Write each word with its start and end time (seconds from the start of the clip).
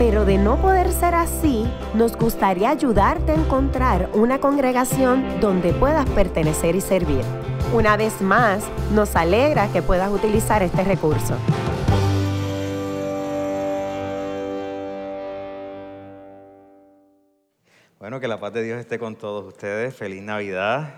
pero 0.00 0.24
de 0.24 0.38
no 0.38 0.56
poder 0.56 0.90
ser 0.92 1.14
así, 1.14 1.70
nos 1.92 2.16
gustaría 2.16 2.70
ayudarte 2.70 3.32
a 3.32 3.34
encontrar 3.34 4.08
una 4.14 4.40
congregación 4.40 5.40
donde 5.42 5.74
puedas 5.74 6.08
pertenecer 6.08 6.74
y 6.74 6.80
servir. 6.80 7.20
Una 7.74 7.98
vez 7.98 8.22
más, 8.22 8.64
nos 8.94 9.14
alegra 9.14 9.70
que 9.70 9.82
puedas 9.82 10.10
utilizar 10.10 10.62
este 10.62 10.84
recurso. 10.84 11.36
Bueno, 17.98 18.20
que 18.20 18.26
la 18.26 18.40
paz 18.40 18.54
de 18.54 18.62
Dios 18.62 18.80
esté 18.80 18.98
con 18.98 19.16
todos 19.16 19.44
ustedes. 19.44 19.94
Feliz 19.94 20.22
Navidad. 20.22 20.94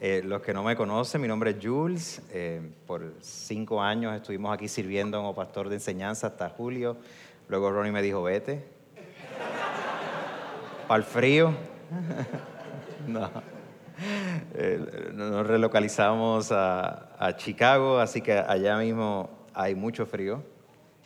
Eh, 0.00 0.22
los 0.24 0.40
que 0.40 0.54
no 0.54 0.62
me 0.62 0.76
conocen, 0.76 1.20
mi 1.20 1.28
nombre 1.28 1.50
es 1.50 1.56
Jules. 1.62 2.22
Eh, 2.30 2.62
por 2.86 3.12
cinco 3.20 3.82
años 3.82 4.16
estuvimos 4.16 4.52
aquí 4.54 4.66
sirviendo 4.66 5.18
como 5.18 5.34
pastor 5.34 5.68
de 5.68 5.74
enseñanza 5.74 6.28
hasta 6.28 6.48
julio. 6.48 6.96
Luego 7.48 7.70
Ronnie 7.70 7.92
me 7.92 8.02
dijo, 8.02 8.22
vete. 8.22 8.64
Para 10.88 10.98
el 10.98 11.04
frío. 11.04 11.54
no. 13.06 13.30
Eh, 14.54 15.10
nos 15.14 15.46
relocalizamos 15.46 16.52
a, 16.52 17.34
Chicago, 17.36 17.98
así 17.98 18.20
que 18.20 18.32
allá 18.32 18.76
mismo 18.78 19.30
hay 19.54 19.74
mucho 19.74 20.06
frío, 20.06 20.42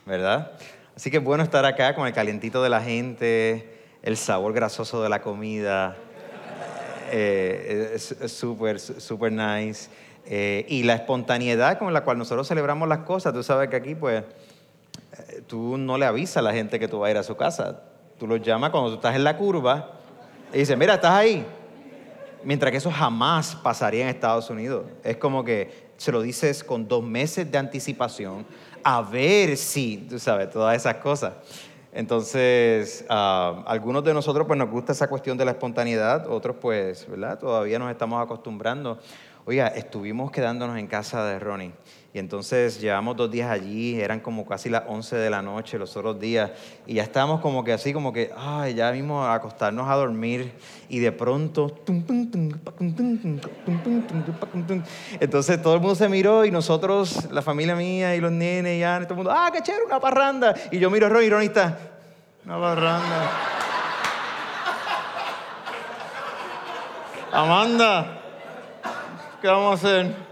¿verdad? 0.04 0.52
Así 0.96 1.10
que 1.10 1.18
es 1.18 1.24
bueno 1.24 1.42
estar 1.42 1.64
acá 1.64 1.94
con 1.94 2.06
el 2.06 2.12
calientito 2.12 2.62
de 2.62 2.68
la 2.68 2.80
gente, 2.80 3.78
el 4.02 4.16
sabor 4.16 4.52
grasoso 4.52 5.02
de 5.02 5.08
la 5.08 5.22
comida 5.22 5.96
eh, 7.12 7.92
es 7.94 8.32
súper, 8.32 8.80
súper 8.80 9.32
nice. 9.32 9.88
Eh, 10.26 10.64
y 10.68 10.82
la 10.82 10.94
espontaneidad 10.94 11.78
con 11.78 11.92
la 11.92 12.04
cual 12.04 12.18
nosotros 12.18 12.46
celebramos 12.46 12.88
las 12.88 12.98
cosas, 12.98 13.32
tú 13.32 13.42
sabes 13.42 13.68
que 13.68 13.76
aquí 13.76 13.94
pues 13.94 14.22
tú 15.46 15.76
no 15.76 15.98
le 15.98 16.06
avisas 16.06 16.38
a 16.38 16.42
la 16.42 16.52
gente 16.52 16.78
que 16.78 16.88
tú 16.88 17.00
vas 17.00 17.08
a 17.08 17.10
ir 17.10 17.16
a 17.16 17.22
su 17.22 17.36
casa, 17.36 17.82
tú 18.18 18.26
los 18.26 18.40
llamas 18.42 18.70
cuando 18.70 18.90
tú 18.90 18.96
estás 18.96 19.16
en 19.16 19.24
la 19.24 19.36
curva 19.36 19.92
y 20.52 20.58
dices, 20.58 20.76
mira, 20.76 20.94
estás 20.94 21.12
ahí. 21.12 21.46
Mientras 22.42 22.70
que 22.70 22.78
eso 22.78 22.90
jamás 22.90 23.54
pasaría 23.56 24.04
en 24.04 24.08
Estados 24.08 24.48
Unidos. 24.48 24.86
Es 25.04 25.18
como 25.18 25.44
que 25.44 25.90
se 25.98 26.10
lo 26.10 26.22
dices 26.22 26.64
con 26.64 26.88
dos 26.88 27.04
meses 27.04 27.50
de 27.50 27.58
anticipación 27.58 28.46
a 28.82 29.02
ver 29.02 29.56
si, 29.56 30.06
tú 30.08 30.18
sabes, 30.18 30.48
todas 30.50 30.74
esas 30.74 30.96
cosas. 30.96 31.34
Entonces, 31.92 33.04
uh, 33.10 33.62
algunos 33.66 34.04
de 34.04 34.14
nosotros 34.14 34.46
pues 34.46 34.58
nos 34.58 34.70
gusta 34.70 34.92
esa 34.92 35.08
cuestión 35.08 35.36
de 35.36 35.44
la 35.44 35.50
espontaneidad, 35.50 36.30
otros 36.30 36.56
pues, 36.60 37.06
¿verdad? 37.10 37.38
Todavía 37.38 37.78
nos 37.78 37.90
estamos 37.90 38.22
acostumbrando. 38.22 38.98
Oiga, 39.44 39.68
estuvimos 39.68 40.30
quedándonos 40.30 40.78
en 40.78 40.86
casa 40.86 41.24
de 41.24 41.38
Ronnie 41.38 41.72
y 42.12 42.18
entonces 42.18 42.80
llevamos 42.80 43.16
dos 43.16 43.30
días 43.30 43.48
allí, 43.50 44.00
eran 44.00 44.18
como 44.18 44.44
casi 44.44 44.68
las 44.68 44.82
11 44.88 45.16
de 45.16 45.30
la 45.30 45.42
noche 45.42 45.78
los 45.78 45.96
otros 45.96 46.18
días, 46.18 46.50
y 46.86 46.94
ya 46.94 47.04
estábamos 47.04 47.40
como 47.40 47.62
que 47.62 47.72
así, 47.72 47.92
como 47.92 48.12
que, 48.12 48.32
ay, 48.36 48.74
ya 48.74 48.90
mismo 48.90 49.24
a 49.24 49.34
acostarnos 49.34 49.88
a 49.88 49.94
dormir, 49.94 50.52
y 50.88 50.98
de 50.98 51.12
pronto, 51.12 51.72
entonces 55.20 55.62
todo 55.62 55.74
el 55.74 55.80
mundo 55.80 55.94
se 55.94 56.08
miró, 56.08 56.44
y 56.44 56.50
nosotros, 56.50 57.30
la 57.30 57.42
familia 57.42 57.76
mía 57.76 58.16
y 58.16 58.20
los 58.20 58.32
nenes, 58.32 58.80
ya, 58.80 58.98
todo 59.02 59.10
el 59.10 59.16
mundo, 59.16 59.30
ah, 59.32 59.50
qué 59.52 59.62
chévere, 59.62 59.84
una 59.84 60.00
parranda, 60.00 60.54
y 60.72 60.80
yo 60.80 60.90
miro 60.90 61.06
a 61.06 61.10
Ron 61.10 61.22
y 61.22 61.30
Ron 61.30 61.42
está, 61.42 61.78
una 62.44 62.58
parranda. 62.60 63.30
Amanda, 67.32 68.20
¿qué 69.40 69.46
vamos 69.46 69.70
a 69.70 69.74
hacer? 69.74 70.29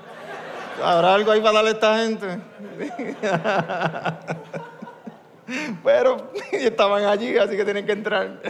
¿Habrá 0.83 1.15
algo 1.15 1.31
ahí 1.31 1.41
para 1.41 1.55
darle 1.55 1.71
a 1.71 1.73
esta 1.73 1.99
gente? 1.99 2.27
Pero 5.85 6.31
estaban 6.53 7.05
allí, 7.05 7.37
así 7.39 7.57
que 7.57 7.65
tienen 7.65 7.87
que 7.87 7.93
entrar. 7.93 8.41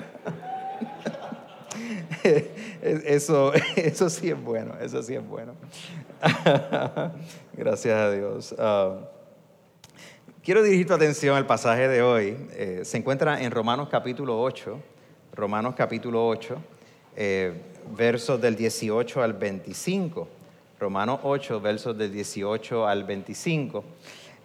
Eso, 2.80 3.52
eso 3.76 4.08
sí 4.10 4.30
es 4.30 4.40
bueno, 4.40 4.74
eso 4.80 5.02
sí 5.02 5.14
es 5.14 5.26
bueno. 5.26 5.54
Gracias 7.52 7.94
a 7.96 8.10
Dios. 8.10 8.54
Ah, 8.58 8.98
quiero 10.42 10.62
dirigir 10.62 10.86
tu 10.86 10.94
atención 10.94 11.36
al 11.36 11.46
pasaje 11.46 11.88
de 11.88 12.02
hoy. 12.02 12.36
Eh, 12.52 12.80
se 12.84 12.96
encuentra 12.98 13.42
en 13.42 13.50
Romanos 13.50 13.88
capítulo 13.90 14.40
8, 14.40 14.78
Romanos 15.34 15.74
capítulo 15.76 16.26
8, 16.26 16.56
eh, 17.16 17.52
versos 17.96 18.40
del 18.40 18.54
18 18.56 19.22
al 19.22 19.32
25. 19.32 20.37
Romanos 20.78 21.20
8, 21.24 21.60
versos 21.60 21.98
del 21.98 22.12
18 22.12 22.86
al 22.86 23.02
25. 23.02 23.82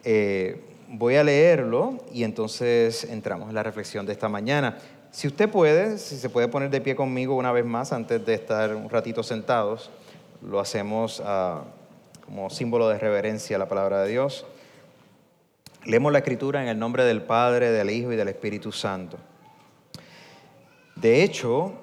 Eh, 0.03 0.59
voy 0.89 1.15
a 1.15 1.23
leerlo 1.23 1.99
y 2.11 2.23
entonces 2.23 3.03
entramos 3.03 3.49
en 3.49 3.55
la 3.55 3.61
reflexión 3.61 4.05
de 4.07 4.13
esta 4.13 4.29
mañana. 4.29 4.79
Si 5.11 5.27
usted 5.27 5.47
puede, 5.47 5.99
si 5.99 6.17
se 6.17 6.29
puede 6.29 6.47
poner 6.47 6.71
de 6.71 6.81
pie 6.81 6.95
conmigo 6.95 7.35
una 7.35 7.51
vez 7.51 7.65
más 7.65 7.93
antes 7.93 8.25
de 8.25 8.33
estar 8.33 8.73
un 8.75 8.89
ratito 8.89 9.21
sentados, 9.21 9.91
lo 10.41 10.59
hacemos 10.59 11.21
ah, 11.23 11.65
como 12.25 12.49
símbolo 12.49 12.89
de 12.89 12.97
reverencia 12.97 13.57
a 13.57 13.59
la 13.59 13.67
palabra 13.67 14.01
de 14.01 14.09
Dios. 14.09 14.47
Leemos 15.85 16.11
la 16.11 16.19
escritura 16.19 16.63
en 16.63 16.67
el 16.67 16.79
nombre 16.79 17.03
del 17.03 17.21
Padre, 17.21 17.69
del 17.69 17.91
Hijo 17.91 18.11
y 18.11 18.15
del 18.15 18.29
Espíritu 18.29 18.71
Santo. 18.71 19.17
De 20.95 21.23
hecho, 21.23 21.73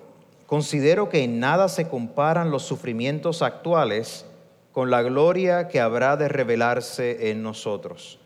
considero 0.47 1.09
que 1.09 1.23
en 1.23 1.39
nada 1.39 1.69
se 1.69 1.87
comparan 1.87 2.51
los 2.51 2.65
sufrimientos 2.65 3.43
actuales 3.43 4.27
con 4.73 4.91
la 4.91 5.03
gloria 5.03 5.69
que 5.69 5.81
habrá 5.81 6.17
de 6.17 6.29
revelarse 6.29 7.31
en 7.31 7.43
nosotros. 7.43 8.19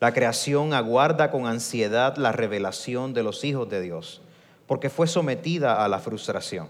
La 0.00 0.12
creación 0.12 0.74
aguarda 0.74 1.30
con 1.30 1.46
ansiedad 1.46 2.16
la 2.16 2.30
revelación 2.30 3.14
de 3.14 3.22
los 3.22 3.44
hijos 3.44 3.68
de 3.68 3.80
Dios, 3.80 4.20
porque 4.66 4.90
fue 4.90 5.06
sometida 5.06 5.84
a 5.84 5.88
la 5.88 5.98
frustración. 5.98 6.68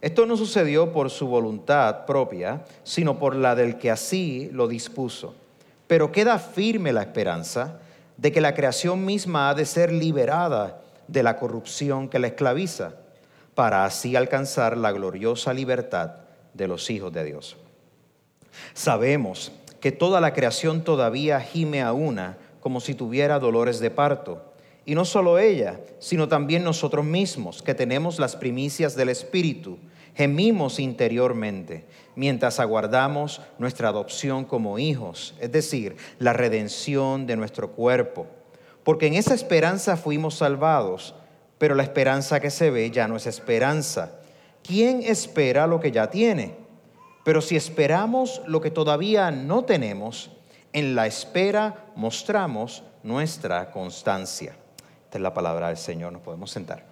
Esto 0.00 0.26
no 0.26 0.36
sucedió 0.36 0.92
por 0.92 1.10
su 1.10 1.26
voluntad 1.26 2.04
propia, 2.06 2.64
sino 2.84 3.18
por 3.18 3.34
la 3.34 3.54
del 3.56 3.78
que 3.78 3.90
así 3.90 4.48
lo 4.52 4.68
dispuso. 4.68 5.34
Pero 5.88 6.12
queda 6.12 6.38
firme 6.38 6.92
la 6.92 7.02
esperanza 7.02 7.80
de 8.16 8.30
que 8.30 8.40
la 8.40 8.54
creación 8.54 9.04
misma 9.04 9.50
ha 9.50 9.54
de 9.54 9.64
ser 9.64 9.92
liberada 9.92 10.80
de 11.08 11.22
la 11.22 11.36
corrupción 11.36 12.08
que 12.08 12.18
la 12.18 12.28
esclaviza, 12.28 12.92
para 13.54 13.84
así 13.84 14.14
alcanzar 14.14 14.76
la 14.76 14.92
gloriosa 14.92 15.52
libertad 15.52 16.12
de 16.54 16.68
los 16.68 16.90
hijos 16.90 17.12
de 17.12 17.24
Dios. 17.24 17.56
Sabemos 18.74 19.52
que 19.80 19.92
toda 19.92 20.20
la 20.20 20.32
creación 20.32 20.82
todavía 20.82 21.40
gime 21.40 21.82
a 21.82 21.92
una 21.92 22.38
como 22.60 22.80
si 22.80 22.94
tuviera 22.94 23.38
dolores 23.38 23.80
de 23.80 23.90
parto. 23.90 24.42
Y 24.84 24.94
no 24.94 25.04
solo 25.04 25.38
ella, 25.38 25.80
sino 25.98 26.28
también 26.28 26.64
nosotros 26.64 27.04
mismos, 27.04 27.62
que 27.62 27.74
tenemos 27.74 28.18
las 28.18 28.36
primicias 28.36 28.96
del 28.96 29.10
Espíritu, 29.10 29.78
gemimos 30.14 30.80
interiormente 30.80 31.84
mientras 32.16 32.58
aguardamos 32.58 33.40
nuestra 33.58 33.90
adopción 33.90 34.44
como 34.44 34.78
hijos, 34.78 35.34
es 35.40 35.52
decir, 35.52 35.96
la 36.18 36.32
redención 36.32 37.26
de 37.26 37.36
nuestro 37.36 37.72
cuerpo. 37.72 38.26
Porque 38.82 39.06
en 39.06 39.14
esa 39.14 39.34
esperanza 39.34 39.96
fuimos 39.96 40.36
salvados, 40.36 41.14
pero 41.58 41.74
la 41.74 41.82
esperanza 41.82 42.40
que 42.40 42.50
se 42.50 42.70
ve 42.70 42.90
ya 42.90 43.06
no 43.06 43.16
es 43.16 43.26
esperanza. 43.26 44.18
¿Quién 44.62 45.02
espera 45.02 45.66
lo 45.66 45.78
que 45.78 45.92
ya 45.92 46.10
tiene? 46.10 46.56
Pero 47.24 47.40
si 47.40 47.56
esperamos 47.56 48.40
lo 48.46 48.60
que 48.60 48.70
todavía 48.70 49.30
no 49.30 49.64
tenemos, 49.64 50.30
en 50.72 50.94
la 50.94 51.06
espera 51.06 51.86
mostramos 51.96 52.82
nuestra 53.02 53.70
constancia. 53.70 54.56
Esta 55.04 55.18
es 55.18 55.22
la 55.22 55.34
palabra 55.34 55.68
del 55.68 55.76
Señor, 55.76 56.12
nos 56.12 56.22
podemos 56.22 56.50
sentar. 56.50 56.84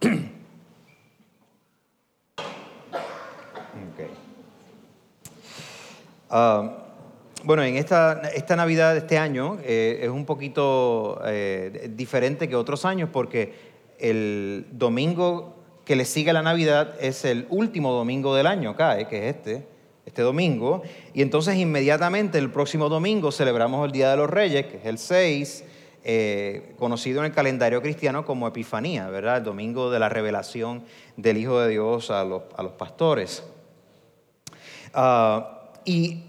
Ah, 6.36 6.78
bueno, 7.44 7.62
en 7.62 7.76
esta, 7.76 8.22
esta, 8.34 8.56
Navidad 8.56 8.94
de 8.94 8.98
este 8.98 9.18
año 9.18 9.58
eh, 9.62 10.00
es 10.02 10.08
un 10.08 10.24
poquito 10.24 11.20
eh, 11.24 11.92
diferente 11.94 12.48
que 12.48 12.56
otros 12.56 12.84
años 12.84 13.08
porque 13.12 13.54
el 14.00 14.66
domingo 14.72 15.54
que 15.84 15.94
le 15.94 16.06
sigue 16.06 16.30
a 16.30 16.32
la 16.32 16.42
Navidad 16.42 16.96
es 16.98 17.24
el 17.24 17.46
último 17.50 17.92
domingo 17.92 18.34
del 18.34 18.48
año, 18.48 18.74
cae, 18.74 19.06
que 19.06 19.28
es 19.28 19.36
este 19.36 19.73
este 20.14 20.22
domingo, 20.22 20.84
y 21.12 21.22
entonces 21.22 21.56
inmediatamente 21.56 22.38
el 22.38 22.48
próximo 22.48 22.88
domingo 22.88 23.32
celebramos 23.32 23.84
el 23.84 23.90
Día 23.90 24.12
de 24.12 24.16
los 24.16 24.30
Reyes, 24.30 24.66
que 24.66 24.76
es 24.76 24.84
el 24.86 24.98
6, 24.98 25.64
eh, 26.04 26.74
conocido 26.78 27.18
en 27.18 27.26
el 27.26 27.32
calendario 27.32 27.82
cristiano 27.82 28.24
como 28.24 28.46
Epifanía, 28.46 29.08
¿verdad? 29.08 29.38
El 29.38 29.42
domingo 29.42 29.90
de 29.90 29.98
la 29.98 30.08
revelación 30.08 30.84
del 31.16 31.38
Hijo 31.38 31.58
de 31.58 31.70
Dios 31.70 32.12
a 32.12 32.22
los, 32.22 32.42
a 32.56 32.62
los 32.62 32.74
pastores. 32.74 33.42
Ah, 34.92 35.72
y 35.84 36.22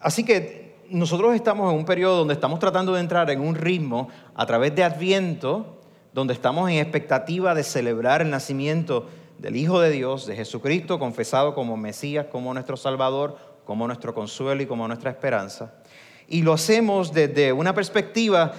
así 0.00 0.24
que 0.24 0.74
nosotros 0.90 1.32
estamos 1.36 1.72
en 1.72 1.78
un 1.78 1.84
periodo 1.84 2.16
donde 2.16 2.34
estamos 2.34 2.58
tratando 2.58 2.94
de 2.94 3.00
entrar 3.00 3.30
en 3.30 3.40
un 3.40 3.54
ritmo 3.54 4.08
a 4.34 4.46
través 4.46 4.74
de 4.74 4.82
Adviento, 4.82 5.78
donde 6.12 6.34
estamos 6.34 6.68
en 6.70 6.78
expectativa 6.78 7.54
de 7.54 7.62
celebrar 7.62 8.20
el 8.20 8.30
nacimiento 8.30 9.06
del 9.38 9.56
Hijo 9.56 9.80
de 9.80 9.90
Dios, 9.90 10.26
de 10.26 10.36
Jesucristo, 10.36 10.98
confesado 10.98 11.54
como 11.54 11.76
Mesías, 11.76 12.26
como 12.30 12.52
nuestro 12.52 12.76
Salvador, 12.76 13.38
como 13.64 13.86
nuestro 13.86 14.14
consuelo 14.14 14.62
y 14.62 14.66
como 14.66 14.86
nuestra 14.86 15.10
esperanza. 15.10 15.74
Y 16.28 16.42
lo 16.42 16.52
hacemos 16.52 17.12
desde 17.12 17.52
una 17.52 17.74
perspectiva 17.74 18.52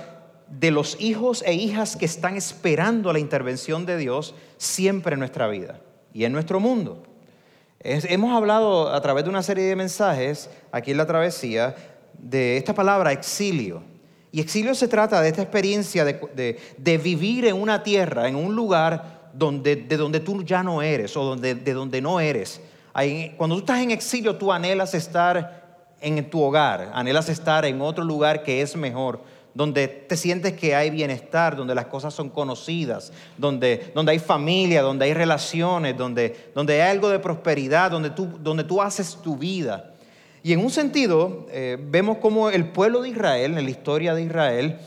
de 0.47 0.71
los 0.71 0.99
hijos 0.99 1.43
e 1.45 1.53
hijas 1.53 1.95
que 1.95 2.05
están 2.05 2.35
esperando 2.35 3.13
la 3.13 3.19
intervención 3.19 3.85
de 3.85 3.97
Dios 3.97 4.33
siempre 4.57 5.13
en 5.13 5.19
nuestra 5.19 5.47
vida 5.47 5.79
y 6.13 6.23
en 6.23 6.31
nuestro 6.31 6.59
mundo. 6.59 7.03
hemos 7.81 8.35
hablado 8.35 8.93
a 8.93 8.99
través 9.01 9.23
de 9.23 9.29
una 9.29 9.43
serie 9.43 9.65
de 9.65 9.75
mensajes 9.75 10.49
aquí 10.71 10.91
en 10.91 10.97
la 10.97 11.05
travesía 11.05 11.75
de 12.17 12.57
esta 12.57 12.73
palabra 12.73 13.11
exilio. 13.11 13.83
Y 14.31 14.41
exilio 14.41 14.75
se 14.75 14.87
trata 14.87 15.21
de 15.21 15.29
esta 15.29 15.41
experiencia 15.41 16.05
de, 16.05 17.01
vivir 17.03 17.45
en 17.45 17.55
una 17.55 17.81
tierra, 17.81 18.27
en 18.27 18.35
un 18.35 18.55
lugar 18.55 19.18
donde, 19.33 19.75
de 19.75 19.97
donde 19.97 20.19
tú 20.19 20.43
ya 20.43 20.63
no 20.63 20.81
eres 20.81 21.15
o 21.17 21.23
donde, 21.23 21.55
de 21.55 21.73
donde 21.73 22.01
no 22.01 22.19
eres. 22.19 22.61
cuando 23.37 23.55
tú 23.55 23.59
estás 23.59 23.79
en 23.79 23.91
exilio, 23.91 24.35
tú 24.35 24.51
anhelas 24.51 24.93
estar 24.93 25.87
en 26.01 26.29
tu 26.29 26.41
hogar, 26.41 26.91
anhelas 26.93 27.29
estar 27.29 27.65
en 27.65 27.81
otro 27.81 28.03
lugar 28.03 28.43
que 28.43 28.61
es 28.61 28.75
mejor 28.75 29.21
donde 29.53 29.87
te 29.87 30.15
sientes 30.15 30.53
que 30.53 30.75
hay 30.75 30.89
bienestar, 30.89 31.55
donde 31.55 31.75
las 31.75 31.87
cosas 31.87 32.13
son 32.13 32.29
conocidas, 32.29 33.11
donde, 33.37 33.91
donde 33.95 34.11
hay 34.11 34.19
familia, 34.19 34.81
donde 34.81 35.05
hay 35.05 35.13
relaciones, 35.13 35.97
donde, 35.97 36.51
donde 36.53 36.81
hay 36.81 36.91
algo 36.91 37.09
de 37.09 37.19
prosperidad, 37.19 37.91
donde 37.91 38.11
tú, 38.11 38.29
donde 38.41 38.63
tú 38.63 38.81
haces 38.81 39.17
tu 39.21 39.37
vida. 39.37 39.91
Y 40.43 40.53
en 40.53 40.59
un 40.59 40.69
sentido, 40.69 41.47
eh, 41.51 41.77
vemos 41.79 42.17
como 42.19 42.49
el 42.49 42.69
pueblo 42.69 43.01
de 43.01 43.09
Israel, 43.09 43.57
en 43.57 43.65
la 43.65 43.69
historia 43.69 44.13
de 44.13 44.23
Israel, 44.23 44.79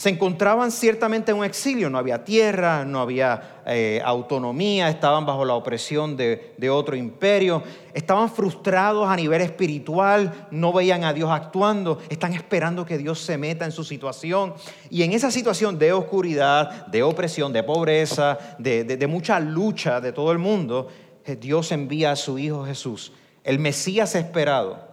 se 0.00 0.08
encontraban 0.08 0.72
ciertamente 0.72 1.30
en 1.30 1.36
un 1.36 1.44
exilio, 1.44 1.90
no 1.90 1.98
había 1.98 2.24
tierra, 2.24 2.86
no 2.86 3.02
había 3.02 3.60
eh, 3.66 4.00
autonomía, 4.02 4.88
estaban 4.88 5.26
bajo 5.26 5.44
la 5.44 5.52
opresión 5.52 6.16
de, 6.16 6.70
otro 6.70 6.96
imperio, 6.96 7.62
estaban 7.92 8.30
frustrados 8.30 9.06
a 9.06 9.14
nivel 9.14 9.42
espiritual, 9.42 10.48
no 10.52 10.72
veían 10.72 11.04
a 11.04 11.12
Dios 11.12 11.28
actuando, 11.30 11.98
están 12.08 12.32
esperando 12.32 12.86
que 12.86 12.96
Dios 12.96 13.20
se 13.20 13.36
meta 13.36 13.66
en 13.66 13.72
su 13.72 13.84
situación. 13.84 14.54
Y 14.88 15.02
en 15.02 15.12
esa 15.12 15.30
situación 15.30 15.78
de 15.78 15.92
oscuridad, 15.92 16.86
de 16.86 17.02
opresión, 17.02 17.52
de 17.52 17.62
pobreza, 17.62 18.38
de, 18.58 18.84
de 18.84 19.06
mucha 19.06 19.38
lucha 19.38 20.00
de 20.00 20.12
todo 20.14 20.32
el 20.32 20.38
mundo, 20.38 20.88
eh, 21.26 21.36
Dios 21.36 21.72
envía 21.72 22.12
a 22.12 22.16
su 22.16 22.38
Hijo 22.38 22.64
Jesús, 22.64 23.12
el 23.44 23.58
Mesías 23.58 24.14
esperado. 24.14 24.88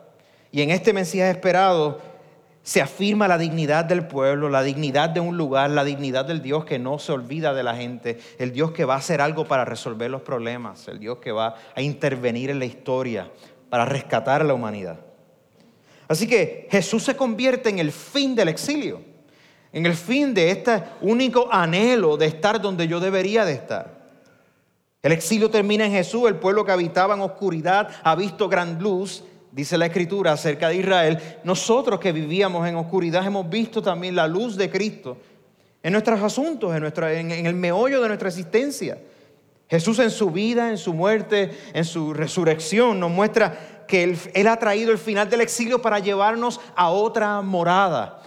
Y 0.52 0.64
en 0.64 0.72
este 0.72 0.92
Mesías 0.92 1.34
esperado, 1.34 2.02
se 2.68 2.82
afirma 2.82 3.30
la 3.30 3.38
dignidad 3.38 3.86
del 3.86 4.08
pueblo, 4.08 4.50
la 4.50 4.62
dignidad 4.62 5.10
de 5.10 5.22
un 5.22 5.38
lugar, 5.38 5.70
la 5.70 5.86
dignidad 5.86 6.26
del 6.26 6.42
Dios 6.42 6.66
que 6.66 6.78
no 6.78 7.00
se 7.00 7.14
olvida 7.14 7.54
de 7.54 7.64
la 7.64 7.78
gente, 7.78 8.20
el 8.40 8.52
Dios 8.52 8.72
que 8.72 8.84
va 8.84 8.96
a 8.96 8.98
hacer 8.98 9.22
algo 9.22 9.46
para 9.46 9.64
resolver 9.64 10.12
los 10.12 10.22
problemas, 10.22 10.86
el 10.90 11.00
Dios 11.00 11.20
que 11.20 11.32
va 11.32 11.56
a 11.74 11.82
intervenir 11.82 12.50
en 12.50 12.60
la 12.60 12.66
historia 12.66 13.32
para 13.70 13.86
rescatar 13.86 14.42
a 14.42 14.44
la 14.44 14.54
humanidad. 14.54 15.00
Así 16.10 16.28
que 16.28 16.68
Jesús 16.70 17.04
se 17.04 17.16
convierte 17.16 17.70
en 17.70 17.80
el 17.80 17.94
fin 17.94 18.36
del 18.36 18.50
exilio, 18.50 19.00
en 19.72 19.86
el 19.86 19.94
fin 19.94 20.34
de 20.34 20.52
este 20.52 20.84
único 21.00 21.48
anhelo 21.50 22.18
de 22.18 22.26
estar 22.26 22.60
donde 22.60 22.86
yo 22.86 23.00
debería 23.00 23.46
de 23.46 23.54
estar. 23.54 23.98
El 25.02 25.14
exilio 25.14 25.50
termina 25.50 25.86
en 25.86 25.94
Jesús, 25.94 26.28
el 26.28 26.36
pueblo 26.36 26.66
que 26.66 26.74
habitaba 26.74 27.14
en 27.14 27.22
oscuridad 27.22 27.88
ha 28.04 28.14
visto 28.14 28.50
gran 28.50 28.84
luz 28.84 29.24
dice 29.58 29.76
la 29.76 29.88
escritura 29.88 30.34
acerca 30.34 30.70
de 30.70 30.76
Israel, 30.76 31.20
nosotros 31.44 32.00
que 32.00 32.12
vivíamos 32.12 32.68
en 32.68 32.76
oscuridad 32.76 33.26
hemos 33.26 33.50
visto 33.50 33.82
también 33.82 34.16
la 34.16 34.28
luz 34.28 34.56
de 34.56 34.70
Cristo 34.70 35.18
en 35.82 35.94
nuestros 35.94 36.22
asuntos, 36.22 36.76
en, 36.76 37.32
el 37.32 37.56
meollo 37.56 38.00
de 38.00 38.08
nuestra 38.08 38.30
existencia. 38.30 39.00
Jesús 39.68 39.98
en 39.98 40.12
su 40.12 40.30
vida, 40.30 40.70
en 40.70 40.78
su 40.78 40.94
muerte, 40.94 41.58
en 41.74 41.86
su 41.86 42.14
resurrección 42.14 43.00
nos 43.00 43.10
muestra 43.10 43.86
que 43.88 44.04
él, 44.04 44.20
él 44.36 44.48
ha 44.48 44.58
traído 44.58 44.92
el 44.92 45.00
final 45.00 45.28
del 45.28 45.42
exilio 45.42 45.82
para 45.82 45.98
llevarnos 45.98 46.62
a 46.76 46.92
otra 46.92 47.42
morada. 47.42 48.22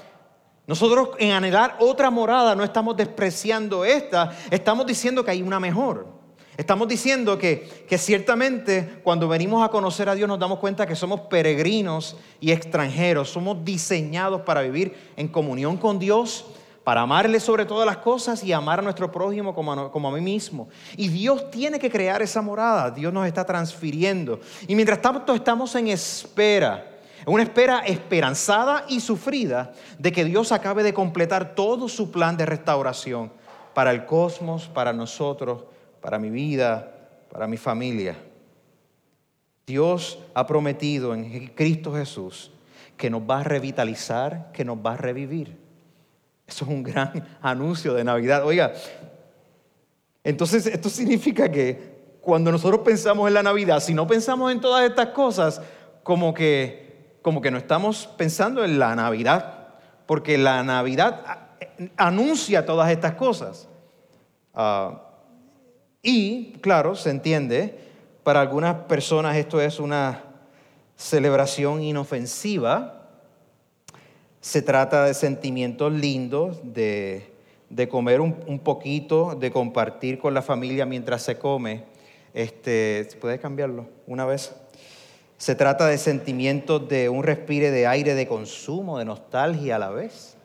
Nosotros 0.67 1.11
en 1.19 1.31
anhelar 1.31 1.76
otra 1.79 2.11
morada 2.11 2.56
no 2.56 2.65
estamos 2.65 2.97
despreciando 2.97 3.85
esta, 3.85 4.37
estamos 4.50 4.85
diciendo 4.85 5.25
que 5.25 5.31
hay 5.31 5.43
una 5.43 5.61
mejor. 5.61 6.20
Estamos 6.56 6.88
diciendo 6.88 7.38
que, 7.38 7.87
que, 7.88 7.97
ciertamente 7.97 9.00
cuando 9.02 9.29
venimos 9.29 9.64
a 9.64 9.70
conocer 9.70 10.08
a 10.08 10.14
Dios 10.14 10.29
nos 10.29 10.38
damos 10.38 10.58
cuenta 10.58 10.87
que 10.87 10.97
somos 10.97 11.23
peregrinos 11.23 12.17
y 12.41 12.50
extranjeros, 12.50 13.31
somos 13.31 13.64
diseñados 13.64 14.43
para 14.43 14.61
vivir 14.62 14.94
en 15.17 15.29
comunión 15.29 15.76
con 15.76 15.99
Dios, 15.99 16.44
para 16.85 17.02
amarle 17.02 17.41
sobre 17.41 17.64
todas 17.64 17.87
las 17.87 17.99
cosas 17.99 18.43
y 18.43 18.52
amar 18.52 18.81
a 18.81 18.82
nuestro 18.82 19.12
prójimo 19.12 19.55
como 19.55 19.73
a, 19.73 19.93
como 19.93 20.08
a 20.08 20.12
mí 20.12 20.20
mismo. 20.20 20.69
Y 20.97 21.08
Dios 21.08 21.50
tiene 21.50 21.79
que 21.79 21.91
crear 21.91 22.20
esa 22.20 22.43
morada, 22.43 22.91
Dios 22.91 23.12
nos 23.12 23.26
está 23.26 23.44
transfiriendo. 23.44 24.41
Y 24.67 24.75
mientras 24.75 25.00
tanto 25.00 25.35
estamos 25.35 25.75
en 25.76 25.88
espera, 25.88 26.99
una 27.26 27.44
espera 27.44 27.81
esperanzada 27.81 28.85
y 28.88 29.00
sufrida 29.00 29.73
de 29.99 30.11
que 30.11 30.25
Dios 30.25 30.52
acabe 30.52 30.82
de 30.82 30.93
completar 30.93 31.55
todo 31.55 31.88
su 31.88 32.11
plan 32.11 32.37
de 32.37 32.44
restauración 32.44 33.32
para 33.73 33.93
el 33.93 34.05
cosmos, 34.05 34.69
para 34.69 34.93
nosotros 34.93 35.64
para 36.00 36.19
mi 36.19 36.31
vida, 36.31 36.93
para 37.31 37.47
mi 37.47 37.56
familia. 37.56 38.17
Dios 39.67 40.19
ha 40.35 40.47
prometido 40.47 41.14
en 41.14 41.49
Cristo 41.49 41.94
Jesús 41.94 42.50
que 42.97 43.08
nos 43.08 43.23
va 43.23 43.41
a 43.41 43.44
revitalizar, 43.44 44.50
que 44.52 44.64
nos 44.64 44.79
va 44.79 44.93
a 44.93 44.97
revivir. 44.97 45.56
Eso 46.47 46.64
es 46.64 46.70
un 46.70 46.82
gran 46.82 47.26
anuncio 47.43 47.94
de 47.94 48.05
Navidad. 48.05 48.44
Oiga, 48.44 48.73
entonces 50.25 50.67
esto 50.67 50.91
significa 50.91 51.50
que 51.50 52.19
cuando 52.20 52.52
nosotros 52.52 52.81
pensamos 52.81 53.29
en 53.29 53.35
la 53.35 53.43
Navidad, 53.43 53.81
si 53.81 53.94
no 53.94 54.06
pensamos 54.06 54.52
en 54.52 54.61
todas 54.61 54.88
estas 54.88 55.08
cosas, 55.08 55.62
como 56.02 56.35
que, 56.35 57.19
como 57.23 57.41
que 57.41 57.50
no 57.50 57.58
estamos 57.58 58.06
pensando 58.19 58.64
en 58.64 58.79
la 58.79 58.94
Navidad, 58.94 59.69
porque 60.06 60.37
la 60.37 60.62
Navidad 60.62 61.25
anuncia 61.97 62.67
todas 62.67 62.91
estas 62.91 63.14
cosas. 63.14 63.69
Ah, 64.52 65.10
y, 66.02 66.52
claro, 66.61 66.94
se 66.94 67.11
entiende, 67.11 67.79
para 68.23 68.41
algunas 68.41 68.75
personas 68.85 69.37
esto 69.37 69.61
es 69.61 69.79
una 69.79 70.25
celebración 70.97 71.83
inofensiva. 71.83 73.09
Se 74.40 74.62
trata 74.62 75.04
de 75.04 75.14
sentimientos 75.14 75.92
lindos, 75.92 76.61
de, 76.62 77.30
comer 77.90 78.21
un, 78.21 78.59
poquito, 78.61 79.35
de 79.35 79.50
compartir 79.50 80.19
con 80.19 80.33
la 80.33 80.42
familia 80.42 80.87
mientras 80.87 81.23
se 81.23 81.38
come. 81.38 81.85
Este, 82.33 83.09
¿Puede 83.21 83.38
cambiarlo 83.38 83.87
una 84.07 84.25
vez? 84.25 84.54
Se 85.37 85.54
trata 85.54 85.87
de 85.87 85.99
sentimientos 85.99 86.88
de 86.88 87.09
un 87.09 87.23
respire 87.23 87.71
de 87.71 87.87
aire 87.87 88.14
de 88.14 88.26
consumo, 88.26 88.99
de 88.99 89.04
nostalgia 89.04 89.76
a 89.76 89.78
la 89.78 89.90
vez. 89.90 90.37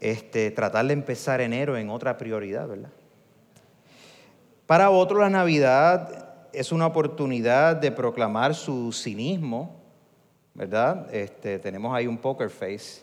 Este, 0.00 0.50
tratar 0.50 0.86
de 0.86 0.94
empezar 0.94 1.40
enero 1.40 1.76
en 1.76 1.90
otra 1.90 2.18
prioridad, 2.18 2.66
¿verdad? 2.66 2.90
Para 4.72 4.88
otros 4.88 5.20
la 5.20 5.28
Navidad 5.28 6.48
es 6.50 6.72
una 6.72 6.86
oportunidad 6.86 7.76
de 7.76 7.92
proclamar 7.92 8.54
su 8.54 8.90
cinismo, 8.90 9.82
¿verdad? 10.54 11.14
Este, 11.14 11.58
tenemos 11.58 11.94
ahí 11.94 12.06
un 12.06 12.16
poker 12.16 12.48
face. 12.48 13.02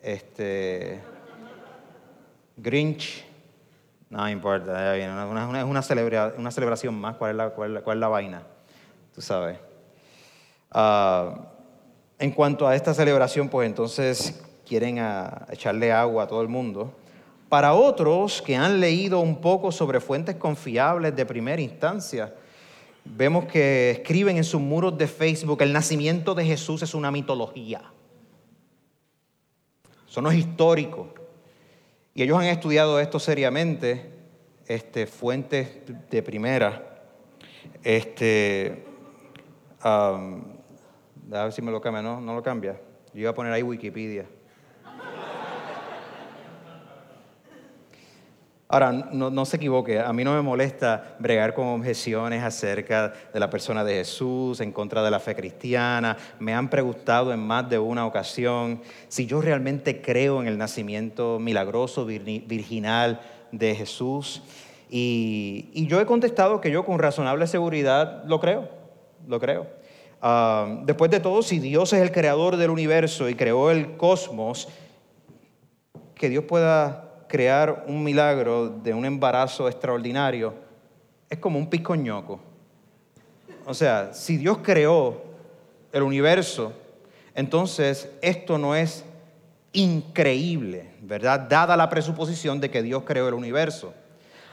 Este, 0.00 0.98
Grinch, 2.56 3.26
no 4.08 4.26
importa, 4.26 4.96
es 4.96 5.06
una, 5.06 5.26
una, 5.26 5.64
una, 5.66 5.82
celebración 6.50 6.94
más. 6.98 7.16
¿Cuál 7.16 7.32
es 7.32 7.36
la, 7.36 7.50
cuál, 7.50 7.76
es 7.76 7.96
la 7.96 8.08
vaina? 8.08 8.42
Tú 9.14 9.20
sabes. 9.20 9.58
Ah, 10.70 11.40
en 12.18 12.30
cuanto 12.30 12.66
a 12.66 12.74
esta 12.74 12.94
celebración, 12.94 13.50
pues 13.50 13.66
entonces 13.66 14.42
quieren 14.66 14.96
echarle 15.50 15.92
agua 15.92 16.22
a 16.22 16.26
todo 16.26 16.40
el 16.40 16.48
mundo. 16.48 16.90
Para 17.56 17.72
otros 17.72 18.42
que 18.42 18.54
han 18.54 18.80
leído 18.80 19.18
un 19.20 19.40
poco 19.40 19.72
sobre 19.72 19.98
fuentes 19.98 20.36
confiables 20.36 21.16
de 21.16 21.24
primera 21.24 21.62
instancia, 21.62 22.34
vemos 23.02 23.46
que 23.46 23.92
escriben 23.92 24.36
en 24.36 24.44
sus 24.44 24.60
muros 24.60 24.98
de 24.98 25.06
Facebook, 25.06 25.62
el 25.62 25.72
nacimiento 25.72 26.34
de 26.34 26.44
Jesús 26.44 26.82
es 26.82 26.92
una 26.92 27.10
mitología. 27.10 27.80
Eso 30.06 30.20
no 30.20 30.30
es 30.30 30.36
histórico. 30.36 31.14
Y 32.12 32.24
ellos 32.24 32.38
han 32.38 32.44
estudiado 32.44 33.00
esto 33.00 33.18
seriamente, 33.18 34.04
este, 34.66 35.06
fuentes 35.06 35.78
de 36.10 36.22
primera. 36.22 37.06
Este, 37.82 38.84
a 39.80 40.20
ver 41.30 41.52
si 41.54 41.62
me 41.62 41.70
lo 41.70 41.80
cambia, 41.80 42.02
no, 42.02 42.20
no 42.20 42.34
lo 42.34 42.42
cambia. 42.42 42.78
Yo 43.14 43.20
iba 43.20 43.30
a 43.30 43.34
poner 43.34 43.50
ahí 43.54 43.62
Wikipedia. 43.62 44.26
Ahora, 48.68 48.90
no, 48.90 49.44
se 49.44 49.58
equivoque, 49.58 50.00
a 50.00 50.12
mí 50.12 50.24
no 50.24 50.34
me 50.34 50.42
molesta 50.42 51.14
bregar 51.20 51.54
con 51.54 51.68
objeciones 51.68 52.42
acerca 52.42 53.12
de 53.32 53.38
la 53.38 53.48
persona 53.48 53.84
de 53.84 53.94
Jesús, 53.94 54.60
en 54.60 54.72
contra 54.72 55.04
de 55.04 55.10
la 55.12 55.20
fe 55.20 55.36
cristiana. 55.36 56.16
Me 56.40 56.52
han 56.52 56.68
preguntado 56.68 57.32
en 57.32 57.38
más 57.38 57.70
de 57.70 57.78
una 57.78 58.04
ocasión 58.04 58.82
si 59.06 59.26
yo 59.26 59.40
realmente 59.40 60.02
creo 60.02 60.40
en 60.40 60.48
el 60.48 60.58
nacimiento 60.58 61.38
milagroso, 61.38 62.06
virginal 62.06 63.20
de 63.52 63.76
Jesús. 63.76 64.42
Y, 64.90 65.86
yo 65.86 66.00
he 66.00 66.06
contestado 66.06 66.60
que 66.60 66.72
yo 66.72 66.84
con 66.84 66.98
razonable 66.98 67.46
seguridad 67.46 68.24
lo 68.26 68.40
creo, 68.40 68.68
lo 69.28 69.38
creo. 69.38 69.68
Ah, 70.20 70.80
después 70.82 71.12
de 71.12 71.20
todo, 71.20 71.42
si 71.42 71.60
Dios 71.60 71.92
es 71.92 72.02
el 72.02 72.10
creador 72.10 72.56
del 72.56 72.70
universo 72.70 73.28
y 73.28 73.36
creó 73.36 73.70
el 73.70 73.96
cosmos, 73.96 74.68
que 76.16 76.28
Dios 76.28 76.44
pueda 76.44 77.05
crear 77.28 77.84
un 77.86 78.02
milagro 78.02 78.68
de 78.68 78.94
un 78.94 79.04
embarazo 79.04 79.68
extraordinario 79.68 80.54
es 81.28 81.38
como 81.38 81.58
un 81.58 81.68
piscoñoco. 81.68 82.40
O 83.64 83.74
sea, 83.74 84.14
si 84.14 84.36
Dios 84.36 84.58
creó 84.62 85.22
el 85.92 86.02
universo, 86.02 86.72
entonces 87.34 88.08
esto 88.22 88.58
no 88.58 88.74
es 88.74 89.04
increíble, 89.72 90.90
¿verdad? 91.02 91.40
Dada 91.40 91.76
la 91.76 91.88
presuposición 91.88 92.60
de 92.60 92.70
que 92.70 92.82
Dios 92.82 93.02
creó 93.04 93.28
el 93.28 93.34
universo. 93.34 93.92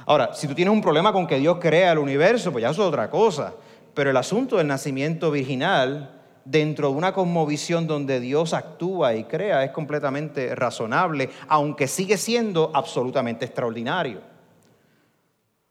Ahora, 0.05 0.33
si 0.33 0.47
tú 0.47 0.53
tienes 0.53 0.73
un 0.73 0.81
problema 0.81 1.13
con 1.13 1.27
que 1.27 1.37
Dios 1.37 1.57
crea 1.61 1.91
el 1.91 1.99
universo, 1.99 2.51
pues 2.51 2.63
ya 2.63 2.71
eso 2.71 2.81
es 2.81 2.87
otra 2.87 3.09
cosa. 3.09 3.53
Pero 3.93 4.09
el 4.09 4.17
asunto 4.17 4.57
del 4.57 4.67
nacimiento 4.67 5.31
virginal 5.31 6.22
dentro 6.45 6.89
de 6.89 6.95
una 6.95 7.13
cosmovisión 7.13 7.87
donde 7.87 8.19
Dios 8.19 8.53
actúa 8.53 9.15
y 9.15 9.23
crea 9.23 9.63
es 9.63 9.71
completamente 9.71 10.55
razonable, 10.55 11.29
aunque 11.47 11.87
sigue 11.87 12.17
siendo 12.17 12.71
absolutamente 12.73 13.45
extraordinario. 13.45 14.21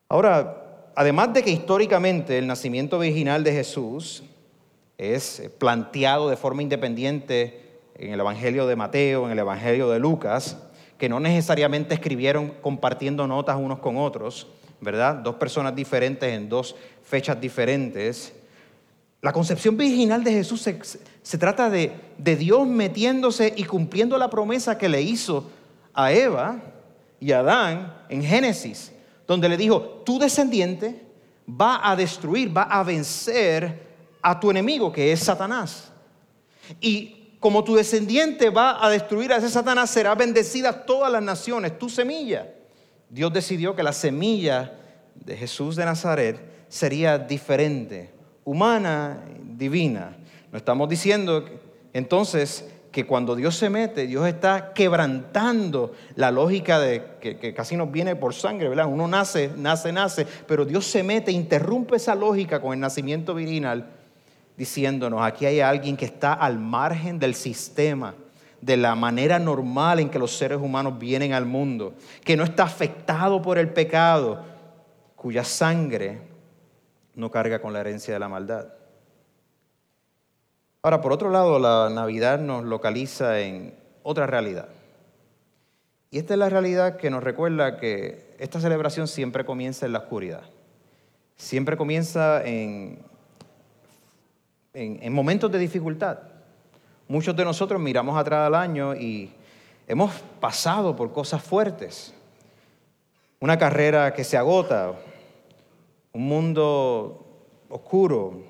Ahora, 0.08 0.90
además 0.94 1.32
de 1.32 1.42
que 1.42 1.50
históricamente 1.50 2.38
el 2.38 2.46
nacimiento 2.46 2.98
virginal 2.98 3.44
de 3.44 3.52
Jesús 3.52 4.22
es 4.98 5.50
planteado 5.58 6.28
de 6.28 6.36
forma 6.36 6.62
independiente 6.62 7.80
en 7.96 8.12
el 8.12 8.20
Evangelio 8.20 8.66
de 8.66 8.76
Mateo, 8.76 9.26
en 9.26 9.32
el 9.32 9.38
Evangelio 9.38 9.90
de 9.90 9.98
Lucas, 9.98 10.58
que 10.98 11.08
no 11.08 11.18
necesariamente 11.18 11.94
escribieron 11.94 12.50
compartiendo 12.62 13.26
notas 13.26 13.56
unos 13.56 13.80
con 13.80 13.96
otros, 13.96 14.46
¿verdad? 14.80 15.16
Dos 15.16 15.36
personas 15.36 15.74
diferentes 15.74 16.32
en 16.32 16.48
dos 16.48 16.76
fechas 17.02 17.40
diferentes. 17.40 18.32
La 19.22 19.32
concepción 19.32 19.76
virginal 19.76 20.24
de 20.24 20.32
Jesús 20.32 20.62
se, 20.62 21.38
trata 21.38 21.70
de, 21.70 21.92
Dios 22.18 22.66
metiéndose 22.66 23.54
y 23.56 23.62
cumpliendo 23.62 24.18
la 24.18 24.28
promesa 24.28 24.76
que 24.76 24.88
le 24.88 25.00
hizo 25.00 25.48
a 25.94 26.12
Eva 26.12 26.60
y 27.20 27.30
a 27.30 27.38
Adán 27.38 28.02
en 28.08 28.24
Génesis, 28.24 28.90
donde 29.28 29.48
le 29.48 29.56
dijo, 29.56 29.80
tu 30.04 30.18
descendiente 30.18 31.06
va 31.48 31.88
a 31.88 31.94
destruir, 31.94 32.54
va 32.54 32.62
a 32.62 32.82
vencer 32.82 33.86
a 34.20 34.40
tu 34.40 34.50
enemigo, 34.50 34.90
que 34.90 35.12
es 35.12 35.20
Satanás. 35.20 35.92
Y 36.80 37.36
como 37.38 37.62
tu 37.62 37.76
descendiente 37.76 38.50
va 38.50 38.84
a 38.84 38.90
destruir 38.90 39.32
a 39.32 39.36
ese 39.36 39.50
Satanás, 39.50 39.88
será 39.90 40.16
bendecida 40.16 40.84
todas 40.84 41.12
las 41.12 41.22
naciones, 41.22 41.78
tu 41.78 41.88
semilla. 41.88 42.52
Dios 43.08 43.32
decidió 43.32 43.76
que 43.76 43.84
la 43.84 43.92
semilla 43.92 44.80
de 45.14 45.36
Jesús 45.36 45.76
de 45.76 45.84
Nazaret 45.84 46.40
sería 46.68 47.18
diferente 47.18 48.11
humana, 48.44 49.20
divina. 49.56 50.16
No 50.50 50.58
estamos 50.58 50.88
diciendo 50.88 51.44
entonces 51.92 52.68
que 52.92 53.06
cuando 53.06 53.34
Dios 53.34 53.56
se 53.56 53.70
mete, 53.70 54.06
Dios 54.06 54.26
está 54.26 54.74
quebrantando 54.74 55.94
la 56.14 56.30
lógica 56.30 56.78
de 56.78 57.02
que, 57.20 57.54
casi 57.54 57.74
nos 57.74 57.90
viene 57.90 58.14
por 58.16 58.34
sangre, 58.34 58.68
¿verdad? 58.68 58.86
Uno 58.86 59.08
nace, 59.08 59.50
nace, 59.56 59.92
nace, 59.92 60.26
pero 60.46 60.66
Dios 60.66 60.86
se 60.86 61.02
mete, 61.02 61.32
interrumpe 61.32 61.96
esa 61.96 62.14
lógica 62.14 62.60
con 62.60 62.74
el 62.74 62.80
nacimiento 62.80 63.34
virginal, 63.34 63.86
diciéndonos, 64.56 65.22
aquí 65.22 65.46
hay 65.46 65.60
alguien 65.60 65.96
que 65.96 66.04
está 66.04 66.34
al 66.34 66.58
margen 66.58 67.18
del 67.18 67.34
sistema, 67.34 68.14
de 68.60 68.76
la 68.76 68.94
manera 68.94 69.38
normal 69.38 69.98
en 69.98 70.10
que 70.10 70.18
los 70.18 70.36
seres 70.36 70.58
humanos 70.58 70.98
vienen 70.98 71.32
al 71.32 71.46
mundo, 71.46 71.94
que 72.22 72.36
no 72.36 72.44
está 72.44 72.64
afectado 72.64 73.40
por 73.40 73.56
el 73.56 73.70
pecado, 73.70 74.44
cuya 75.16 75.44
sangre 75.44 76.31
no 77.14 77.30
carga 77.30 77.60
con 77.60 77.72
la 77.72 77.80
herencia 77.80 78.14
de 78.14 78.20
la 78.20 78.28
maldad. 78.28 78.68
Ahora, 80.82 81.00
por 81.00 81.12
otro 81.12 81.30
lado, 81.30 81.58
la 81.58 81.90
Navidad 81.90 82.40
nos 82.40 82.64
localiza 82.64 83.40
en 83.40 83.74
otra 84.02 84.26
realidad. 84.26 84.68
Y 86.10 86.18
esta 86.18 86.34
es 86.34 86.38
la 86.38 86.48
realidad 86.48 86.96
que 86.96 87.08
nos 87.08 87.22
recuerda 87.22 87.78
que 87.78 88.34
esta 88.38 88.60
celebración 88.60 89.06
siempre 89.08 89.44
comienza 89.44 89.86
en 89.86 89.92
la 89.92 90.00
oscuridad. 90.00 90.42
Siempre 91.36 91.76
comienza 91.76 92.44
en, 92.44 92.98
en, 94.74 95.12
momentos 95.12 95.50
de 95.52 95.58
dificultad. 95.58 96.18
Muchos 97.08 97.36
de 97.36 97.44
nosotros 97.44 97.80
miramos 97.80 98.18
atrás 98.18 98.46
al 98.46 98.54
año 98.54 98.94
y 98.94 99.32
hemos 99.86 100.12
pasado 100.40 100.96
por 100.96 101.12
cosas 101.12 101.42
fuertes. 101.42 102.12
Una 103.40 103.56
carrera 103.56 104.12
que 104.12 104.24
se 104.24 104.36
agota, 104.36 104.94
un 106.12 106.26
mundo 106.26 107.26
oscuro, 107.68 108.42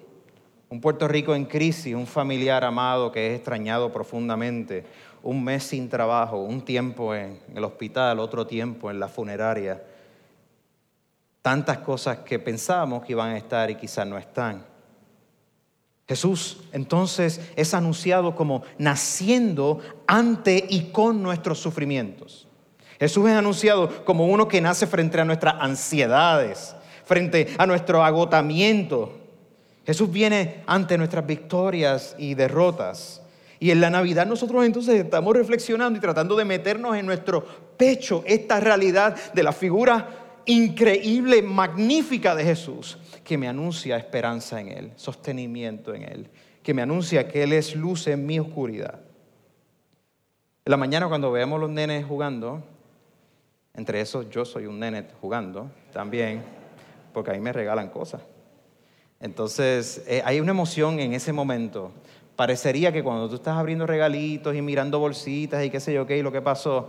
un 0.68 0.80
Puerto 0.80 1.06
Rico 1.06 1.34
en 1.34 1.44
crisis, 1.44 1.94
un 1.94 2.06
familiar 2.06 2.64
amado 2.64 3.12
que 3.12 3.30
es 3.30 3.36
extrañado 3.36 3.92
profundamente, 3.92 4.84
un 5.22 5.44
mes 5.44 5.62
sin 5.62 5.88
trabajo, 5.88 6.38
un 6.38 6.64
tiempo 6.64 7.14
en 7.14 7.40
el 7.54 7.62
hospital, 7.64 8.18
otro 8.18 8.46
tiempo 8.46 8.90
en 8.90 8.98
la 8.98 9.08
funeraria. 9.08 9.82
Tantas 11.40 11.78
cosas 11.78 12.18
que 12.18 12.38
pensábamos 12.38 13.04
que 13.04 13.12
iban 13.12 13.30
a 13.30 13.36
estar 13.36 13.70
y 13.70 13.76
quizás 13.76 14.06
no 14.06 14.18
están. 14.18 14.64
Jesús 16.08 16.64
entonces 16.72 17.52
es 17.54 17.74
anunciado 17.74 18.34
como 18.34 18.62
naciendo 18.78 19.80
ante 20.06 20.66
y 20.68 20.90
con 20.90 21.22
nuestros 21.22 21.58
sufrimientos. 21.58 22.48
Jesús 22.98 23.28
es 23.28 23.36
anunciado 23.36 24.04
como 24.04 24.26
uno 24.26 24.48
que 24.48 24.60
nace 24.60 24.86
frente 24.86 25.20
a 25.20 25.24
nuestras 25.24 25.56
ansiedades, 25.60 26.74
frente 27.04 27.48
a 27.58 27.66
nuestro 27.66 28.04
agotamiento. 28.04 29.18
Jesús 29.84 30.10
viene 30.10 30.62
ante 30.66 30.96
nuestras 30.96 31.26
victorias 31.26 32.14
y 32.18 32.34
derrotas. 32.34 33.22
Y 33.58 33.70
en 33.70 33.80
la 33.80 33.90
Navidad 33.90 34.26
nosotros 34.26 34.64
entonces 34.64 34.96
estamos 34.96 35.36
reflexionando 35.36 35.98
y 35.98 36.02
tratando 36.02 36.36
de 36.36 36.44
meternos 36.44 36.96
en 36.96 37.06
nuestro 37.06 37.44
pecho 37.76 38.24
esta 38.26 38.58
realidad 38.60 39.16
de 39.32 39.42
la 39.42 39.52
figura 39.52 40.08
increíble, 40.46 41.42
magnífica 41.42 42.34
de 42.34 42.44
Jesús, 42.44 42.98
que 43.22 43.38
me 43.38 43.46
anuncia 43.46 43.96
esperanza 43.96 44.60
en 44.60 44.68
Él, 44.68 44.92
sostenimiento 44.96 45.94
en 45.94 46.02
Él, 46.02 46.28
que 46.62 46.74
me 46.74 46.82
anuncia 46.82 47.28
que 47.28 47.44
Él 47.44 47.52
es 47.52 47.76
luz 47.76 48.08
en 48.08 48.26
mi 48.26 48.40
oscuridad. 48.40 49.00
En 50.64 50.70
la 50.70 50.76
mañana 50.76 51.08
cuando 51.08 51.30
veamos 51.30 51.60
los 51.60 51.70
nenes 51.70 52.04
jugando, 52.04 52.62
entre 53.74 54.00
esos 54.00 54.28
yo 54.30 54.44
soy 54.44 54.66
un 54.66 54.80
nene 54.80 55.06
jugando 55.20 55.70
también 55.92 56.61
porque 57.12 57.30
ahí 57.30 57.40
me 57.40 57.52
regalan 57.52 57.88
cosas. 57.88 58.22
Entonces, 59.22 60.02
eh, 60.08 60.20
hay 60.24 60.40
una 60.40 60.50
emoción 60.50 60.98
en 60.98 61.12
ese 61.12 61.32
momento. 61.32 61.92
Parecería 62.34 62.92
que 62.92 63.04
cuando 63.04 63.28
tú 63.28 63.36
estás 63.36 63.56
abriendo 63.56 63.86
regalitos 63.86 64.54
y 64.56 64.60
mirando 64.60 64.98
bolsitas 64.98 65.64
y 65.64 65.70
qué 65.70 65.78
sé 65.78 65.92
yo 65.92 66.06
qué, 66.06 66.18
y 66.18 66.22
lo 66.22 66.32
que 66.32 66.42
pasó, 66.42 66.88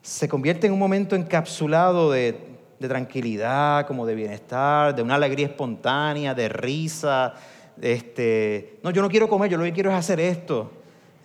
se 0.00 0.28
convierte 0.28 0.68
en 0.68 0.72
un 0.72 0.78
momento 0.78 1.16
encapsulado 1.16 2.12
de, 2.12 2.54
tranquilidad, 2.78 3.84
como 3.86 4.06
de 4.06 4.14
bienestar, 4.14 4.94
de 4.94 5.02
una 5.02 5.16
alegría 5.16 5.46
espontánea, 5.46 6.34
de 6.34 6.48
risa. 6.48 7.34
Este, 7.82 8.78
no, 8.84 8.90
yo 8.90 9.02
no 9.02 9.08
quiero 9.08 9.28
comer, 9.28 9.50
yo 9.50 9.58
lo 9.58 9.64
que 9.64 9.72
quiero 9.72 9.90
es 9.90 9.96
hacer 9.96 10.20
esto. 10.20 10.70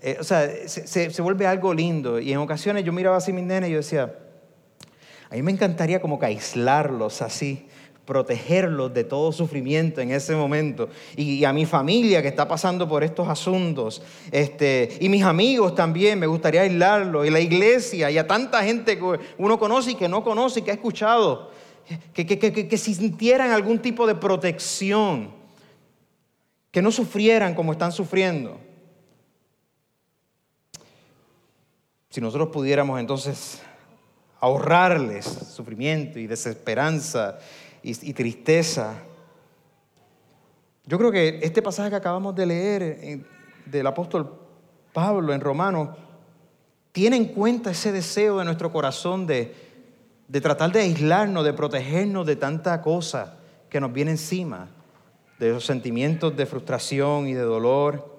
Eh, 0.01 0.17
o 0.19 0.23
sea, 0.23 0.49
se, 0.65 1.11
se, 1.11 1.21
vuelve 1.21 1.45
algo 1.45 1.71
lindo. 1.71 2.19
Y 2.19 2.31
en 2.31 2.39
ocasiones 2.39 2.83
yo 2.83 2.91
miraba 2.91 3.17
así 3.17 3.29
a 3.29 3.35
mis 3.35 3.43
nenes 3.43 3.69
y 3.69 3.73
yo 3.73 3.77
decía, 3.77 4.15
a 5.29 5.35
mí 5.35 5.43
me 5.43 5.51
encantaría 5.51 6.01
como 6.01 6.17
que 6.17 6.25
aislarlos 6.25 7.21
así 7.21 7.67
protegerlos 8.05 8.93
de 8.93 9.03
todo 9.03 9.31
sufrimiento 9.31 10.01
en 10.01 10.11
ese 10.11 10.35
momento. 10.35 10.89
Y, 11.15 11.43
a 11.45 11.53
mi 11.53 11.65
familia 11.65 12.21
que 12.21 12.27
está 12.27 12.47
pasando 12.47 12.87
por 12.87 13.03
estos 13.03 13.27
asuntos. 13.27 14.01
Este, 14.31 14.97
y 14.99 15.09
mis 15.09 15.23
amigos 15.23 15.75
también, 15.75 16.19
me 16.19 16.27
gustaría 16.27 16.61
aislarlos. 16.61 17.25
Y 17.25 17.29
la 17.29 17.39
iglesia, 17.39 18.11
y 18.11 18.17
a 18.17 18.27
tanta 18.27 18.63
gente 18.63 18.97
que 18.97 19.19
uno 19.37 19.59
conoce 19.59 19.91
y 19.91 19.95
que 19.95 20.09
no 20.09 20.23
conoce 20.23 20.59
y 20.59 20.63
que 20.63 20.71
ha 20.71 20.75
escuchado. 20.75 21.51
Que, 22.13 22.25
que, 22.25 22.37
que, 22.37 22.67
que 22.67 22.77
sintieran 22.77 23.51
algún 23.51 23.79
tipo 23.79 24.07
de 24.07 24.15
protección. 24.15 25.31
Que 26.71 26.81
no 26.81 26.91
sufrieran 26.91 27.53
como 27.53 27.73
están 27.73 27.91
sufriendo. 27.91 28.59
Si 32.09 32.19
nosotros 32.19 32.49
pudiéramos 32.49 32.99
entonces 32.99 33.61
ahorrarles 34.41 35.25
sufrimiento 35.25 36.19
y 36.19 36.27
desesperanza 36.27 37.37
y, 37.83 38.13
tristeza. 38.13 38.95
Yo 40.85 40.97
creo 40.97 41.11
que 41.11 41.39
este 41.41 41.61
pasaje 41.61 41.89
que 41.89 41.95
acabamos 41.95 42.35
de 42.35 42.45
leer 42.45 43.25
del 43.65 43.87
apóstol 43.87 44.39
Pablo 44.93 45.33
en 45.33 45.41
Romanos 45.41 45.89
tiene 46.91 47.15
en 47.15 47.25
cuenta 47.25 47.71
ese 47.71 47.91
deseo 47.91 48.39
de 48.39 48.45
nuestro 48.45 48.71
corazón 48.71 49.25
de, 49.25 49.55
de 50.27 50.41
tratar 50.41 50.71
de 50.71 50.81
aislarnos, 50.81 51.45
de 51.45 51.53
protegernos 51.53 52.25
de 52.25 52.35
tanta 52.35 52.81
cosa 52.81 53.37
que 53.69 53.79
nos 53.79 53.93
viene 53.93 54.11
encima, 54.11 54.67
de 55.39 55.51
los 55.51 55.65
sentimientos 55.65 56.35
de 56.35 56.45
frustración 56.45 57.27
y 57.27 57.33
de 57.33 57.41
dolor. 57.41 58.11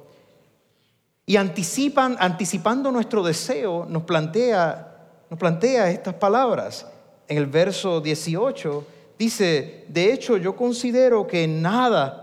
Y 1.27 1.37
anticipan, 1.37 2.17
anticipando 2.19 2.91
nuestro 2.91 3.23
deseo, 3.23 3.87
nos 3.89 4.05
plantea, 4.05 4.97
nos 5.29 5.39
plantea 5.39 5.91
estas 5.91 6.15
palabras. 6.15 6.87
En 7.29 7.39
el 7.39 7.47
verso 7.47 8.01
18 8.01 8.87
dice, 9.19 9.85
de 9.89 10.13
hecho 10.13 10.37
yo 10.37 10.57
considero 10.57 11.27
que 11.27 11.47
nada 11.47 12.23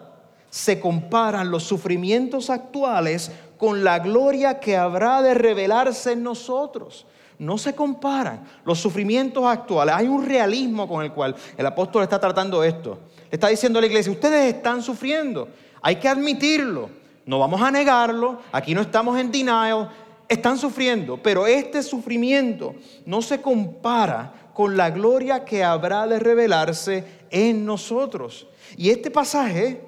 se 0.50 0.80
comparan 0.80 1.52
los 1.52 1.64
sufrimientos 1.64 2.50
actuales 2.50 3.32
con 3.58 3.84
la 3.84 4.00
gloria 4.00 4.60
que 4.60 4.78
habrá 4.78 5.22
de 5.22 5.34
revelarse 5.34 6.14
en 6.14 6.24
nosotros. 6.24 7.06
No 7.38 7.58
se 7.58 7.74
comparan 7.74 8.44
los 8.66 8.80
sufrimientos 8.80 9.46
actuales. 9.46 9.96
Hay 9.96 10.08
un 10.08 10.26
realismo 10.26 10.88
con 10.88 11.04
el 11.04 11.14
cual 11.14 11.36
el 11.58 11.66
apóstol 11.66 12.04
está 12.04 12.20
tratando 12.20 12.64
esto. 12.64 13.00
Le 13.30 13.36
está 13.36 13.48
diciendo 13.48 13.80
a 13.80 13.82
la 13.82 13.88
iglesia, 13.88 14.12
ustedes 14.12 14.56
están 14.56 14.82
sufriendo. 14.82 15.48
Hay 15.82 15.98
que 15.98 16.10
admitirlo. 16.10 16.90
No 17.26 17.40
vamos 17.40 17.62
a 17.62 17.72
negarlo. 17.72 18.40
Aquí 18.52 18.74
no 18.74 18.82
estamos 18.82 19.18
en 19.18 19.32
denial. 19.32 19.90
Están 20.28 20.58
sufriendo. 20.58 21.18
Pero 21.22 21.48
este 21.48 21.82
sufrimiento 21.82 22.76
no 23.06 23.22
se 23.22 23.42
compara 23.42 24.49
con 24.60 24.76
la 24.76 24.90
gloria 24.90 25.46
que 25.46 25.64
habrá 25.64 26.06
de 26.06 26.20
revelarse 26.20 27.06
en 27.32 27.66
nosotros. 27.66 28.46
Y 28.76 28.90
este 28.90 29.10
pasaje 29.10 29.80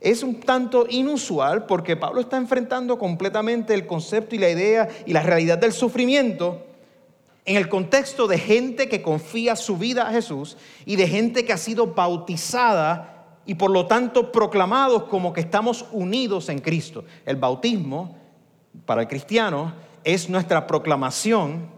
es 0.00 0.22
un 0.22 0.38
tanto 0.38 0.86
inusual 0.88 1.66
porque 1.66 1.96
Pablo 1.96 2.20
está 2.20 2.36
enfrentando 2.36 2.96
completamente 2.96 3.74
el 3.74 3.88
concepto 3.88 4.36
y 4.36 4.38
la 4.38 4.50
idea 4.50 4.88
y 5.04 5.12
la 5.12 5.24
realidad 5.24 5.58
del 5.58 5.72
sufrimiento 5.72 6.64
en 7.44 7.56
el 7.56 7.68
contexto 7.68 8.28
de 8.28 8.38
gente 8.38 8.88
que 8.88 9.02
confía 9.02 9.56
su 9.56 9.78
vida 9.78 10.06
a 10.06 10.12
Jesús 10.12 10.58
y 10.86 10.94
de 10.94 11.08
gente 11.08 11.44
que 11.44 11.52
ha 11.52 11.58
sido 11.58 11.88
bautizada 11.88 13.40
y 13.46 13.56
por 13.56 13.72
lo 13.72 13.86
tanto 13.88 14.30
proclamados 14.30 15.06
como 15.08 15.32
que 15.32 15.40
estamos 15.40 15.86
unidos 15.90 16.50
en 16.50 16.60
Cristo. 16.60 17.04
El 17.26 17.34
bautismo 17.34 18.16
para 18.86 19.00
el 19.02 19.08
cristiano 19.08 19.74
es 20.04 20.30
nuestra 20.30 20.68
proclamación 20.68 21.73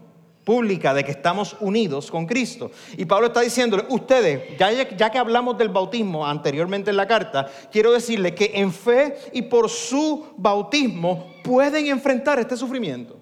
pública 0.47 0.93
de 0.93 1.03
que 1.03 1.11
estamos 1.11 1.57
unidos 1.59 2.09
con 2.09 2.25
Cristo. 2.25 2.71
Y 2.95 3.03
Pablo 3.03 3.27
está 3.27 3.41
diciéndole, 3.41 3.83
ustedes, 3.89 4.57
ya, 4.57 4.71
ya 4.71 5.09
que 5.09 5.17
hablamos 5.17 5.57
del 5.57 5.67
bautismo 5.67 6.25
anteriormente 6.25 6.89
en 6.89 6.95
la 6.95 7.05
carta, 7.05 7.51
quiero 7.69 7.91
decirles 7.91 8.31
que 8.31 8.51
en 8.53 8.71
fe 8.71 9.17
y 9.33 9.41
por 9.41 9.69
su 9.69 10.27
bautismo 10.37 11.33
pueden 11.43 11.87
enfrentar 11.87 12.39
este 12.39 12.55
sufrimiento. 12.55 13.17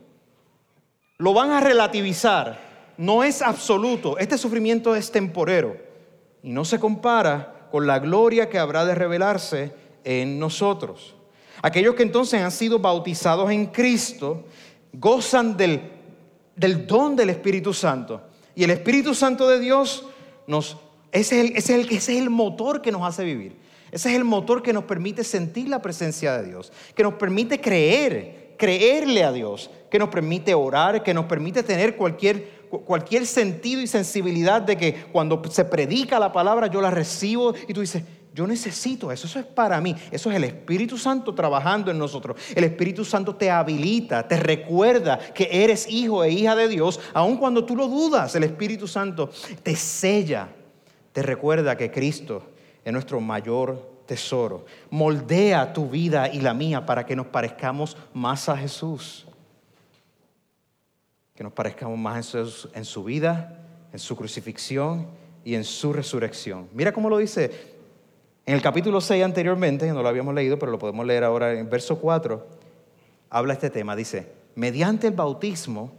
Lo 1.17 1.33
van 1.33 1.49
a 1.49 1.61
relativizar, 1.61 2.59
no 2.95 3.23
es 3.23 3.41
absoluto, 3.41 4.19
este 4.19 4.37
sufrimiento 4.37 4.95
es 4.95 5.11
temporero 5.11 5.77
y 6.43 6.51
no 6.51 6.63
se 6.63 6.79
compara 6.79 7.69
con 7.71 7.87
la 7.87 7.97
gloria 7.97 8.49
que 8.49 8.59
habrá 8.59 8.85
de 8.85 8.93
revelarse 8.93 9.73
en 10.03 10.37
nosotros. 10.37 11.15
Aquellos 11.63 11.95
que 11.95 12.03
entonces 12.03 12.39
han 12.39 12.51
sido 12.51 12.77
bautizados 12.77 13.49
en 13.49 13.65
Cristo 13.65 14.43
gozan 14.93 15.57
del 15.57 15.94
del 16.55 16.87
don 16.87 17.15
del 17.15 17.29
Espíritu 17.29 17.73
Santo. 17.73 18.21
Y 18.55 18.63
el 18.63 18.71
Espíritu 18.71 19.13
Santo 19.13 19.47
de 19.47 19.59
Dios 19.59 20.05
nos, 20.47 20.77
ese 21.11 21.41
es, 21.41 21.49
el, 21.51 21.57
ese, 21.57 21.95
es 21.95 22.09
el, 22.09 22.29
motor 22.29 22.81
que 22.81 22.91
nos 22.91 23.03
hace 23.03 23.23
vivir. 23.23 23.57
Ese 23.91 24.09
es 24.09 24.15
el 24.15 24.23
motor 24.23 24.63
que 24.63 24.73
nos 24.73 24.85
permite 24.85 25.23
sentir 25.23 25.69
la 25.69 25.81
presencia 25.81 26.37
de 26.37 26.47
Dios, 26.47 26.71
que 26.95 27.03
nos 27.03 27.15
permite 27.15 27.61
creer, 27.61 28.55
creerle 28.57 29.23
a 29.23 29.31
Dios, 29.31 29.69
que 29.89 29.99
nos 29.99 30.09
permite 30.09 30.53
orar, 30.53 31.03
que 31.03 31.13
nos 31.13 31.25
permite 31.25 31.63
tener 31.63 31.95
cualquier, 31.95 32.67
cualquier 32.69 33.25
sentido 33.25 33.81
y 33.81 33.87
sensibilidad 33.87 34.61
de 34.61 34.77
que 34.77 34.93
cuando 35.11 35.41
se 35.49 35.65
predica 35.65 36.19
la 36.19 36.31
palabra 36.31 36.67
yo 36.67 36.81
la 36.81 36.91
recibo 36.91 37.53
y 37.67 37.73
tú 37.73 37.81
dices, 37.81 38.03
yo 38.35 38.45
necesito 38.45 39.13
eso, 39.13 39.27
eso 39.27 39.39
es 39.39 39.45
para 39.45 39.79
mí. 39.79 39.95
Eso 40.11 40.29
es 40.29 40.35
el 40.35 40.43
Espíritu 40.43 40.97
Santo 40.97 41.33
trabajando 41.33 41.89
en 41.89 41.97
nosotros. 41.97 42.35
El 42.53 42.65
Espíritu 42.65 43.05
Santo 43.05 43.37
te 43.37 43.49
habilita, 43.49 44.27
te 44.27 44.35
recuerda 44.35 45.17
que 45.17 45.47
eres 45.49 45.87
hijo 45.89 46.21
e 46.21 46.31
hija 46.31 46.53
de 46.53 46.67
Dios, 46.67 46.99
aun 47.13 47.37
cuando 47.37 47.63
tú 47.63 47.77
lo 47.77 47.87
dudas. 47.87 48.35
El 48.35 48.43
Espíritu 48.43 48.89
Santo 48.89 49.29
te 49.63 49.77
sella, 49.77 50.49
te 51.13 51.23
recuerda 51.23 51.77
que 51.77 51.89
Cristo 51.89 52.43
es 52.83 52.91
nuestro 52.91 53.21
mayor 53.21 54.01
tesoro. 54.05 54.65
Moldea 54.89 55.71
tu 55.71 55.89
vida 55.89 56.27
y 56.27 56.41
la 56.41 56.53
mía 56.53 56.85
para 56.85 57.05
que 57.05 57.15
nos 57.15 57.27
parezcamos 57.27 57.95
más 58.13 58.49
a 58.49 58.57
Jesús. 58.57 59.25
Que 61.35 61.43
nos 61.45 61.53
parezcamos 61.53 61.97
más 61.97 62.35
en 62.35 62.83
su 62.83 63.03
vida, 63.05 63.61
en 63.93 63.99
su 63.99 64.13
crucifixión 64.17 65.07
y 65.45 65.55
en 65.55 65.63
su 65.63 65.93
resurrección. 65.93 66.67
Mira 66.73 66.91
cómo 66.91 67.09
lo 67.09 67.17
dice 67.17 67.74
en 68.45 68.53
el 68.53 68.61
capítulo 68.61 69.01
6 69.01 69.23
anteriormente, 69.23 69.91
no 69.91 70.03
lo 70.03 70.09
habíamos 70.09 70.35
leído, 70.35 70.59
pero 70.59 70.71
lo 70.71 70.77
podemos 70.77 71.05
leer 71.05 71.23
ahora 71.23 71.53
en 71.53 71.69
verso 71.69 71.97
4, 71.99 72.45
habla 73.29 73.53
este 73.53 73.69
tema. 73.69 73.95
Dice, 73.95 74.31
mediante 74.53 75.07
el 75.07 75.13
bautismo 75.13 75.91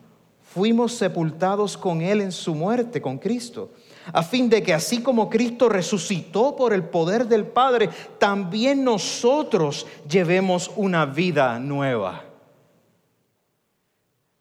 fuimos 0.55 0.93
sepultados 0.93 1.77
con 1.77 2.01
Él 2.01 2.21
en 2.21 2.31
su 2.31 2.55
muerte, 2.55 3.03
con 3.03 3.19
Cristo, 3.19 3.73
a 4.13 4.23
fin 4.23 4.49
de 4.49 4.63
que 4.63 4.73
así 4.73 5.03
como 5.03 5.29
Cristo 5.29 5.69
resucitó 5.69 6.55
por 6.55 6.73
el 6.73 6.85
poder 6.85 7.27
del 7.27 7.47
Padre, 7.47 7.91
también 8.19 8.85
nosotros 8.85 9.87
llevemos 10.09 10.71
una 10.77 11.05
vida 11.05 11.59
nueva. 11.59 12.26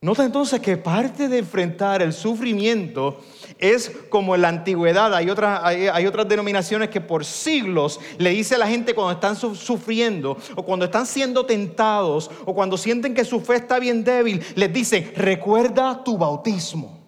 Nota 0.05 0.23
entonces 0.23 0.59
que 0.59 0.77
parte 0.77 1.27
de 1.27 1.39
enfrentar 1.39 2.03
el 2.03 2.13
sufrimiento 2.13 3.21
es 3.57 3.89
como 4.09 4.35
en 4.35 4.43
la 4.43 4.49
antigüedad. 4.49 5.11
Hay 5.15 5.31
otras, 5.31 5.61
hay, 5.63 6.05
otras 6.05 6.29
denominaciones 6.29 6.89
que 6.89 7.01
por 7.01 7.25
siglos 7.25 7.99
le 8.19 8.29
dice 8.29 8.53
a 8.53 8.59
la 8.59 8.67
gente 8.67 8.93
cuando 8.93 9.13
están 9.13 9.35
sufriendo 9.35 10.37
o 10.55 10.61
cuando 10.61 10.85
están 10.85 11.07
siendo 11.07 11.47
tentados 11.47 12.29
o 12.45 12.53
cuando 12.53 12.77
sienten 12.77 13.15
que 13.15 13.25
su 13.25 13.41
fe 13.41 13.55
está 13.55 13.79
bien 13.79 14.03
débil, 14.03 14.43
les 14.53 14.71
dice, 14.71 15.11
recuerda 15.15 16.03
tu 16.03 16.19
bautismo. 16.19 16.99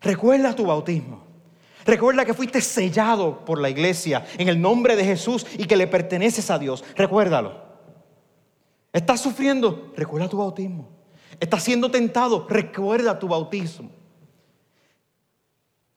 Recuerda 0.00 0.56
tu 0.56 0.66
bautismo. 0.66 1.22
Recuerda 1.84 2.24
que 2.24 2.34
fuiste 2.34 2.60
sellado 2.62 3.44
por 3.44 3.60
la 3.60 3.70
iglesia 3.70 4.26
en 4.38 4.48
el 4.48 4.60
nombre 4.60 4.96
de 4.96 5.04
Jesús 5.04 5.46
y 5.56 5.66
que 5.66 5.76
le 5.76 5.86
perteneces 5.86 6.50
a 6.50 6.58
Dios. 6.58 6.82
Recuérdalo. 6.96 7.62
¿Estás 8.92 9.20
sufriendo? 9.20 9.92
Recuerda 9.96 10.28
tu 10.28 10.38
bautismo. 10.38 10.93
Estás 11.40 11.62
siendo 11.62 11.90
tentado, 11.90 12.46
recuerda 12.48 13.18
tu 13.18 13.28
bautismo. 13.28 13.90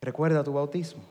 Recuerda 0.02 0.44
tu 0.44 0.54
bautismo. 0.54 1.02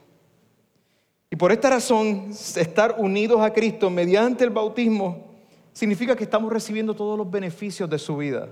Y 1.29 1.35
por 1.35 1.51
esta 1.51 1.69
razón, 1.69 2.29
estar 2.31 2.95
unidos 2.97 3.41
a 3.41 3.51
Cristo 3.51 3.89
mediante 3.89 4.43
el 4.43 4.49
bautismo 4.49 5.25
significa 5.73 6.15
que 6.15 6.23
estamos 6.23 6.51
recibiendo 6.51 6.95
todos 6.95 7.17
los 7.17 7.29
beneficios 7.29 7.89
de 7.89 7.99
su 7.99 8.17
vida. 8.17 8.49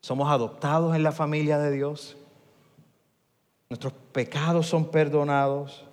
Somos 0.00 0.30
adoptados 0.30 0.96
en 0.96 1.02
la 1.02 1.12
familia 1.12 1.58
de 1.58 1.70
Dios. 1.70 2.16
Nuestros 3.68 3.92
pecados 4.12 4.66
son 4.66 4.90
perdonados. 4.90 5.84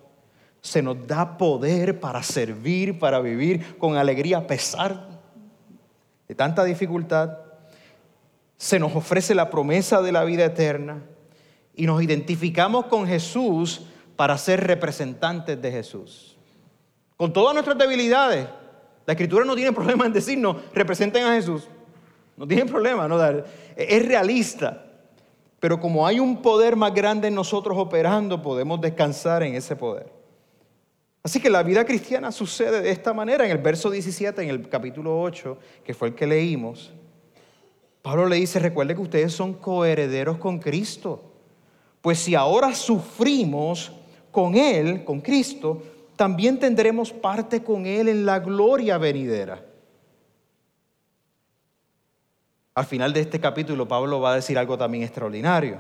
Se 0.62 0.82
nos 0.82 1.06
da 1.06 1.38
poder 1.38 2.00
para 2.00 2.24
servir, 2.24 2.98
para 2.98 3.20
vivir 3.20 3.78
con 3.78 3.98
alegría 3.98 4.38
a 4.38 4.48
pesar 4.48 5.10
de 6.28 6.34
tanta 6.34 6.64
dificultad 6.64 7.45
se 8.58 8.80
nos 8.80 8.96
ofrece 8.96 9.36
la 9.36 9.50
promesa 9.50 10.02
de 10.02 10.12
la 10.12 10.24
vida 10.24 10.46
eterna 10.46 11.04
y 11.76 11.86
nos 11.86 12.02
identificamos 12.02 12.86
con 12.86 13.06
Jesús 13.08 13.82
para 14.16 14.38
ser 14.38 14.66
representantes 14.66 15.62
de 15.62 15.72
Jesús. 15.72 16.38
Con 17.18 17.34
todas 17.34 17.54
nuestras 17.54 17.78
debilidades, 17.78 18.48
la 19.06 19.14
Escritura 19.14 19.46
no 19.46 19.56
tiene 19.56 19.72
problema 19.74 20.06
en 20.06 20.14
decirnos, 20.14 20.58
representen 20.74 21.26
a 21.26 21.34
Jesús. 21.34 21.68
No 22.38 22.48
tiene 22.48 22.66
problema, 22.66 23.08
¿no? 23.08 23.18
es 23.76 24.06
realista. 24.06 24.86
Pero 25.60 25.80
como 25.80 26.06
hay 26.06 26.20
un 26.20 26.42
poder 26.42 26.76
más 26.76 26.94
grande 26.94 27.30
en 27.30 27.36
nosotros 27.36 27.78
operando, 27.78 28.42
podemos 28.42 28.82
descansar 28.82 29.44
en 29.44 29.56
ese 29.56 29.76
poder. 29.76 30.12
Así 31.24 31.40
que 31.40 31.50
la 31.50 31.64
vida 31.64 31.86
cristiana 31.86 32.32
sucede 32.32 32.82
de 32.82 32.92
esta 32.92 33.14
manera. 33.14 33.46
En 33.46 33.52
el 33.52 33.58
verso 33.58 33.90
17, 33.90 34.44
en 34.44 34.50
el 34.50 34.70
capítulo 34.70 35.20
8, 35.22 35.58
que 35.84 35.94
fue 35.94 36.10
el 36.10 36.16
que 36.16 36.28
leímos, 36.28 36.94
Pablo 38.06 38.28
le 38.28 38.36
dice, 38.36 38.60
recuerde 38.60 38.94
que 38.94 39.02
ustedes 39.02 39.34
son 39.34 39.56
coherederos 39.56 40.38
con 40.38 40.60
Cristo. 40.60 41.24
Pues 42.02 42.20
si 42.20 42.36
ahora 42.36 42.76
sufrimos 42.76 43.92
con 44.30 44.54
Él, 44.54 45.04
con 45.04 45.22
Cristo, 45.22 45.82
también 46.16 46.60
tendremos 46.60 47.12
parte 47.12 47.64
con 47.64 47.88
Él 47.88 48.08
en 48.08 48.24
la 48.24 48.38
gloria 48.38 49.00
venidera. 49.00 49.66
Al 52.76 52.86
final 52.86 53.12
de 53.12 53.22
este 53.22 53.40
capítulo, 53.40 53.88
Pablo 53.88 54.22
va 54.22 54.34
a 54.34 54.36
decir 54.36 54.60
algo 54.60 54.78
también 54.78 55.04
extraordinario. 55.04 55.80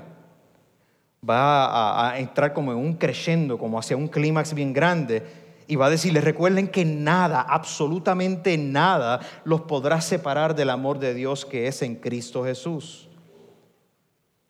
Va 1.29 2.09
a, 2.09 2.17
entrar 2.17 2.53
como 2.53 2.71
en 2.71 2.79
un 2.79 2.95
crescendo, 2.95 3.59
como 3.59 3.77
hacia 3.77 3.95
un 3.95 4.07
clímax 4.07 4.55
bien 4.55 4.73
grande 4.73 5.44
y 5.67 5.75
va 5.75 5.87
a 5.87 5.89
decirles, 5.89 6.23
recuerden 6.23 6.67
que 6.67 6.85
nada, 6.85 7.41
absolutamente 7.41 8.57
nada, 8.57 9.19
los 9.43 9.61
podrá 9.61 10.01
separar 10.01 10.55
del 10.55 10.69
amor 10.69 10.99
de 10.99 11.13
Dios 11.13 11.45
que 11.45 11.67
es 11.67 11.81
en 11.81 11.95
Cristo 11.95 12.43
Jesús. 12.43 13.07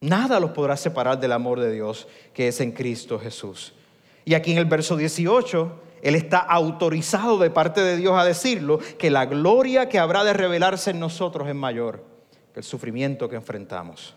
Nada 0.02 0.40
los 0.40 0.52
podrá 0.52 0.76
separar 0.78 1.20
del 1.20 1.32
amor 1.32 1.60
de 1.60 1.72
Dios 1.72 2.08
que 2.34 2.50
es 2.50 2.60
en 2.60 2.74
Cristo 2.74 3.18
Jesús. 3.18 3.74
Y 4.26 4.34
aquí 4.34 4.52
en 4.52 4.58
el 4.58 4.66
verso 4.66 4.98
18, 4.98 5.82
Él 6.02 6.16
está 6.16 6.40
autorizado 6.40 7.38
de 7.38 7.50
parte 7.50 7.82
de 7.82 7.96
Dios 7.96 8.18
a 8.18 8.26
decirlo, 8.26 8.80
que 8.98 9.10
la 9.10 9.26
gloria 9.26 9.88
que 9.88 10.00
habrá 10.00 10.24
de 10.24 10.34
revelarse 10.34 10.92
en 10.92 11.00
nosotros 11.00 11.48
es 11.48 11.56
mayor 11.56 12.04
que 12.54 12.60
el 12.60 12.64
sufrimiento 12.66 13.30
que 13.30 13.36
enfrentamos. 13.36 14.16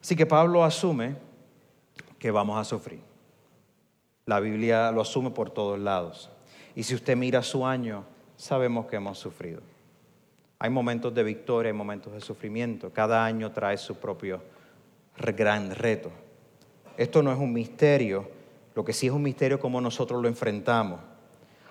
Así 0.00 0.16
que 0.16 0.26
Pablo 0.26 0.64
asume 0.64 1.16
que 2.18 2.30
vamos 2.30 2.58
a 2.58 2.64
sufrir. 2.64 3.09
La 4.30 4.38
Biblia 4.38 4.92
lo 4.92 5.00
asume 5.00 5.30
por 5.32 5.50
todos 5.50 5.76
lados. 5.76 6.30
Y 6.76 6.84
si 6.84 6.94
usted 6.94 7.16
mira 7.16 7.42
su 7.42 7.66
año, 7.66 8.04
sabemos 8.36 8.86
que 8.86 8.94
hemos 8.94 9.18
sufrido. 9.18 9.60
Hay 10.60 10.70
momentos 10.70 11.12
de 11.12 11.24
victoria, 11.24 11.72
hay 11.72 11.76
momentos 11.76 12.12
de 12.12 12.20
sufrimiento. 12.20 12.92
Cada 12.92 13.24
año 13.24 13.50
trae 13.50 13.76
su 13.76 13.96
propio 13.96 14.40
gran 15.36 15.74
reto. 15.74 16.12
Esto 16.96 17.24
no 17.24 17.32
es 17.32 17.38
un 17.40 17.52
misterio, 17.52 18.28
lo 18.76 18.84
que 18.84 18.92
sí 18.92 19.08
es 19.08 19.12
un 19.12 19.22
misterio 19.24 19.56
es 19.56 19.60
cómo 19.60 19.80
nosotros 19.80 20.22
lo 20.22 20.28
enfrentamos. 20.28 21.00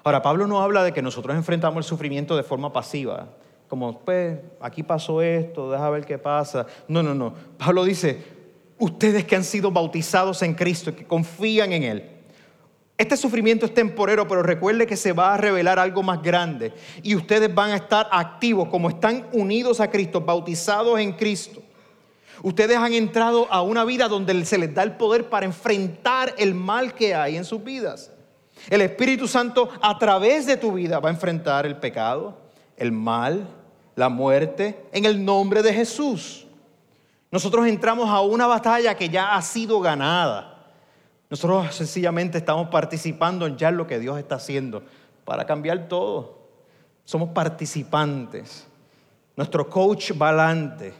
Ahora, 0.04 0.22
Pablo 0.22 0.45
no 0.45 0.60
habla 0.62 0.84
de 0.84 0.91
que 0.91 1.02
nosotros 1.02 1.38
enfrentamos 1.38 1.78
el 1.78 1.86
sufrimiento 1.86 2.36
de 2.36 2.43
forma 2.43 2.74
pasiva, 2.74 3.30
como, 3.69 4.00
pues, 4.00 4.38
aquí 4.60 4.84
pasó 4.84 5.22
esto, 5.22 5.72
deja 5.72 5.89
ver 5.91 6.06
qué 6.06 6.17
pasa. 6.17 6.67
No, 6.89 7.02
no, 7.02 7.15
no. 7.15 7.34
Pablo 7.58 7.86
dice, 7.86 8.22
ustedes 8.78 9.24
que 9.24 9.38
han 9.38 9.45
sido 9.45 9.72
bautizados 9.72 10.41
en 10.41 10.56
Cristo, 10.56 10.93
que 10.93 11.06
confían 11.06 11.72
en 11.72 11.84
Él, 11.84 12.19
este 13.00 13.16
sufrimiento 13.16 13.66
es 13.66 13.74
temporero, 13.74 14.28
pero 14.28 14.44
recuerde 14.44 14.86
que 14.86 14.98
se 14.98 15.14
va 15.14 15.34
a 15.34 15.38
revelar 15.38 15.80
algo 15.80 16.04
más 16.04 16.22
grande 16.22 16.74
y 17.02 17.16
ustedes 17.16 17.56
van 17.56 17.72
a 17.72 17.78
estar 17.78 18.10
activos 18.12 18.68
como 18.68 18.90
están 18.90 19.26
unidos 19.32 19.80
a 19.80 19.90
Cristo, 19.90 20.20
bautizados 20.20 21.00
en 21.00 21.14
Cristo. 21.14 21.62
Ustedes 22.44 22.76
han 22.76 22.92
entrado 22.92 23.48
a 23.50 23.62
una 23.62 23.86
vida 23.86 24.10
donde 24.10 24.44
se 24.44 24.58
les 24.58 24.76
da 24.76 24.84
el 24.84 24.98
poder 24.98 25.30
para 25.30 25.46
enfrentar 25.46 26.36
el 26.38 26.54
mal 26.54 26.94
que 26.94 27.16
hay 27.16 27.38
en 27.38 27.46
sus 27.46 27.64
vidas. 27.64 28.12
El 28.70 28.82
Espíritu 28.82 29.30
Santo 29.30 29.70
a 29.82 29.98
través 29.98 30.46
de 30.46 30.58
tu 30.58 30.74
vida 30.74 31.00
va 31.00 31.08
a 31.08 31.14
enfrentar 31.14 31.66
el 31.66 31.78
pecado, 31.78 32.38
el 32.76 32.92
mal, 32.92 33.48
la 33.96 34.10
muerte, 34.10 34.78
en 34.92 35.06
el 35.06 35.24
nombre 35.24 35.64
de 35.64 35.74
Jesús. 35.74 36.46
Nosotros 37.32 37.66
entramos 37.66 38.10
a 38.10 38.20
una 38.20 38.46
batalla 38.46 38.94
que 38.94 39.08
ya 39.08 39.36
ha 39.36 39.42
sido 39.42 39.80
ganada. 39.80 40.49
Nosotros 41.30 41.76
sencillamente 41.76 42.39
estamos 42.39 42.70
participando 42.70 43.46
en 43.46 43.58
ya 43.58 43.70
lo 43.70 43.86
que 43.86 44.00
Dios 44.00 44.18
está 44.18 44.36
haciendo 44.36 44.84
para 45.26 45.46
cambiar 45.46 45.88
todo. 45.88 46.39
Somos 47.06 47.30
participantes. 47.30 48.68
Nuestro 49.36 49.70
coach 49.70 50.12
valante, 50.15 50.92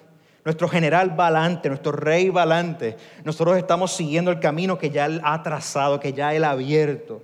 nuestro 0.46 0.70
general 0.70 1.10
valante, 1.10 1.68
nuestro 1.68 1.92
rey 1.92 2.30
valante. 2.30 2.96
Nosotros 3.24 3.58
estamos 3.58 3.92
siguiendo 3.92 4.30
el 4.32 4.40
camino 4.40 4.78
que 4.78 4.92
ya 4.92 5.08
Él 5.08 5.20
ha 5.24 5.42
trazado, 5.42 6.00
que 6.00 6.14
ya 6.14 6.34
Él 6.34 6.44
ha 6.44 6.52
abierto. 6.52 7.22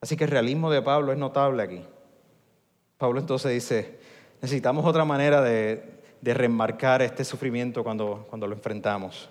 Así 0.00 0.16
que 0.16 0.24
el 0.24 0.30
realismo 0.30 0.70
de 0.70 0.80
Pablo 0.80 1.12
es 1.12 1.18
notable 1.18 1.62
aquí. 1.62 1.84
Pablo 2.98 3.20
entonces 3.20 3.52
dice, 3.52 3.98
necesitamos 4.40 4.84
otra 4.86 5.04
manera 5.04 5.42
de, 5.42 6.02
de 6.20 6.34
remarcar 6.34 7.02
este 7.02 7.24
sufrimiento 7.24 7.82
cuando, 7.82 8.26
cuando 8.30 8.46
lo 8.46 8.54
enfrentamos. 8.54 9.28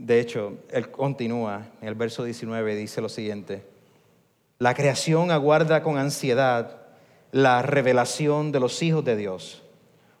De 0.00 0.18
hecho, 0.18 0.54
él 0.70 0.90
continúa 0.90 1.66
en 1.82 1.88
el 1.88 1.94
verso 1.94 2.24
19, 2.24 2.74
dice 2.74 3.02
lo 3.02 3.10
siguiente, 3.10 3.62
la 4.58 4.72
creación 4.72 5.30
aguarda 5.30 5.82
con 5.82 5.98
ansiedad 5.98 6.78
la 7.32 7.60
revelación 7.60 8.50
de 8.50 8.60
los 8.60 8.82
hijos 8.82 9.04
de 9.04 9.16
Dios, 9.16 9.62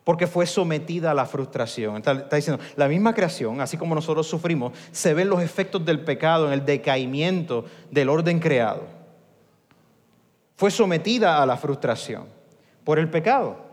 porque 0.04 0.26
fue 0.26 0.44
sometida 0.44 1.12
a 1.12 1.14
la 1.14 1.24
frustración. 1.24 1.96
Está, 1.96 2.14
diciendo, 2.14 2.62
la 2.76 2.88
misma 2.88 3.14
creación, 3.14 3.62
así 3.62 3.78
como 3.78 3.94
nosotros 3.94 4.26
sufrimos, 4.26 4.74
se 4.92 5.14
ven 5.14 5.30
los 5.30 5.42
efectos 5.42 5.82
del 5.82 6.00
pecado 6.00 6.46
en 6.46 6.52
el 6.52 6.66
decaimiento 6.66 7.64
del 7.90 8.10
orden 8.10 8.38
creado. 8.38 8.82
Fue 10.56 10.70
sometida 10.70 11.42
a 11.42 11.46
la 11.46 11.56
frustración 11.56 12.26
por 12.84 12.98
el 12.98 13.08
pecado. 13.08 13.69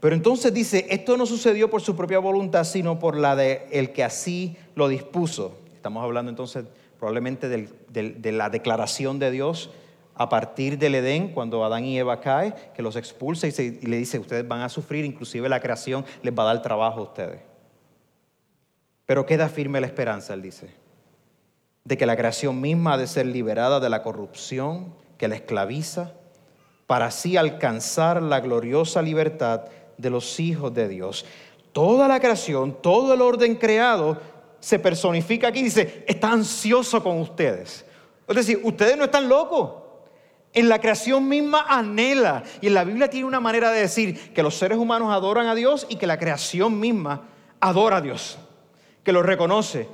Pero 0.00 0.14
entonces 0.14 0.52
dice, 0.54 0.86
esto 0.88 1.16
no 1.16 1.26
sucedió 1.26 1.68
por 1.68 1.82
su 1.82 1.94
propia 1.94 2.18
voluntad, 2.18 2.64
sino 2.64 2.98
por 2.98 3.16
la 3.16 3.36
de 3.36 3.66
el 3.70 3.92
que 3.92 4.02
así 4.02 4.56
lo 4.74 4.88
dispuso. 4.88 5.58
Estamos 5.74 6.02
hablando 6.02 6.30
entonces 6.30 6.64
probablemente 6.98 7.48
de 7.48 8.32
la 8.32 8.50
declaración 8.50 9.18
de 9.18 9.30
Dios 9.30 9.70
a 10.14 10.28
partir 10.28 10.78
del 10.78 10.96
Edén, 10.96 11.28
cuando 11.32 11.64
Adán 11.64 11.86
y 11.86 11.98
Eva 11.98 12.20
caen, 12.20 12.54
que 12.74 12.82
los 12.82 12.96
expulsa 12.96 13.48
y, 13.48 13.78
y, 13.80 13.86
le 13.86 13.96
dice, 13.96 14.18
ustedes 14.18 14.46
van 14.46 14.60
a 14.60 14.68
sufrir, 14.68 15.06
inclusive 15.06 15.48
la 15.48 15.60
creación 15.60 16.04
les 16.22 16.38
va 16.38 16.42
a 16.42 16.46
dar 16.52 16.60
trabajo 16.60 17.00
a 17.00 17.04
ustedes. 17.04 17.40
Pero 19.06 19.24
queda 19.24 19.48
firme 19.48 19.80
la 19.80 19.86
esperanza, 19.86 20.34
él 20.34 20.42
dice, 20.42 20.68
de 21.84 21.96
que 21.96 22.04
la 22.04 22.18
creación 22.18 22.60
misma 22.60 22.94
ha 22.94 22.98
de 22.98 23.06
ser 23.06 23.24
liberada 23.26 23.80
de 23.80 23.88
la 23.88 24.02
corrupción 24.02 24.94
que 25.16 25.26
la 25.26 25.36
esclaviza, 25.36 26.12
para 26.86 27.06
así 27.06 27.38
alcanzar 27.38 28.20
la 28.20 28.40
gloriosa 28.40 29.00
libertad 29.00 29.62
de 30.00 30.10
los 30.10 30.40
hijos 30.40 30.72
de 30.74 30.88
Dios. 30.88 31.24
Toda 31.72 32.08
la 32.08 32.18
creación, 32.20 32.76
todo 32.80 33.14
el 33.14 33.20
orden 33.20 33.54
creado 33.56 34.18
se 34.58 34.78
personifica 34.78 35.48
aquí. 35.48 35.62
Dice, 35.62 36.04
está 36.06 36.32
ansioso 36.32 37.02
con 37.02 37.20
ustedes. 37.20 37.84
Es 38.26 38.36
decir, 38.36 38.60
ustedes 38.62 38.96
no 38.96 39.04
están 39.04 39.28
locos. 39.28 39.72
En 40.52 40.68
la 40.68 40.80
creación 40.80 41.28
misma 41.28 41.64
anhela. 41.68 42.42
Y 42.60 42.68
en 42.68 42.74
la 42.74 42.84
Biblia 42.84 43.08
tiene 43.08 43.26
una 43.26 43.40
manera 43.40 43.70
de 43.70 43.80
decir 43.80 44.32
que 44.32 44.42
los 44.42 44.56
seres 44.56 44.78
humanos 44.78 45.12
adoran 45.12 45.46
a 45.46 45.54
Dios 45.54 45.86
y 45.88 45.96
que 45.96 46.06
la 46.06 46.18
creación 46.18 46.78
misma 46.80 47.28
adora 47.60 47.98
a 47.98 48.00
Dios. 48.00 48.38
Que 49.04 49.12
lo 49.12 49.22
reconoce. 49.22 49.88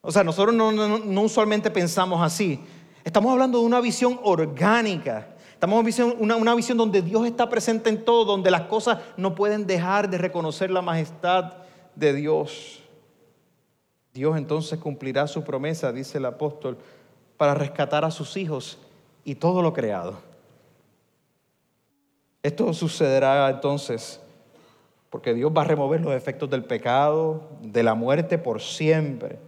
O 0.00 0.10
sea, 0.10 0.24
nosotros 0.24 0.54
no, 0.54 0.72
no 0.72 1.20
usualmente 1.22 1.70
pensamos 1.70 2.20
así. 2.20 2.60
Estamos 3.04 3.32
hablando 3.32 3.60
de 3.60 3.66
una 3.66 3.80
visión 3.80 4.18
orgánica 4.22 5.31
Estamos 5.62 5.96
en 6.00 6.16
una, 6.18 6.34
una 6.34 6.56
visión 6.56 6.76
donde 6.76 7.02
Dios 7.02 7.24
está 7.24 7.48
presente 7.48 7.88
en 7.88 8.04
todo, 8.04 8.24
donde 8.24 8.50
las 8.50 8.62
cosas 8.62 8.98
no 9.16 9.36
pueden 9.36 9.64
dejar 9.64 10.10
de 10.10 10.18
reconocer 10.18 10.72
la 10.72 10.82
majestad 10.82 11.52
de 11.94 12.12
Dios. 12.12 12.82
Dios 14.12 14.36
entonces 14.36 14.80
cumplirá 14.80 15.28
su 15.28 15.44
promesa, 15.44 15.92
dice 15.92 16.18
el 16.18 16.24
apóstol, 16.24 16.78
para 17.36 17.54
rescatar 17.54 18.04
a 18.04 18.10
sus 18.10 18.36
hijos 18.36 18.76
y 19.24 19.36
todo 19.36 19.62
lo 19.62 19.72
creado. 19.72 20.18
Esto 22.42 22.72
sucederá 22.72 23.48
entonces 23.48 24.20
porque 25.10 25.32
Dios 25.32 25.52
va 25.56 25.62
a 25.62 25.66
remover 25.66 26.00
los 26.00 26.12
efectos 26.12 26.50
del 26.50 26.64
pecado, 26.64 27.40
de 27.60 27.84
la 27.84 27.94
muerte 27.94 28.36
por 28.36 28.60
siempre. 28.60 29.38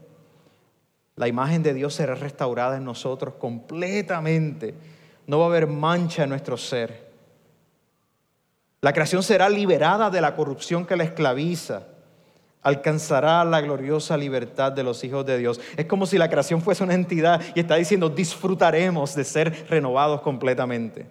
La 1.16 1.26
imagen 1.26 1.64
de 1.64 1.74
Dios 1.74 1.92
será 1.92 2.14
restaurada 2.14 2.76
en 2.76 2.84
nosotros 2.84 3.34
completamente 3.34 4.74
no 5.26 5.38
va 5.38 5.46
a 5.46 5.48
haber 5.48 5.66
mancha 5.66 6.24
en 6.24 6.30
nuestro 6.30 6.56
ser. 6.56 7.12
La 8.80 8.92
creación 8.92 9.22
será 9.22 9.48
liberada 9.48 10.10
de 10.10 10.20
la 10.20 10.36
corrupción 10.36 10.84
que 10.84 10.96
la 10.96 11.04
esclaviza. 11.04 11.84
Alcanzará 12.62 13.44
la 13.44 13.60
gloriosa 13.60 14.16
libertad 14.16 14.72
de 14.72 14.82
los 14.82 15.02
hijos 15.04 15.24
de 15.24 15.38
Dios. 15.38 15.60
Es 15.76 15.86
como 15.86 16.06
si 16.06 16.18
la 16.18 16.28
creación 16.28 16.60
fuese 16.60 16.84
una 16.84 16.94
entidad 16.94 17.40
y 17.54 17.60
está 17.60 17.76
diciendo, 17.76 18.08
disfrutaremos 18.08 19.14
de 19.14 19.24
ser 19.24 19.66
renovados 19.68 20.20
completamente. 20.20 21.06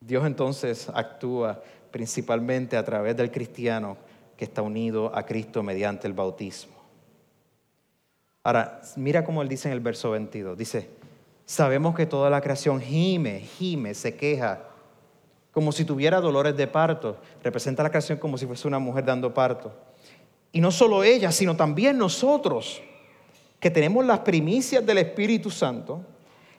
Dios 0.00 0.26
entonces 0.26 0.88
actúa 0.92 1.62
principalmente 1.92 2.76
a 2.76 2.84
través 2.84 3.16
del 3.16 3.30
cristiano 3.30 3.96
que 4.36 4.44
está 4.44 4.62
unido 4.62 5.16
a 5.16 5.24
Cristo 5.24 5.62
mediante 5.62 6.08
el 6.08 6.12
bautismo. 6.12 6.74
Ahora, 8.42 8.80
mira 8.96 9.24
cómo 9.24 9.42
él 9.42 9.48
dice 9.48 9.68
en 9.68 9.74
el 9.74 9.80
verso 9.80 10.10
22. 10.10 10.58
Dice, 10.58 10.90
Sabemos 11.52 11.94
que 11.94 12.06
toda 12.06 12.30
la 12.30 12.40
creación 12.40 12.80
gime, 12.80 13.40
gime, 13.40 13.92
se 13.92 14.16
queja, 14.16 14.62
como 15.50 15.70
si 15.70 15.84
tuviera 15.84 16.18
dolores 16.18 16.56
de 16.56 16.66
parto. 16.66 17.18
Representa 17.42 17.82
la 17.82 17.90
creación 17.90 18.16
como 18.16 18.38
si 18.38 18.46
fuese 18.46 18.66
una 18.66 18.78
mujer 18.78 19.04
dando 19.04 19.34
parto. 19.34 19.70
Y 20.50 20.62
no 20.62 20.70
solo 20.70 21.04
ella, 21.04 21.30
sino 21.30 21.54
también 21.54 21.98
nosotros, 21.98 22.80
que 23.60 23.70
tenemos 23.70 24.02
las 24.06 24.20
primicias 24.20 24.86
del 24.86 24.96
Espíritu 24.96 25.50
Santo, 25.50 26.00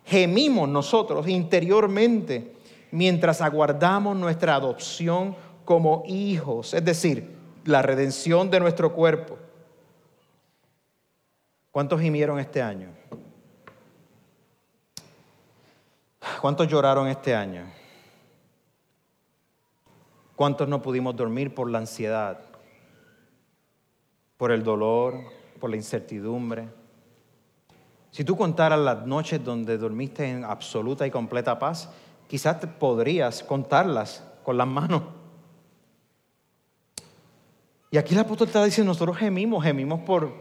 gemimos 0.05 0.69
nosotros 0.69 1.27
interiormente 1.27 2.53
mientras 2.91 3.41
aguardamos 3.41 4.15
nuestra 4.15 4.53
adopción 4.53 5.35
como 5.65 6.03
hijos, 6.05 6.75
es 6.75 6.85
decir, 6.85 7.35
la 7.65 7.81
redención 7.81 8.51
de 8.51 8.59
nuestro 8.59 8.93
cuerpo. 8.93 9.39
¿Cuántos 11.71 11.99
gimieron 11.99 12.39
este 12.39 12.61
año? 12.61 12.89
¿Cuántos 16.41 16.67
lloraron 16.67 17.07
este 17.07 17.35
año? 17.35 17.65
¿Cuántos 20.35 20.67
no 20.67 20.81
pudimos 20.81 21.15
dormir 21.15 21.53
por 21.53 21.69
la 21.69 21.77
ansiedad, 21.77 22.39
por 24.37 24.51
el 24.51 24.63
dolor, 24.63 25.15
por 25.59 25.69
la 25.69 25.75
incertidumbre? 25.75 26.67
Si 28.11 28.23
tú 28.23 28.35
contaras 28.37 28.79
las 28.79 29.05
noches 29.05 29.43
donde 29.43 29.77
dormiste 29.77 30.29
en 30.29 30.43
absoluta 30.43 31.05
y 31.07 31.11
completa 31.11 31.57
paz, 31.59 31.89
quizás 32.27 32.59
te 32.59 32.67
podrías 32.67 33.43
contarlas 33.43 34.23
con 34.43 34.57
las 34.57 34.67
manos. 34.67 35.03
Y 37.89 37.97
aquí 37.97 38.13
el 38.13 38.21
apóstol 38.21 38.47
está 38.47 38.63
diciendo, 38.63 38.89
nosotros 38.89 39.17
gemimos, 39.17 39.63
gemimos 39.63 40.01
por, 40.01 40.33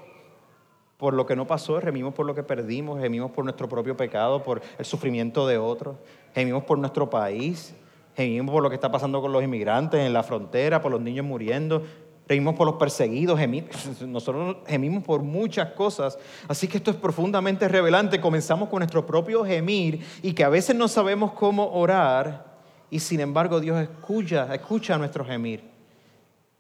por 1.03 1.15
lo 1.15 1.27
que 1.27 1.35
no 1.35 1.49
pasó, 1.49 1.81
gemimos 1.81 2.15
por 2.15 2.27
lo 2.27 2.33
que 2.33 2.45
perdimos, 2.45 3.01
gemimos 3.01 3.33
por 3.33 3.43
nuestro 3.43 3.69
propio 3.69 3.97
pecado, 3.97 4.45
por 4.45 4.63
el 4.79 4.85
sufrimiento 4.85 5.49
de 5.49 5.59
otros, 5.59 5.97
gemimos 6.33 6.63
por 6.63 6.79
nuestro 6.79 7.11
país, 7.11 7.75
gemimos 8.15 8.53
por 8.53 8.63
lo 8.63 8.69
que 8.69 8.77
está 8.77 8.93
pasando 8.93 9.21
con 9.21 9.33
los 9.33 9.43
inmigrantes 9.43 9.99
en 9.99 10.13
la 10.13 10.23
frontera, 10.23 10.81
por 10.81 10.93
los 10.93 11.01
niños 11.01 11.27
muriendo, 11.27 11.83
gemimos 12.29 12.55
por 12.55 12.69
los 12.69 12.77
perseguidos, 12.77 13.41
nosotros 14.07 14.59
gemimos 14.69 15.03
por 15.03 15.25
muchas 15.25 15.73
cosas. 15.73 16.17
Así 16.47 16.69
que 16.69 16.77
esto 16.77 16.93
es 16.93 16.97
profundamente 16.97 17.67
revelante. 17.67 18.21
Comenzamos 18.21 18.69
con 18.69 18.79
nuestro 18.79 19.05
propio 19.05 19.45
gemir 19.45 20.07
y 20.23 20.35
que 20.35 20.45
a 20.45 20.51
veces 20.51 20.77
no 20.77 20.87
sabemos 20.87 21.33
cómo 21.33 21.69
orar 21.73 22.61
y 22.91 23.01
sin 23.01 23.19
embargo 23.19 23.59
Dios 23.59 23.83
escucha, 23.83 24.55
escucha 24.55 24.97
nuestro 24.99 25.25
gemir 25.25 25.65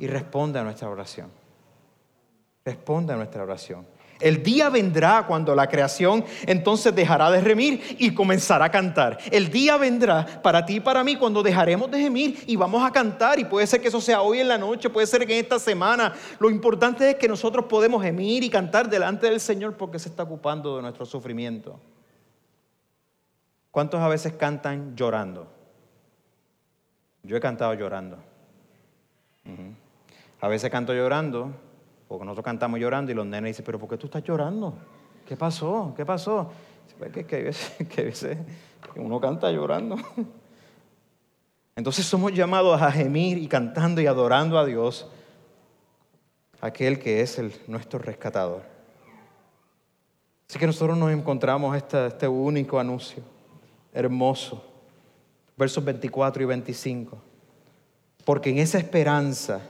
y 0.00 0.08
responde 0.08 0.58
a 0.58 0.64
nuestra 0.64 0.90
oración. 0.90 1.30
Responde 2.64 3.12
a 3.12 3.16
nuestra 3.16 3.44
oración. 3.44 4.01
El 4.22 4.42
día 4.42 4.70
vendrá 4.70 5.26
cuando 5.26 5.54
la 5.54 5.66
creación 5.66 6.24
entonces 6.46 6.94
dejará 6.94 7.30
de 7.30 7.42
gemir 7.42 7.96
y 7.98 8.14
comenzará 8.14 8.66
a 8.66 8.70
cantar. 8.70 9.18
El 9.30 9.50
día 9.50 9.76
vendrá 9.76 10.40
para 10.42 10.64
ti 10.64 10.76
y 10.76 10.80
para 10.80 11.02
mí 11.02 11.16
cuando 11.16 11.42
dejaremos 11.42 11.90
de 11.90 12.00
gemir 12.00 12.44
y 12.46 12.56
vamos 12.56 12.84
a 12.84 12.92
cantar. 12.92 13.38
Y 13.38 13.44
puede 13.44 13.66
ser 13.66 13.80
que 13.80 13.88
eso 13.88 14.00
sea 14.00 14.22
hoy 14.22 14.40
en 14.40 14.48
la 14.48 14.58
noche, 14.58 14.88
puede 14.90 15.06
ser 15.06 15.26
que 15.26 15.38
en 15.38 15.44
esta 15.44 15.58
semana. 15.58 16.12
Lo 16.38 16.48
importante 16.48 17.10
es 17.10 17.16
que 17.16 17.28
nosotros 17.28 17.66
podemos 17.66 18.02
gemir 18.02 18.44
y 18.44 18.50
cantar 18.50 18.88
delante 18.88 19.28
del 19.28 19.40
Señor 19.40 19.76
porque 19.76 19.98
se 19.98 20.08
está 20.08 20.22
ocupando 20.22 20.76
de 20.76 20.82
nuestro 20.82 21.04
sufrimiento. 21.04 21.78
¿Cuántos 23.70 24.00
a 24.00 24.08
veces 24.08 24.34
cantan 24.34 24.94
llorando? 24.94 25.50
Yo 27.22 27.36
he 27.36 27.40
cantado 27.40 27.72
llorando. 27.74 28.18
A 30.40 30.48
veces 30.48 30.70
canto 30.70 30.92
llorando, 30.92 31.52
porque 32.12 32.26
nosotros 32.26 32.44
cantamos 32.44 32.78
llorando 32.78 33.10
y 33.10 33.14
los 33.14 33.24
nenes 33.24 33.52
dicen, 33.52 33.64
pero 33.64 33.78
¿por 33.78 33.88
qué 33.88 33.96
tú 33.96 34.04
estás 34.04 34.22
llorando? 34.22 34.74
¿Qué 35.26 35.34
pasó? 35.34 35.94
¿Qué 35.96 36.04
pasó? 36.04 36.52
Pues 36.98 37.10
que, 37.10 37.24
que, 37.24 38.02
veces, 38.02 38.36
uno 38.96 39.18
canta 39.18 39.50
llorando. 39.50 39.96
Entonces 41.74 42.04
somos 42.04 42.34
llamados 42.34 42.82
a 42.82 42.92
gemir 42.92 43.38
y 43.38 43.48
cantando 43.48 44.02
y 44.02 44.06
adorando 44.06 44.58
a 44.58 44.66
Dios, 44.66 45.08
aquel 46.60 46.98
que 46.98 47.22
es 47.22 47.40
nuestro 47.66 47.98
rescatador. 47.98 48.60
Así 50.46 50.58
que 50.58 50.66
nosotros 50.66 50.98
nos 50.98 51.12
encontramos 51.12 51.74
este 51.74 52.28
único 52.28 52.78
anuncio, 52.78 53.22
hermoso, 53.90 54.62
versos 55.56 55.82
24 55.82 56.42
y 56.42 56.44
25. 56.44 57.16
Porque 58.22 58.50
en 58.50 58.58
esa 58.58 58.76
esperanza 58.76 59.62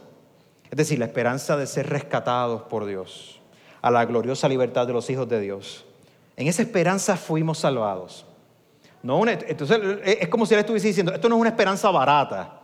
es 0.73 0.79
decir, 0.79 0.99
la 0.99 1.05
esperanza 1.05 1.55
de 1.59 1.67
ser 1.67 1.91
rescatados 1.91 2.63
por 2.63 2.87
Dios, 2.87 3.39
a 3.83 3.91
la 3.91 4.07
gloriosa 4.07 4.49
libertad 4.49 4.87
de 4.87 4.95
los 4.95 5.11
hijos 5.11 5.29
de 5.29 5.39
Dios. 5.39 5.85
En 6.35 6.49
esa 6.49 6.63
esperanza 6.63 7.19
fuimos 7.19 7.59
salvados. 7.59 8.25
No 9.03 9.23
entonces 9.29 9.79
es 10.03 10.29
como 10.29 10.47
si 10.47 10.55
él 10.55 10.61
estuviese 10.61 10.89
diciendo, 10.89 11.13
esto 11.13 11.29
no 11.29 11.35
es 11.35 11.41
una 11.43 11.51
esperanza 11.51 11.91
barata, 11.91 12.59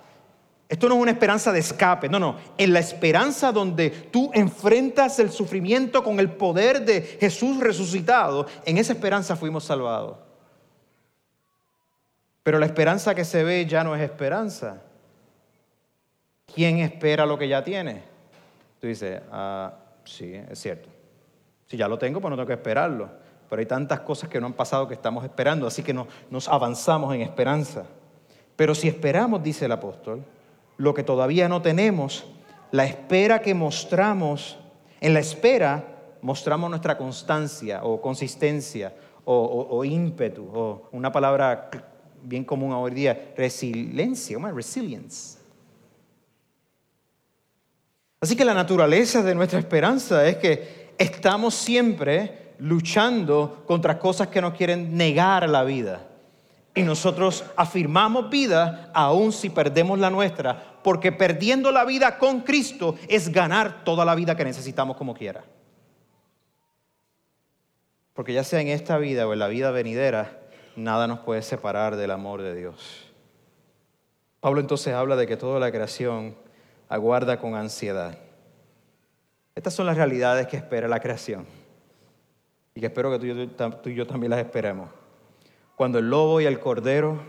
esto 0.70 0.88
no 0.88 0.94
es 0.94 1.02
una 1.02 1.10
esperanza 1.10 1.52
de 1.52 1.58
escape, 1.58 2.08
no, 2.08 2.18
no, 2.18 2.36
en 2.56 2.72
la 2.72 2.78
esperanza 2.78 3.52
donde 3.52 3.90
tú 3.90 4.30
enfrentas 4.32 5.18
el 5.18 5.30
sufrimiento 5.30 6.02
con 6.02 6.18
el 6.18 6.30
poder 6.30 6.86
de 6.86 7.02
Jesús 7.20 7.60
resucitado, 7.60 8.46
en 8.64 8.78
esa 8.78 8.94
esperanza 8.94 9.36
fuimos 9.36 9.64
salvados. 9.64 10.16
Pero 12.42 12.58
la 12.58 12.64
esperanza 12.64 13.14
que 13.14 13.26
se 13.26 13.44
ve 13.44 13.66
ya 13.66 13.84
no 13.84 13.94
es 13.94 14.00
esperanza, 14.00 14.80
¿quién 16.58 16.80
espera 16.80 17.24
lo 17.24 17.38
que 17.38 17.46
ya 17.46 17.62
tiene? 17.62 18.02
Tú 18.80 18.88
dices, 18.88 19.22
ah, 19.30 19.74
sí, 20.02 20.34
es 20.34 20.58
cierto. 20.58 20.88
Si 21.68 21.76
ya 21.76 21.86
lo 21.86 21.96
tengo, 21.98 22.20
pues 22.20 22.30
no 22.30 22.36
tengo 22.36 22.48
que 22.48 22.54
esperarlo. 22.54 23.08
Pero 23.48 23.60
hay 23.60 23.66
tantas 23.66 24.00
cosas 24.00 24.28
que 24.28 24.40
no 24.40 24.46
han 24.46 24.54
pasado 24.54 24.88
que 24.88 24.94
estamos 24.94 25.22
esperando, 25.22 25.68
así 25.68 25.84
que 25.84 25.94
no, 25.94 26.08
nos 26.30 26.48
avanzamos 26.48 27.14
en 27.14 27.20
esperanza. 27.20 27.86
Pero 28.56 28.74
si 28.74 28.88
esperamos, 28.88 29.40
dice 29.40 29.66
el 29.66 29.72
apóstol, 29.72 30.24
lo 30.78 30.94
que 30.94 31.04
todavía 31.04 31.48
no 31.48 31.62
tenemos, 31.62 32.26
la 32.72 32.86
espera 32.86 33.40
que 33.40 33.54
mostramos, 33.54 34.58
en 35.00 35.14
la 35.14 35.20
espera 35.20 35.84
mostramos 36.22 36.70
nuestra 36.70 36.98
constancia 36.98 37.84
o 37.84 38.00
consistencia 38.00 38.92
o, 39.24 39.84
ímpetu, 39.84 40.50
o 40.52 40.88
una 40.90 41.12
palabra 41.12 41.70
bien 42.20 42.44
común 42.44 42.72
hoy 42.72 42.90
día, 42.90 43.32
resiliencia, 43.36 44.38
resilience. 44.52 45.37
Así 48.20 48.34
que 48.34 48.44
la 48.44 48.54
naturaleza 48.54 49.22
de 49.22 49.34
nuestra 49.34 49.58
esperanza 49.58 50.26
es 50.26 50.36
que 50.36 50.92
estamos 50.98 51.54
siempre 51.54 52.54
luchando 52.58 53.62
contra 53.66 53.98
cosas 53.98 54.28
que 54.28 54.40
nos 54.40 54.54
quieren 54.54 54.96
negar 54.96 55.48
la 55.48 55.62
vida. 55.62 56.02
Y 56.74 56.82
nosotros 56.82 57.44
afirmamos 57.56 58.30
vida 58.30 58.90
aun 58.94 59.32
si 59.32 59.50
perdemos 59.50 59.98
la 59.98 60.10
nuestra, 60.10 60.80
porque 60.82 61.12
perdiendo 61.12 61.72
la 61.72 61.84
vida 61.84 62.18
con 62.18 62.40
Cristo 62.40 62.96
es 63.08 63.30
ganar 63.30 63.84
toda 63.84 64.04
la 64.04 64.14
vida 64.14 64.36
que 64.36 64.44
necesitamos 64.44 64.96
como 64.96 65.14
quiera. 65.14 65.44
Porque 68.14 68.32
ya 68.32 68.42
sea 68.42 68.60
en 68.60 68.68
esta 68.68 68.98
vida 68.98 69.28
o 69.28 69.32
en 69.32 69.38
la 69.38 69.48
vida 69.48 69.70
venidera, 69.70 70.40
nada 70.74 71.06
nos 71.06 71.20
puede 71.20 71.42
separar 71.42 71.96
del 71.96 72.10
amor 72.10 72.42
de 72.42 72.54
Dios. 72.54 73.04
Pablo 74.40 74.60
entonces 74.60 74.94
habla 74.94 75.16
de 75.16 75.26
que 75.26 75.36
toda 75.36 75.60
la 75.60 75.70
creación 75.70 76.36
aguarda 76.88 77.38
con 77.38 77.54
ansiedad. 77.54 78.18
Estas 79.54 79.74
son 79.74 79.86
las 79.86 79.96
realidades 79.96 80.46
que 80.46 80.56
espera 80.56 80.88
la 80.88 81.00
creación 81.00 81.46
y 82.74 82.80
que 82.80 82.86
espero 82.86 83.10
que 83.10 83.18
tú 83.82 83.90
y, 83.90 83.94
yo, 83.94 84.06
también 84.06 84.30
las 84.30 84.40
esperemos. 84.40 84.88
Cuando 85.76 85.98
el 85.98 86.08
lobo 86.08 86.40
y 86.40 86.46
el 86.46 86.60
cordero 86.60 87.20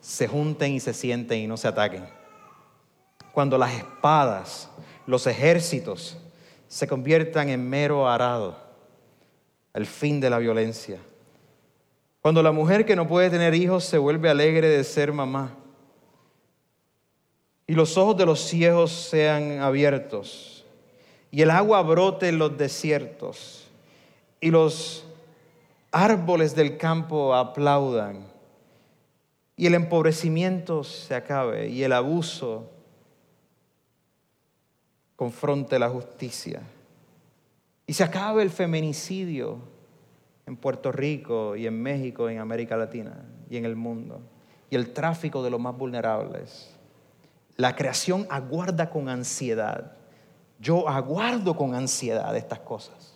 se 0.00 0.28
junten 0.28 0.72
y 0.72 0.80
se 0.80 0.94
sienten 0.94 1.38
y 1.38 1.46
no 1.46 1.56
se 1.56 1.68
ataquen. 1.68 2.04
Cuando 3.32 3.58
las 3.58 3.72
espadas, 3.74 4.70
los 5.06 5.26
ejércitos 5.26 6.18
se 6.68 6.86
conviertan 6.86 7.48
en 7.48 7.68
mero 7.68 8.08
arado. 8.08 8.56
El 9.74 9.86
fin 9.86 10.20
de 10.20 10.30
la 10.30 10.38
violencia. 10.38 10.98
Cuando 12.20 12.42
la 12.42 12.52
mujer 12.52 12.84
que 12.84 12.94
no 12.94 13.08
puede 13.08 13.30
tener 13.30 13.54
hijos 13.54 13.84
se 13.84 13.98
vuelve 13.98 14.28
alegre 14.28 14.68
de 14.68 14.84
ser 14.84 15.12
mamá 15.12 15.56
y 17.72 17.74
los 17.74 17.96
ojos 17.96 18.18
de 18.18 18.26
los 18.26 18.38
ciegos 18.38 18.92
sean 18.92 19.60
abiertos, 19.60 20.62
y 21.30 21.40
el 21.40 21.50
agua 21.50 21.80
brote 21.80 22.28
en 22.28 22.38
los 22.38 22.58
desiertos, 22.58 23.66
y 24.42 24.50
los 24.50 25.06
árboles 25.90 26.54
del 26.54 26.76
campo 26.76 27.34
aplaudan, 27.34 28.26
y 29.56 29.68
el 29.68 29.72
empobrecimiento 29.72 30.84
se 30.84 31.14
acabe, 31.14 31.70
y 31.70 31.82
el 31.82 31.94
abuso 31.94 32.70
confronte 35.16 35.78
la 35.78 35.88
justicia, 35.88 36.60
y 37.86 37.94
se 37.94 38.04
acabe 38.04 38.42
el 38.42 38.50
feminicidio 38.50 39.60
en 40.44 40.58
Puerto 40.58 40.92
Rico 40.92 41.56
y 41.56 41.66
en 41.66 41.82
México, 41.82 42.28
en 42.28 42.38
América 42.38 42.76
Latina 42.76 43.24
y 43.48 43.56
en 43.56 43.64
el 43.64 43.76
mundo, 43.76 44.20
y 44.68 44.76
el 44.76 44.92
tráfico 44.92 45.42
de 45.42 45.48
los 45.48 45.58
más 45.58 45.74
vulnerables 45.74 46.76
la 47.56 47.76
creación 47.76 48.26
aguarda 48.30 48.90
con 48.90 49.08
ansiedad. 49.08 49.92
Yo 50.58 50.88
aguardo 50.88 51.56
con 51.56 51.74
ansiedad 51.74 52.36
estas 52.36 52.60
cosas. 52.60 53.14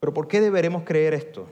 Pero 0.00 0.12
¿por 0.12 0.28
qué 0.28 0.40
deberemos 0.40 0.82
creer 0.84 1.14
esto? 1.14 1.46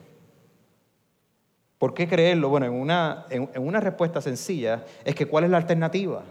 ¿Por 1.78 1.94
qué 1.94 2.06
creerlo? 2.06 2.50
Bueno, 2.50 2.66
en 2.66 2.72
una, 2.72 3.26
en, 3.30 3.48
una 3.56 3.80
respuesta 3.80 4.20
sencilla 4.20 4.84
es 5.04 5.14
que 5.14 5.26
¿cuál 5.26 5.44
es 5.44 5.50
la 5.50 5.56
alternativa? 5.56 6.22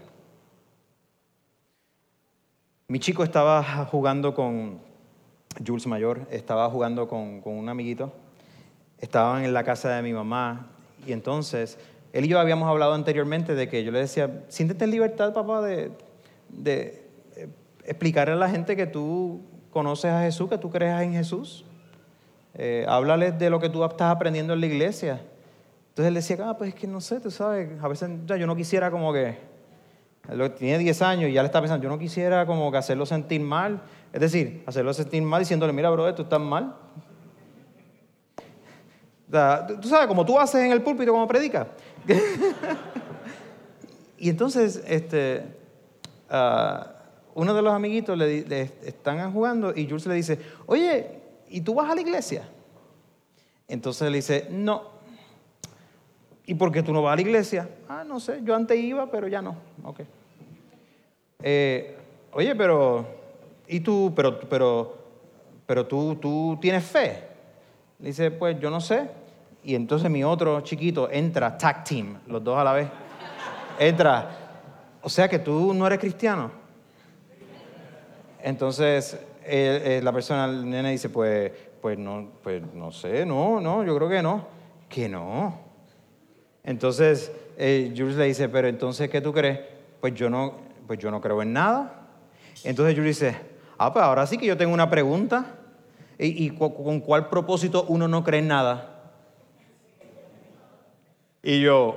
Mi 2.86 3.00
chico 3.00 3.24
estaba 3.24 3.62
jugando 3.86 4.34
con, 4.34 4.80
Jules 5.66 5.86
Mayor, 5.86 6.26
estaba 6.30 6.68
jugando 6.70 7.08
con, 7.08 7.40
con 7.40 7.54
un 7.54 7.68
amiguito, 7.68 8.12
estaban 8.98 9.44
en 9.44 9.52
la 9.52 9.64
casa 9.64 9.88
de 9.90 10.02
mi 10.02 10.12
mamá 10.12 10.68
y 11.06 11.12
entonces 11.12 11.78
él 12.12 12.24
y 12.24 12.28
yo 12.28 12.40
habíamos 12.40 12.68
hablado 12.68 12.94
anteriormente 12.94 13.54
de 13.54 13.68
que 13.68 13.84
yo 13.84 13.92
le 13.92 14.00
decía, 14.00 14.42
siéntete 14.48 14.84
en 14.84 14.90
libertad, 14.90 15.32
papá, 15.32 15.62
de, 15.62 15.92
eh, 16.64 17.48
explicarle 17.84 18.34
a 18.34 18.36
la 18.36 18.50
gente 18.50 18.74
que 18.74 18.86
tú 18.86 19.42
conoces 19.70 20.10
a 20.10 20.22
Jesús, 20.22 20.48
que 20.48 20.58
tú 20.58 20.70
creas 20.70 21.02
en 21.02 21.12
Jesús. 21.12 21.64
Eh, 22.54 22.84
háblales 22.88 23.38
de 23.38 23.48
lo 23.48 23.60
que 23.60 23.68
tú 23.68 23.84
estás 23.84 24.10
aprendiendo 24.10 24.52
en 24.54 24.60
la 24.60 24.66
iglesia. 24.66 25.20
Entonces 25.90 26.08
él 26.08 26.14
decía, 26.14 26.36
ah, 26.48 26.58
pues 26.58 26.70
es 26.70 26.74
que 26.74 26.86
no 26.86 27.00
sé, 27.00 27.20
tú 27.20 27.30
sabes, 27.30 27.70
a 27.80 27.88
veces 27.88 28.10
yo 28.26 28.46
no 28.46 28.56
quisiera 28.56 28.90
como 28.90 29.12
que, 29.12 29.38
tiene 30.58 30.78
10 30.78 31.02
años 31.02 31.30
y 31.30 31.32
ya 31.32 31.42
le 31.42 31.46
está 31.46 31.60
pensando, 31.60 31.82
yo 31.82 31.88
no 31.88 31.98
quisiera 31.98 32.44
como 32.46 32.70
que 32.70 32.78
hacerlo 32.78 33.06
sentir 33.06 33.40
mal. 33.40 33.82
Es 34.12 34.20
decir, 34.20 34.64
hacerlo 34.66 34.92
sentir 34.92 35.22
mal 35.22 35.40
diciéndole, 35.40 35.72
mira, 35.72 35.90
bro, 35.90 36.12
tú 36.14 36.22
estás 36.22 36.40
mal, 36.40 36.74
tú 39.80 39.88
sabes, 39.88 40.06
como 40.08 40.24
tú 40.24 40.38
haces 40.38 40.64
en 40.64 40.72
el 40.72 40.82
púlpito 40.82 41.12
como 41.12 41.26
predica. 41.26 41.68
y 44.18 44.28
entonces, 44.28 44.82
este, 44.86 45.44
uh, 46.30 47.00
uno 47.34 47.54
de 47.54 47.62
los 47.62 47.72
amiguitos 47.72 48.16
le, 48.16 48.42
le 48.42 48.62
están 48.84 49.32
jugando 49.32 49.72
y 49.74 49.88
Jules 49.88 50.06
le 50.06 50.14
dice, 50.14 50.38
oye, 50.66 51.20
¿y 51.48 51.60
tú 51.60 51.74
vas 51.74 51.90
a 51.90 51.94
la 51.94 52.00
iglesia? 52.00 52.48
Entonces 53.68 54.10
le 54.10 54.16
dice, 54.16 54.48
no. 54.50 55.00
¿Y 56.44 56.54
por 56.54 56.72
qué 56.72 56.82
tú 56.82 56.92
no 56.92 57.02
vas 57.02 57.12
a 57.12 57.16
la 57.16 57.22
iglesia? 57.22 57.68
Ah, 57.88 58.02
no 58.04 58.18
sé, 58.18 58.40
yo 58.42 58.56
antes 58.56 58.78
iba, 58.78 59.10
pero 59.10 59.28
ya 59.28 59.40
no. 59.40 59.56
Ok. 59.84 60.00
Eh, 61.42 61.96
oye, 62.32 62.56
pero, 62.56 63.06
¿y 63.68 63.80
tú, 63.80 64.12
pero, 64.16 64.40
pero, 64.40 64.98
pero 65.66 65.86
tú, 65.86 66.16
tú 66.16 66.58
tienes 66.60 66.84
fe? 66.84 67.22
Le 68.00 68.08
dice, 68.08 68.32
pues 68.32 68.58
yo 68.58 68.70
no 68.70 68.80
sé. 68.80 69.08
Y 69.62 69.74
entonces 69.74 70.10
mi 70.10 70.24
otro 70.24 70.60
chiquito 70.62 71.10
entra, 71.10 71.56
tag 71.56 71.84
team, 71.84 72.18
los 72.26 72.42
dos 72.42 72.58
a 72.58 72.64
la 72.64 72.72
vez. 72.72 72.88
Entra, 73.78 74.30
o 75.02 75.08
sea 75.08 75.28
que 75.28 75.38
tú 75.38 75.74
no 75.74 75.86
eres 75.86 75.98
cristiano. 75.98 76.50
Entonces 78.42 79.18
la 80.02 80.12
persona, 80.12 80.46
el 80.46 80.68
nene 80.68 80.92
dice, 80.92 81.08
pues, 81.08 81.52
pues, 81.80 81.98
no, 81.98 82.30
pues 82.42 82.62
no 82.74 82.92
sé, 82.92 83.24
no, 83.26 83.60
no, 83.60 83.84
yo 83.84 83.96
creo 83.96 84.08
que 84.08 84.22
no. 84.22 84.46
Que 84.88 85.08
no. 85.08 85.58
Entonces 86.64 87.32
eh, 87.56 87.92
Jules 87.96 88.16
le 88.16 88.24
dice, 88.24 88.48
pero 88.48 88.68
entonces, 88.68 89.10
¿qué 89.10 89.20
tú 89.20 89.32
crees? 89.32 89.60
Pues 90.00 90.14
yo 90.14 90.30
no, 90.30 90.54
pues 90.86 90.98
yo 90.98 91.10
no 91.10 91.20
creo 91.20 91.42
en 91.42 91.52
nada. 91.52 92.08
Entonces 92.64 92.94
Jules 92.94 93.18
dice, 93.20 93.36
ah, 93.78 93.92
pues 93.92 94.02
ahora 94.02 94.26
sí 94.26 94.38
que 94.38 94.46
yo 94.46 94.56
tengo 94.56 94.72
una 94.72 94.88
pregunta. 94.88 95.56
¿Y, 96.18 96.46
y 96.46 96.50
con 96.50 97.00
cuál 97.00 97.28
propósito 97.28 97.86
uno 97.88 98.06
no 98.08 98.22
cree 98.24 98.40
en 98.40 98.48
nada? 98.48 98.89
Y 101.42 101.60
yo, 101.62 101.96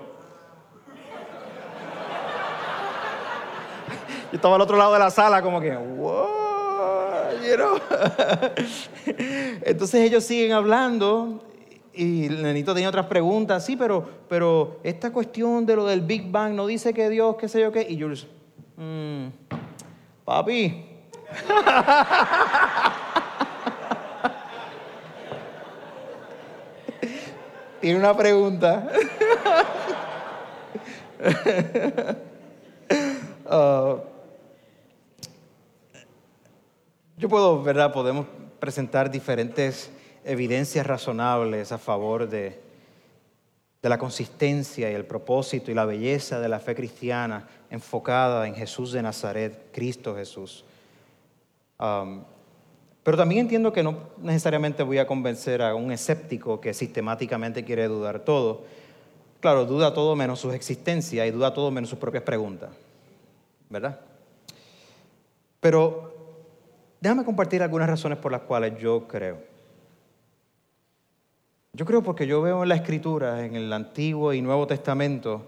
yo 4.31 4.37
estaba 4.37 4.55
al 4.55 4.61
otro 4.61 4.77
lado 4.77 4.93
de 4.93 4.99
la 4.99 5.09
sala 5.09 5.41
como 5.41 5.59
que, 5.59 5.75
wow. 5.75 6.43
Entonces 9.61 10.01
ellos 10.01 10.23
siguen 10.23 10.53
hablando 10.53 11.43
y 11.93 12.25
el 12.25 12.41
nenito 12.41 12.73
tenía 12.73 12.89
otras 12.89 13.05
preguntas, 13.07 13.65
sí, 13.65 13.75
pero, 13.75 14.07
pero 14.29 14.79
esta 14.83 15.11
cuestión 15.11 15.65
de 15.65 15.75
lo 15.75 15.85
del 15.85 16.01
Big 16.01 16.31
Bang 16.31 16.53
no 16.53 16.65
dice 16.65 16.93
que 16.93 17.09
Dios, 17.09 17.35
qué 17.37 17.47
sé 17.47 17.61
yo 17.61 17.71
qué. 17.71 17.85
Y 17.87 17.97
yo 17.97 18.07
mmm, 18.77 19.27
papi. 20.25 20.85
Tiene 27.83 27.99
una 27.99 28.15
pregunta. 28.15 28.87
uh, 33.45 33.49
yo 37.17 37.27
puedo, 37.27 37.61
¿verdad? 37.61 37.91
Podemos 37.91 38.25
presentar 38.61 39.11
diferentes 39.11 39.91
evidencias 40.23 40.87
razonables 40.87 41.73
a 41.73 41.77
favor 41.77 42.29
de, 42.29 42.57
de 43.81 43.89
la 43.89 43.97
consistencia 43.97 44.89
y 44.89 44.93
el 44.93 45.03
propósito 45.03 45.69
y 45.69 45.73
la 45.73 45.83
belleza 45.83 46.39
de 46.39 46.47
la 46.47 46.61
fe 46.61 46.75
cristiana 46.75 47.49
enfocada 47.69 48.47
en 48.47 48.55
Jesús 48.55 48.93
de 48.93 49.01
Nazaret, 49.01 49.71
Cristo 49.73 50.15
Jesús. 50.15 50.63
Um, 51.77 52.23
pero 53.03 53.17
también 53.17 53.41
entiendo 53.41 53.73
que 53.73 53.83
no 53.83 53.97
necesariamente 54.21 54.83
voy 54.83 54.97
a 54.97 55.07
convencer 55.07 55.61
a 55.61 55.75
un 55.75 55.91
escéptico 55.91 56.59
que 56.59 56.73
sistemáticamente 56.73 57.63
quiere 57.63 57.87
dudar 57.87 58.19
todo. 58.19 58.61
Claro, 59.39 59.65
duda 59.65 59.93
todo 59.93 60.15
menos 60.15 60.39
su 60.39 60.51
existencia 60.51 61.25
y 61.25 61.31
duda 61.31 61.53
todo 61.53 61.69
menos 61.69 61.89
sus 61.89 61.99
propias 61.99 62.23
preguntas, 62.23 62.69
¿verdad? 63.69 63.99
Pero 65.59 66.13
Déjame 67.03 67.25
compartir 67.25 67.61
algunas 67.61 67.89
razones 67.89 68.17
por 68.17 68.31
las 68.31 68.43
cuales 68.43 68.79
yo 68.79 69.09
creo. 69.09 69.37
Yo 71.73 71.83
creo 71.83 72.01
porque 72.01 72.25
yo 72.25 72.41
veo 72.41 72.63
en 72.63 72.69
la 72.69 72.75
Escritura, 72.75 73.43
en 73.43 73.57
el 73.57 73.73
Antiguo 73.73 74.31
y 74.31 74.41
Nuevo 74.41 74.65
Testamento, 74.67 75.45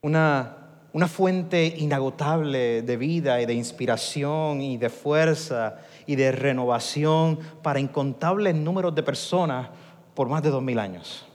una, 0.00 0.61
una 0.92 1.08
fuente 1.08 1.74
inagotable 1.78 2.82
de 2.82 2.96
vida 2.96 3.40
y 3.40 3.46
de 3.46 3.54
inspiración 3.54 4.60
y 4.60 4.76
de 4.76 4.90
fuerza 4.90 5.78
y 6.06 6.16
de 6.16 6.32
renovación 6.32 7.38
para 7.62 7.80
incontables 7.80 8.54
números 8.54 8.94
de 8.94 9.02
personas 9.02 9.68
por 10.14 10.28
más 10.28 10.42
de 10.42 10.50
dos 10.50 10.62
mil 10.62 10.78
años. 10.78 11.26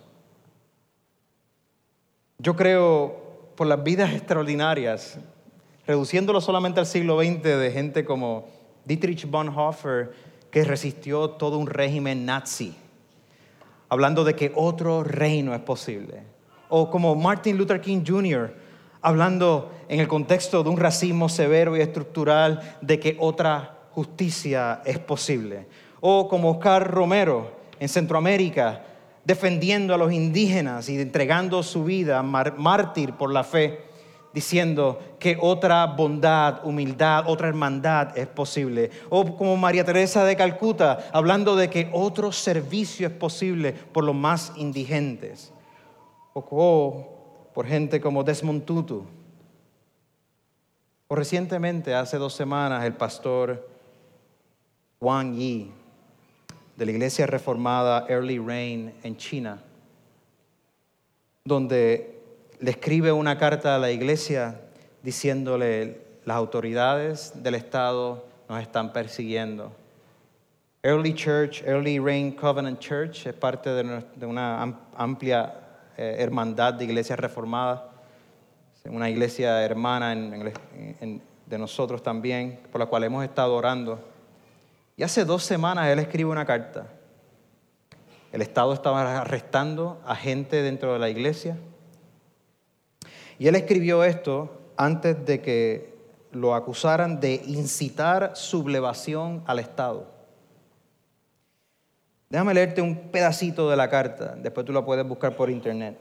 Yo 2.37 2.55
creo 2.55 3.51
por 3.55 3.65
las 3.65 3.83
vidas 3.83 4.13
extraordinarias, 4.13 5.17
reduciéndolo 5.87 6.39
solamente 6.39 6.79
al 6.79 6.85
siglo 6.85 7.19
XX 7.19 7.41
de 7.41 7.71
gente 7.71 8.05
como 8.05 8.45
Dietrich 8.85 9.27
Bonhoeffer, 9.27 10.11
que 10.51 10.63
resistió 10.63 11.31
todo 11.31 11.57
un 11.57 11.65
régimen 11.65 12.25
nazi, 12.25 12.75
hablando 13.89 14.23
de 14.23 14.35
que 14.35 14.51
otro 14.55 15.03
reino 15.03 15.55
es 15.55 15.61
posible. 15.61 16.21
O 16.69 16.91
como 16.91 17.15
Martin 17.15 17.57
Luther 17.57 17.81
King 17.81 18.03
Jr., 18.05 18.66
hablando 19.01 19.71
en 19.89 19.99
el 19.99 20.07
contexto 20.07 20.63
de 20.63 20.69
un 20.69 20.77
racismo 20.77 21.29
severo 21.29 21.75
y 21.75 21.81
estructural 21.81 22.77
de 22.81 22.99
que 22.99 23.17
otra 23.19 23.77
justicia 23.91 24.81
es 24.85 24.99
posible. 24.99 25.67
O 25.99 26.27
como 26.27 26.51
Oscar 26.51 26.89
Romero 26.89 27.51
en 27.79 27.89
Centroamérica, 27.89 28.83
defendiendo 29.23 29.93
a 29.93 29.97
los 29.97 30.11
indígenas 30.11 30.89
y 30.89 30.99
entregando 30.99 31.61
su 31.63 31.83
vida, 31.83 32.21
mártir 32.23 33.13
por 33.13 33.31
la 33.31 33.43
fe 33.43 33.87
diciendo 34.37 34.99
que 35.17 35.35
otra 35.41 35.85
bondad, 35.87 36.63
humildad, 36.63 37.23
otra 37.27 37.47
hermandad 37.47 38.15
es 38.15 38.27
posible. 38.27 38.91
O 39.09 39.35
como 39.35 39.57
María 39.57 39.83
Teresa 39.83 40.23
de 40.25 40.35
Calcuta, 40.35 41.09
hablando 41.11 41.55
de 41.55 41.71
que 41.71 41.89
otro 41.91 42.31
servicio 42.31 43.07
es 43.07 43.13
posible 43.13 43.73
por 43.73 44.03
los 44.03 44.13
más 44.13 44.53
indigentes. 44.55 45.51
O 46.33 47.16
por 47.57 47.65
gente 47.65 47.99
como 47.99 48.23
Desmond 48.23 48.65
Tutu. 48.65 49.03
O 51.07 51.15
recientemente, 51.15 51.95
hace 51.95 52.17
dos 52.17 52.35
semanas, 52.35 52.85
el 52.85 52.93
pastor 52.93 53.67
Wang 55.01 55.33
Yi, 55.33 55.71
de 56.75 56.85
la 56.85 56.91
iglesia 56.91 57.25
reformada 57.25 58.05
Early 58.07 58.37
Rain 58.37 58.93
en 59.01 59.17
China, 59.17 59.59
donde 61.45 62.21
le 62.59 62.69
escribe 62.69 63.11
una 63.11 63.39
carta 63.39 63.73
a 63.75 63.79
la 63.79 63.89
iglesia 63.89 64.61
diciéndole, 65.01 65.99
las 66.25 66.37
autoridades 66.37 67.41
del 67.41 67.55
Estado 67.55 68.23
nos 68.47 68.61
están 68.61 68.93
persiguiendo. 68.93 69.71
Early 70.83 71.15
Church, 71.15 71.63
Early 71.63 71.97
Rain 71.97 72.33
Covenant 72.33 72.77
Church, 72.77 73.25
es 73.25 73.33
parte 73.33 73.71
de 73.71 74.25
una 74.27 74.61
amplia 74.95 75.63
eh, 75.97 76.15
hermandad 76.19 76.75
de 76.75 76.85
iglesias 76.85 77.19
reformadas, 77.19 77.81
una 78.85 79.09
iglesia 79.09 79.63
hermana 79.63 80.15
de 80.15 81.57
nosotros 81.57 82.01
también, 82.01 82.59
por 82.71 82.79
la 82.79 82.85
cual 82.85 83.03
hemos 83.03 83.23
estado 83.23 83.55
orando. 83.55 83.99
Y 84.95 85.03
hace 85.03 85.25
dos 85.25 85.43
semanas 85.43 85.87
él 85.87 85.99
escribe 85.99 86.29
una 86.29 86.45
carta. 86.45 86.87
El 88.31 88.41
Estado 88.41 88.73
estaba 88.73 89.21
arrestando 89.21 90.01
a 90.05 90.15
gente 90.15 90.61
dentro 90.61 90.93
de 90.93 90.99
la 90.99 91.09
iglesia 91.09 91.57
y 93.39 93.47
él 93.47 93.55
escribió 93.55 94.03
esto 94.03 94.51
antes 94.75 95.25
de 95.25 95.41
que 95.41 95.95
lo 96.31 96.55
acusaran 96.55 97.19
de 97.19 97.41
incitar 97.45 98.35
sublevación 98.35 99.43
al 99.45 99.59
Estado. 99.59 100.16
Déjame 102.29 102.53
leerte 102.53 102.81
un 102.81 103.09
pedacito 103.09 103.69
de 103.69 103.77
la 103.77 103.89
carta, 103.89 104.35
después 104.35 104.65
tú 104.65 104.73
la 104.73 104.83
puedes 104.83 105.07
buscar 105.07 105.35
por 105.35 105.49
internet. 105.49 105.97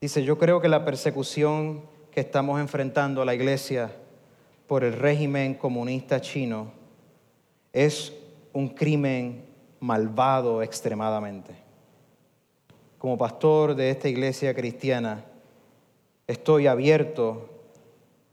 Dice, 0.00 0.24
yo 0.24 0.38
creo 0.38 0.60
que 0.60 0.68
la 0.68 0.84
persecución 0.84 1.82
que 2.10 2.20
estamos 2.20 2.60
enfrentando 2.60 3.22
a 3.22 3.24
la 3.24 3.34
iglesia 3.34 3.90
por 4.66 4.82
el 4.82 4.94
régimen 4.94 5.54
comunista 5.54 6.20
chino 6.20 6.72
es 7.72 8.12
un 8.52 8.68
crimen 8.70 9.44
malvado 9.80 10.62
extremadamente. 10.62 11.54
Como 12.98 13.16
pastor 13.16 13.74
de 13.74 13.90
esta 13.90 14.08
iglesia 14.08 14.54
cristiana, 14.54 15.24
estoy 16.26 16.66
abierto 16.66 17.50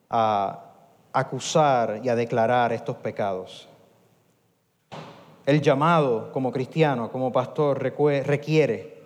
a 0.09 0.71
acusar 1.11 2.01
y 2.03 2.09
a 2.09 2.15
declarar 2.15 2.73
estos 2.73 2.95
pecados. 2.97 3.69
El 5.45 5.61
llamado 5.61 6.31
como 6.31 6.51
cristiano, 6.51 7.11
como 7.11 7.31
pastor, 7.31 7.81
requiere 7.81 8.97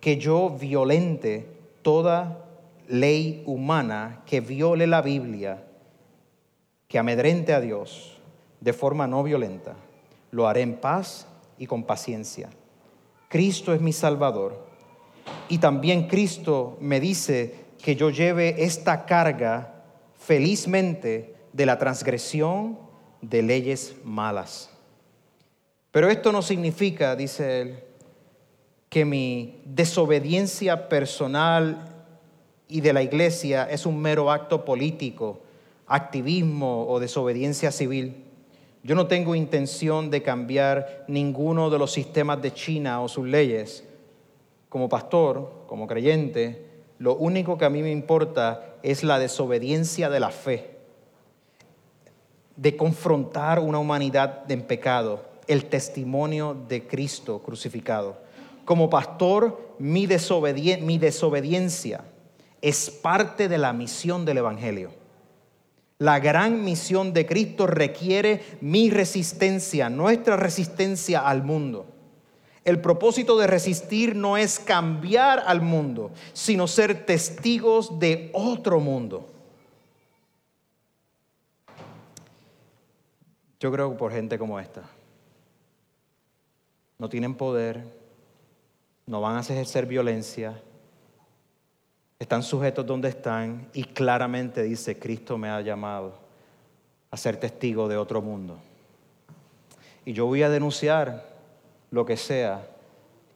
que 0.00 0.18
yo 0.18 0.50
violente 0.50 1.48
toda 1.82 2.44
ley 2.86 3.42
humana 3.46 4.22
que 4.26 4.40
viole 4.40 4.86
la 4.86 5.00
Biblia, 5.00 5.64
que 6.86 6.98
amedrente 6.98 7.54
a 7.54 7.60
Dios 7.60 8.20
de 8.60 8.72
forma 8.72 9.06
no 9.06 9.22
violenta. 9.22 9.74
Lo 10.30 10.46
haré 10.46 10.60
en 10.62 10.76
paz 10.76 11.26
y 11.58 11.66
con 11.66 11.84
paciencia. 11.84 12.50
Cristo 13.28 13.72
es 13.72 13.80
mi 13.80 13.92
Salvador. 13.92 14.66
Y 15.48 15.58
también 15.58 16.08
Cristo 16.08 16.76
me 16.80 17.00
dice 17.00 17.66
que 17.82 17.96
yo 17.96 18.10
lleve 18.10 18.64
esta 18.64 19.06
carga 19.06 19.82
felizmente 20.18 21.34
de 21.52 21.66
la 21.66 21.78
transgresión 21.78 22.78
de 23.22 23.42
leyes 23.42 23.96
malas. 24.04 24.75
Pero 25.96 26.10
esto 26.10 26.30
no 26.30 26.42
significa, 26.42 27.16
dice 27.16 27.62
él, 27.62 27.78
que 28.90 29.06
mi 29.06 29.62
desobediencia 29.64 30.90
personal 30.90 31.86
y 32.68 32.82
de 32.82 32.92
la 32.92 33.02
iglesia 33.02 33.66
es 33.70 33.86
un 33.86 34.02
mero 34.02 34.30
acto 34.30 34.62
político, 34.62 35.40
activismo 35.86 36.86
o 36.86 37.00
desobediencia 37.00 37.72
civil. 37.72 38.26
Yo 38.82 38.94
no 38.94 39.06
tengo 39.06 39.34
intención 39.34 40.10
de 40.10 40.22
cambiar 40.22 41.06
ninguno 41.08 41.70
de 41.70 41.78
los 41.78 41.92
sistemas 41.92 42.42
de 42.42 42.52
China 42.52 43.00
o 43.00 43.08
sus 43.08 43.26
leyes. 43.26 43.82
Como 44.68 44.90
pastor, 44.90 45.64
como 45.66 45.86
creyente, 45.86 46.66
lo 46.98 47.16
único 47.16 47.56
que 47.56 47.64
a 47.64 47.70
mí 47.70 47.80
me 47.80 47.90
importa 47.90 48.74
es 48.82 49.02
la 49.02 49.18
desobediencia 49.18 50.10
de 50.10 50.20
la 50.20 50.28
fe, 50.28 50.76
de 52.54 52.76
confrontar 52.76 53.60
una 53.60 53.78
humanidad 53.78 54.44
en 54.52 54.60
pecado, 54.60 55.35
el 55.46 55.66
testimonio 55.66 56.56
de 56.68 56.86
Cristo 56.86 57.40
crucificado. 57.40 58.18
Como 58.64 58.90
pastor, 58.90 59.74
mi, 59.78 60.06
desobediencia 60.06 62.04
es 62.60 62.90
parte 62.90 63.48
de 63.48 63.58
la 63.58 63.72
misión 63.72 64.24
del 64.24 64.38
Evangelio. 64.38 64.90
La 65.98 66.18
gran 66.18 66.64
misión 66.64 67.12
de 67.12 67.24
Cristo 67.26 67.66
requiere 67.66 68.42
mi 68.60 68.90
resistencia, 68.90 69.88
nuestra 69.88 70.36
resistencia 70.36 71.20
al 71.20 71.42
mundo. 71.42 71.86
El 72.64 72.80
propósito 72.80 73.38
de 73.38 73.46
resistir 73.46 74.16
no 74.16 74.36
es 74.36 74.58
cambiar 74.58 75.44
al 75.46 75.62
mundo, 75.62 76.10
sino 76.32 76.66
ser 76.66 77.06
testigos 77.06 78.00
de 78.00 78.30
otro 78.34 78.80
mundo. 78.80 79.28
Yo 83.60 83.70
creo 83.70 83.96
por 83.96 84.12
gente 84.12 84.36
como 84.38 84.58
esta. 84.58 84.82
No 86.98 87.08
tienen 87.08 87.34
poder, 87.34 87.84
no 89.06 89.20
van 89.20 89.36
a 89.36 89.40
ejercer 89.40 89.86
violencia, 89.86 90.60
están 92.18 92.42
sujetos 92.42 92.86
donde 92.86 93.08
están 93.10 93.68
y 93.74 93.84
claramente 93.84 94.62
dice, 94.62 94.98
Cristo 94.98 95.36
me 95.36 95.50
ha 95.50 95.60
llamado 95.60 96.14
a 97.10 97.16
ser 97.16 97.36
testigo 97.36 97.88
de 97.88 97.96
otro 97.96 98.22
mundo. 98.22 98.56
Y 100.04 100.12
yo 100.12 100.26
voy 100.26 100.42
a 100.42 100.48
denunciar 100.48 101.36
lo 101.90 102.06
que 102.06 102.16
sea 102.16 102.66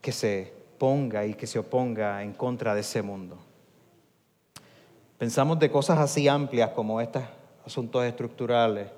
que 0.00 0.12
se 0.12 0.52
ponga 0.78 1.26
y 1.26 1.34
que 1.34 1.46
se 1.46 1.58
oponga 1.58 2.22
en 2.22 2.32
contra 2.32 2.74
de 2.74 2.80
ese 2.80 3.02
mundo. 3.02 3.36
Pensamos 5.18 5.58
de 5.58 5.70
cosas 5.70 5.98
así 5.98 6.26
amplias 6.28 6.70
como 6.70 7.00
estos 7.00 7.22
asuntos 7.66 8.04
estructurales 8.04 8.88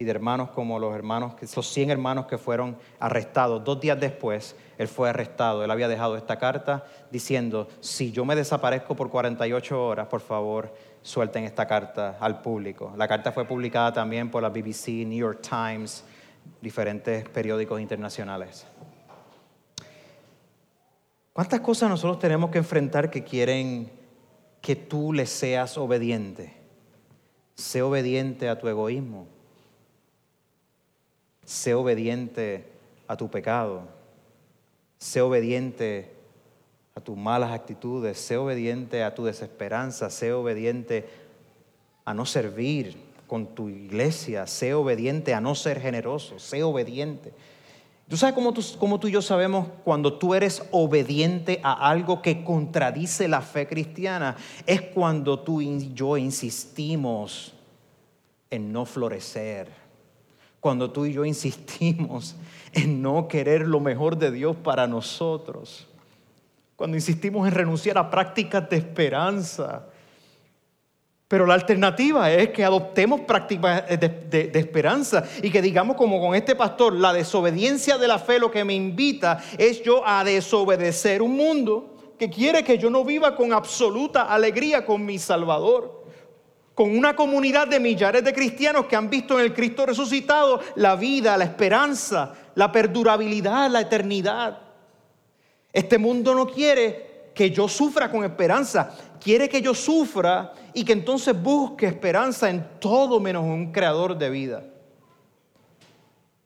y 0.00 0.04
de 0.04 0.10
hermanos 0.12 0.48
como 0.48 0.78
los 0.78 0.94
hermanos, 0.94 1.34
esos 1.42 1.68
100 1.68 1.90
hermanos 1.90 2.24
que 2.24 2.38
fueron 2.38 2.78
arrestados. 2.98 3.62
Dos 3.62 3.80
días 3.82 4.00
después, 4.00 4.56
él 4.78 4.88
fue 4.88 5.10
arrestado. 5.10 5.62
Él 5.62 5.70
había 5.70 5.88
dejado 5.88 6.16
esta 6.16 6.38
carta 6.38 6.86
diciendo, 7.10 7.68
si 7.80 8.10
yo 8.10 8.24
me 8.24 8.34
desaparezco 8.34 8.96
por 8.96 9.10
48 9.10 9.86
horas, 9.86 10.06
por 10.06 10.22
favor, 10.22 10.74
suelten 11.02 11.44
esta 11.44 11.66
carta 11.66 12.16
al 12.18 12.40
público. 12.40 12.94
La 12.96 13.06
carta 13.06 13.30
fue 13.30 13.44
publicada 13.44 13.92
también 13.92 14.30
por 14.30 14.42
la 14.42 14.48
BBC, 14.48 15.04
New 15.06 15.18
York 15.18 15.42
Times, 15.42 16.02
diferentes 16.62 17.28
periódicos 17.28 17.78
internacionales. 17.78 18.66
¿Cuántas 21.34 21.60
cosas 21.60 21.90
nosotros 21.90 22.18
tenemos 22.18 22.50
que 22.50 22.56
enfrentar 22.56 23.10
que 23.10 23.22
quieren 23.22 23.92
que 24.62 24.76
tú 24.76 25.12
le 25.12 25.26
seas 25.26 25.76
obediente? 25.76 26.54
Sé 27.54 27.82
obediente 27.82 28.48
a 28.48 28.58
tu 28.58 28.66
egoísmo 28.66 29.39
sé 31.44 31.74
obediente 31.74 32.64
a 33.06 33.16
tu 33.16 33.30
pecado, 33.30 33.82
sé 34.98 35.20
obediente 35.20 36.10
a 36.94 37.00
tus 37.00 37.16
malas 37.16 37.52
actitudes, 37.52 38.18
sé 38.18 38.36
obediente 38.36 39.02
a 39.02 39.14
tu 39.14 39.24
desesperanza, 39.24 40.10
sé 40.10 40.32
obediente 40.32 41.08
a 42.04 42.14
no 42.14 42.26
servir 42.26 42.96
con 43.26 43.46
tu 43.54 43.68
iglesia, 43.68 44.46
sé 44.46 44.74
obediente 44.74 45.34
a 45.34 45.40
no 45.40 45.54
ser 45.54 45.80
generoso, 45.80 46.38
sé 46.38 46.62
obediente. 46.62 47.32
¿Tú 48.08 48.16
sabes 48.16 48.34
cómo 48.34 48.52
tú, 48.52 48.60
cómo 48.78 48.98
tú 48.98 49.06
y 49.06 49.12
yo 49.12 49.22
sabemos 49.22 49.68
cuando 49.84 50.14
tú 50.18 50.34
eres 50.34 50.64
obediente 50.72 51.60
a 51.62 51.88
algo 51.88 52.22
que 52.22 52.42
contradice 52.42 53.28
la 53.28 53.40
fe 53.40 53.68
cristiana? 53.68 54.36
Es 54.66 54.82
cuando 54.82 55.38
tú 55.38 55.60
y 55.60 55.94
yo 55.94 56.16
insistimos 56.16 57.54
en 58.50 58.72
no 58.72 58.84
florecer 58.84 59.68
cuando 60.60 60.90
tú 60.90 61.06
y 61.06 61.12
yo 61.12 61.24
insistimos 61.24 62.36
en 62.72 63.02
no 63.02 63.26
querer 63.26 63.66
lo 63.66 63.80
mejor 63.80 64.16
de 64.16 64.30
Dios 64.30 64.56
para 64.56 64.86
nosotros, 64.86 65.86
cuando 66.76 66.96
insistimos 66.96 67.46
en 67.48 67.54
renunciar 67.54 67.98
a 67.98 68.10
prácticas 68.10 68.68
de 68.70 68.76
esperanza. 68.76 69.86
Pero 71.28 71.46
la 71.46 71.54
alternativa 71.54 72.32
es 72.32 72.48
que 72.48 72.64
adoptemos 72.64 73.20
prácticas 73.20 73.86
de, 73.86 74.50
esperanza 74.54 75.22
y 75.42 75.50
que 75.50 75.62
digamos 75.62 75.96
como 75.96 76.20
con 76.20 76.34
este 76.34 76.56
pastor, 76.56 76.94
la 76.94 77.12
desobediencia 77.12 77.98
de 77.98 78.08
la 78.08 78.18
fe 78.18 78.38
lo 78.38 78.50
que 78.50 78.64
me 78.64 78.74
invita 78.74 79.40
es 79.56 79.82
yo 79.82 80.04
a 80.04 80.24
desobedecer 80.24 81.22
un 81.22 81.36
mundo 81.36 82.14
que 82.18 82.28
quiere 82.28 82.64
que 82.64 82.78
yo 82.78 82.90
no 82.90 83.04
viva 83.04 83.36
con 83.36 83.52
absoluta 83.52 84.22
alegría 84.22 84.84
con 84.84 85.04
mi 85.04 85.18
Salvador 85.18 85.99
con 86.74 86.96
una 86.96 87.14
comunidad 87.14 87.68
de 87.68 87.80
millares 87.80 88.24
de 88.24 88.32
cristianos 88.32 88.86
que 88.86 88.96
han 88.96 89.10
visto 89.10 89.38
en 89.38 89.44
el 89.44 89.54
Cristo 89.54 89.86
resucitado 89.86 90.60
la 90.76 90.96
vida, 90.96 91.36
la 91.36 91.44
esperanza, 91.44 92.34
la 92.54 92.72
perdurabilidad, 92.72 93.70
la 93.70 93.82
eternidad. 93.82 94.58
Este 95.72 95.98
mundo 95.98 96.34
no 96.34 96.46
quiere 96.46 97.32
que 97.34 97.50
yo 97.50 97.68
sufra 97.68 98.10
con 98.10 98.24
esperanza, 98.24 98.96
quiere 99.20 99.48
que 99.48 99.62
yo 99.62 99.74
sufra 99.74 100.52
y 100.72 100.84
que 100.84 100.92
entonces 100.92 101.40
busque 101.40 101.86
esperanza 101.86 102.50
en 102.50 102.66
todo 102.80 103.20
menos 103.20 103.44
un 103.44 103.72
creador 103.72 104.16
de 104.16 104.30
vida. 104.30 104.64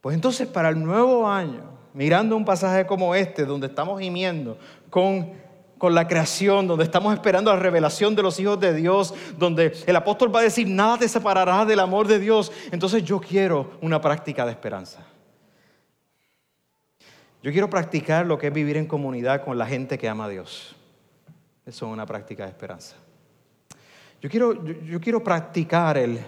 Pues 0.01 0.15
entonces 0.15 0.47
para 0.47 0.69
el 0.69 0.83
nuevo 0.83 1.27
año, 1.27 1.63
mirando 1.95 2.37
un 2.37 2.45
pasaje 2.45 2.87
como 2.87 3.15
este, 3.15 3.45
donde 3.45 3.69
estamos 3.69 4.01
gimiendo 4.01 4.59
con 4.91 5.33
con 5.79 5.95
la 5.95 6.07
creación, 6.07 6.67
donde 6.67 6.85
estamos 6.85 7.13
esperando 7.15 7.53
la 7.53 7.59
revelación 7.59 8.15
de 8.15 8.23
los 8.23 8.39
hijos 8.41 8.59
de 8.61 8.75
Dios, 8.75 9.15
donde 9.37 9.73
el 9.87 9.97
apóstol 9.97 10.35
va 10.35 10.41
a 10.41 10.45
decir, 10.45 10.69
nada 10.69 10.99
te 10.99 11.09
separará 11.09 11.65
del 11.65 11.81
amor 11.81 12.07
de 12.07 12.19
Dios. 12.19 12.53
Entonces 12.71 13.03
yo 13.05 13.21
quiero 13.21 13.73
una 13.81 14.01
práctica 14.01 14.45
de 14.45 14.53
esperanza. 14.53 15.01
Yo 17.43 17.53
quiero 17.53 17.69
practicar 17.69 18.25
lo 18.25 18.39
que 18.39 18.47
es 18.47 18.53
vivir 18.53 18.79
en 18.79 18.87
comunidad 18.87 19.45
con 19.45 19.59
la 19.59 19.67
gente 19.67 19.99
que 19.99 20.09
ama 20.09 20.25
a 20.25 20.29
Dios. 20.31 20.75
Eso 21.67 21.87
es 21.87 21.93
una 21.93 22.07
práctica 22.07 22.45
de 22.45 22.51
esperanza. 22.51 22.97
Yo 24.23 24.31
quiero, 24.31 24.65
yo, 24.65 24.99
quiero 25.01 25.23
practicar 25.23 25.99
el 25.99 26.19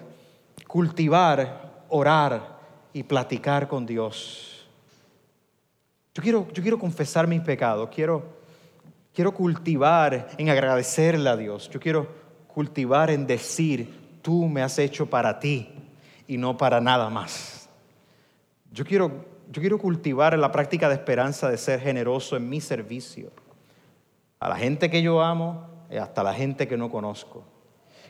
cultivar, 0.66 1.84
orar 1.88 2.58
y 2.92 3.02
platicar 3.02 3.66
con 3.66 3.86
Dios. 3.86 4.68
Yo 6.12 6.22
quiero, 6.22 6.48
yo 6.52 6.62
quiero 6.62 6.78
confesar 6.78 7.26
mis 7.26 7.40
pecados, 7.40 7.88
quiero 7.88 8.35
Quiero 9.16 9.32
cultivar 9.32 10.28
en 10.36 10.50
agradecerle 10.50 11.30
a 11.30 11.38
Dios. 11.38 11.70
Yo 11.70 11.80
quiero 11.80 12.06
cultivar 12.48 13.08
en 13.08 13.26
decir, 13.26 14.20
tú 14.20 14.46
me 14.46 14.60
has 14.60 14.78
hecho 14.78 15.06
para 15.06 15.40
ti 15.40 15.70
y 16.28 16.36
no 16.36 16.58
para 16.58 16.82
nada 16.82 17.08
más. 17.08 17.70
Yo 18.70 18.84
quiero, 18.84 19.24
yo 19.50 19.62
quiero 19.62 19.78
cultivar 19.78 20.38
la 20.38 20.52
práctica 20.52 20.90
de 20.90 20.96
esperanza 20.96 21.48
de 21.48 21.56
ser 21.56 21.80
generoso 21.80 22.36
en 22.36 22.46
mi 22.46 22.60
servicio. 22.60 23.30
A 24.38 24.50
la 24.50 24.56
gente 24.56 24.90
que 24.90 25.00
yo 25.00 25.22
amo 25.22 25.66
y 25.90 25.96
hasta 25.96 26.22
la 26.22 26.34
gente 26.34 26.68
que 26.68 26.76
no 26.76 26.90
conozco. 26.90 27.42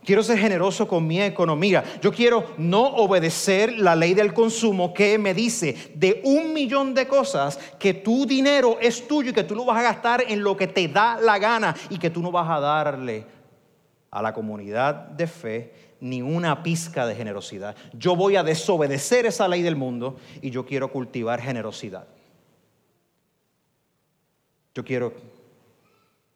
Quiero 0.06 0.22
ser 0.22 0.38
generoso 0.38 0.86
con 0.86 1.04
mi 1.04 1.20
economía. 1.20 1.82
Yo 2.00 2.12
quiero 2.12 2.54
no 2.58 2.86
obedecer 2.86 3.76
la 3.76 3.96
ley 3.96 4.14
del 4.14 4.32
consumo 4.32 4.94
que 4.94 5.18
me 5.18 5.34
dice 5.34 5.90
de 5.96 6.20
un 6.22 6.54
millón 6.54 6.94
de 6.94 7.08
cosas 7.08 7.58
que 7.76 7.92
tu 7.92 8.24
dinero 8.24 8.78
es 8.80 9.08
tuyo 9.08 9.30
y 9.30 9.32
que 9.32 9.42
tú 9.42 9.56
lo 9.56 9.64
vas 9.64 9.78
a 9.78 9.82
gastar 9.82 10.22
en 10.28 10.44
lo 10.44 10.56
que 10.56 10.68
te 10.68 10.86
da 10.86 11.20
la 11.20 11.40
gana 11.40 11.74
y 11.90 11.98
que 11.98 12.10
tú 12.10 12.22
no 12.22 12.30
vas 12.30 12.48
a 12.48 12.60
darle 12.60 13.26
a 14.12 14.22
la 14.22 14.32
comunidad 14.32 14.94
de 14.94 15.26
fe 15.26 15.72
ni 15.98 16.22
una 16.22 16.62
pizca 16.62 17.04
de 17.04 17.16
generosidad. 17.16 17.74
Yo 17.92 18.14
voy 18.14 18.36
a 18.36 18.44
desobedecer 18.44 19.26
esa 19.26 19.48
ley 19.48 19.62
del 19.62 19.74
mundo 19.74 20.18
y 20.40 20.50
yo 20.50 20.64
quiero 20.64 20.92
cultivar 20.92 21.40
generosidad. 21.40 22.06
Yo 24.72 24.84
quiero, 24.84 25.12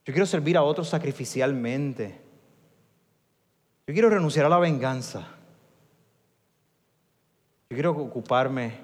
yo 0.05 0.12
quiero 0.12 0.27
servir 0.27 0.57
a 0.57 0.64
otros 0.64 0.89
sacrificialmente. 0.89 2.30
Yo 3.91 3.95
quiero 3.95 4.09
renunciar 4.09 4.47
a 4.47 4.49
la 4.49 4.61
venganza. 4.61 5.26
Yo 7.68 7.74
quiero 7.74 7.91
ocuparme 7.91 8.74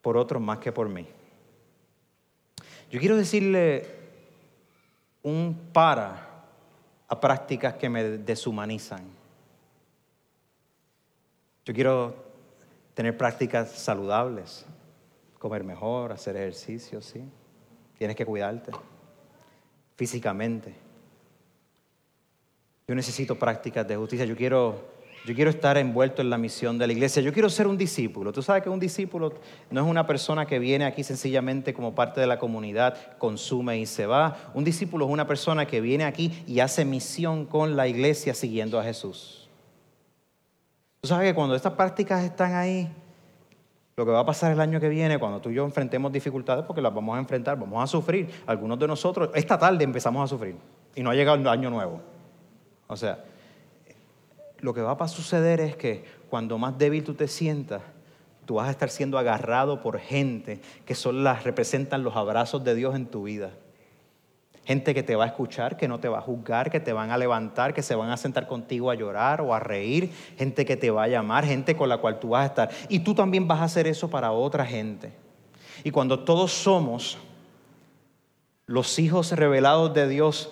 por 0.00 0.16
otros 0.16 0.40
más 0.40 0.58
que 0.58 0.70
por 0.70 0.88
mí. 0.88 1.08
Yo 2.88 3.00
quiero 3.00 3.16
decirle 3.16 3.84
un 5.24 5.70
para 5.72 6.44
a 7.08 7.20
prácticas 7.20 7.74
que 7.74 7.88
me 7.88 8.04
deshumanizan. 8.04 9.02
Yo 11.64 11.74
quiero 11.74 12.14
tener 12.94 13.16
prácticas 13.16 13.72
saludables, 13.72 14.66
comer 15.40 15.64
mejor, 15.64 16.12
hacer 16.12 16.36
ejercicio, 16.36 17.02
¿sí? 17.02 17.24
Tienes 17.98 18.14
que 18.14 18.24
cuidarte 18.24 18.70
físicamente. 19.96 20.89
Yo 22.90 22.96
necesito 22.96 23.36
prácticas 23.36 23.86
de 23.86 23.94
justicia. 23.94 24.26
Yo 24.26 24.34
quiero, 24.34 24.80
yo 25.24 25.32
quiero 25.32 25.48
estar 25.48 25.78
envuelto 25.78 26.22
en 26.22 26.28
la 26.28 26.36
misión 26.36 26.76
de 26.76 26.88
la 26.88 26.92
iglesia. 26.92 27.22
Yo 27.22 27.32
quiero 27.32 27.48
ser 27.48 27.68
un 27.68 27.78
discípulo. 27.78 28.32
Tú 28.32 28.42
sabes 28.42 28.64
que 28.64 28.68
un 28.68 28.80
discípulo 28.80 29.32
no 29.70 29.80
es 29.80 29.86
una 29.86 30.08
persona 30.08 30.44
que 30.44 30.58
viene 30.58 30.84
aquí 30.84 31.04
sencillamente 31.04 31.72
como 31.72 31.94
parte 31.94 32.20
de 32.20 32.26
la 32.26 32.40
comunidad, 32.40 33.16
consume 33.18 33.78
y 33.78 33.86
se 33.86 34.06
va. 34.06 34.36
Un 34.54 34.64
discípulo 34.64 35.06
es 35.06 35.12
una 35.12 35.24
persona 35.24 35.66
que 35.66 35.80
viene 35.80 36.02
aquí 36.02 36.42
y 36.48 36.58
hace 36.58 36.84
misión 36.84 37.46
con 37.46 37.76
la 37.76 37.86
iglesia 37.86 38.34
siguiendo 38.34 38.80
a 38.80 38.82
Jesús. 38.82 39.48
Tú 41.00 41.06
sabes 41.06 41.28
que 41.28 41.34
cuando 41.36 41.54
estas 41.54 41.74
prácticas 41.74 42.24
están 42.24 42.54
ahí, 42.54 42.90
lo 43.94 44.04
que 44.04 44.10
va 44.10 44.18
a 44.18 44.26
pasar 44.26 44.50
el 44.50 44.58
año 44.58 44.80
que 44.80 44.88
viene, 44.88 45.16
cuando 45.20 45.40
tú 45.40 45.50
y 45.50 45.54
yo 45.54 45.64
enfrentemos 45.64 46.10
dificultades, 46.10 46.64
porque 46.64 46.82
las 46.82 46.92
vamos 46.92 47.14
a 47.14 47.20
enfrentar, 47.20 47.56
vamos 47.56 47.84
a 47.84 47.86
sufrir. 47.86 48.28
Algunos 48.48 48.80
de 48.80 48.88
nosotros, 48.88 49.30
esta 49.32 49.56
tarde 49.56 49.84
empezamos 49.84 50.24
a 50.24 50.26
sufrir 50.26 50.56
y 50.96 51.04
no 51.04 51.10
ha 51.10 51.14
llegado 51.14 51.38
el 51.38 51.46
año 51.46 51.70
nuevo. 51.70 52.18
O 52.90 52.96
sea, 52.96 53.24
lo 54.58 54.74
que 54.74 54.82
va 54.82 54.96
a 54.98 55.08
suceder 55.08 55.60
es 55.60 55.76
que 55.76 56.04
cuando 56.28 56.58
más 56.58 56.76
débil 56.76 57.04
tú 57.04 57.14
te 57.14 57.28
sientas, 57.28 57.82
tú 58.46 58.54
vas 58.54 58.66
a 58.66 58.72
estar 58.72 58.90
siendo 58.90 59.16
agarrado 59.16 59.80
por 59.80 60.00
gente 60.00 60.60
que 60.84 60.96
son 60.96 61.22
las 61.22 61.44
representan 61.44 62.02
los 62.02 62.16
abrazos 62.16 62.64
de 62.64 62.74
Dios 62.74 62.96
en 62.96 63.06
tu 63.06 63.22
vida. 63.22 63.52
Gente 64.64 64.92
que 64.92 65.04
te 65.04 65.14
va 65.14 65.24
a 65.24 65.28
escuchar, 65.28 65.76
que 65.76 65.86
no 65.86 66.00
te 66.00 66.08
va 66.08 66.18
a 66.18 66.22
juzgar, 66.22 66.68
que 66.68 66.80
te 66.80 66.92
van 66.92 67.12
a 67.12 67.18
levantar, 67.18 67.72
que 67.72 67.82
se 67.82 67.94
van 67.94 68.10
a 68.10 68.16
sentar 68.16 68.48
contigo 68.48 68.90
a 68.90 68.96
llorar 68.96 69.40
o 69.40 69.54
a 69.54 69.60
reír. 69.60 70.12
Gente 70.36 70.64
que 70.64 70.76
te 70.76 70.90
va 70.90 71.04
a 71.04 71.08
llamar, 71.08 71.44
gente 71.44 71.76
con 71.76 71.88
la 71.88 71.98
cual 71.98 72.18
tú 72.18 72.30
vas 72.30 72.42
a 72.42 72.46
estar. 72.46 72.70
Y 72.88 72.98
tú 73.00 73.14
también 73.14 73.46
vas 73.46 73.60
a 73.60 73.64
hacer 73.64 73.86
eso 73.86 74.10
para 74.10 74.32
otra 74.32 74.66
gente. 74.66 75.12
Y 75.84 75.92
cuando 75.92 76.24
todos 76.24 76.52
somos 76.52 77.18
los 78.66 78.98
hijos 78.98 79.30
revelados 79.32 79.94
de 79.94 80.08
Dios, 80.08 80.50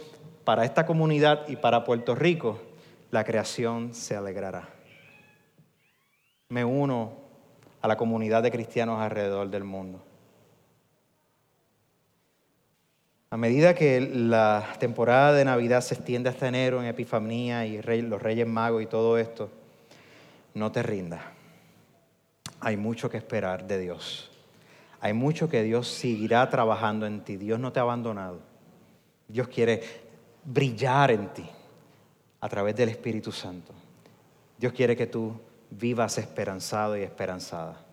para 0.48 0.64
esta 0.64 0.86
comunidad 0.86 1.46
y 1.48 1.56
para 1.56 1.84
Puerto 1.84 2.14
Rico, 2.14 2.58
la 3.10 3.22
creación 3.22 3.92
se 3.92 4.16
alegrará. 4.16 4.66
Me 6.48 6.64
uno 6.64 7.12
a 7.82 7.86
la 7.86 7.98
comunidad 7.98 8.42
de 8.42 8.50
cristianos 8.50 8.98
alrededor 8.98 9.50
del 9.50 9.64
mundo. 9.64 10.02
A 13.28 13.36
medida 13.36 13.74
que 13.74 14.00
la 14.00 14.64
temporada 14.78 15.34
de 15.34 15.44
Navidad 15.44 15.82
se 15.82 15.96
extiende 15.96 16.30
hasta 16.30 16.48
enero 16.48 16.80
en 16.80 16.86
Epifanía 16.86 17.66
y 17.66 17.82
los 18.00 18.22
Reyes 18.22 18.46
Magos 18.46 18.82
y 18.82 18.86
todo 18.86 19.18
esto, 19.18 19.50
no 20.54 20.72
te 20.72 20.82
rindas. 20.82 21.20
Hay 22.60 22.78
mucho 22.78 23.10
que 23.10 23.18
esperar 23.18 23.66
de 23.66 23.80
Dios. 23.80 24.30
Hay 25.02 25.12
mucho 25.12 25.50
que 25.50 25.62
Dios 25.62 25.88
seguirá 25.88 26.48
trabajando 26.48 27.04
en 27.04 27.20
ti. 27.20 27.36
Dios 27.36 27.60
no 27.60 27.70
te 27.70 27.80
ha 27.80 27.82
abandonado. 27.82 28.40
Dios 29.28 29.48
quiere 29.48 30.07
brillar 30.50 31.10
en 31.10 31.28
ti 31.34 31.46
a 32.40 32.48
través 32.48 32.74
del 32.74 32.88
Espíritu 32.88 33.30
Santo. 33.32 33.72
Dios 34.56 34.72
quiere 34.72 34.96
que 34.96 35.06
tú 35.06 35.38
vivas 35.70 36.16
esperanzado 36.16 36.96
y 36.96 37.02
esperanzada. 37.02 37.84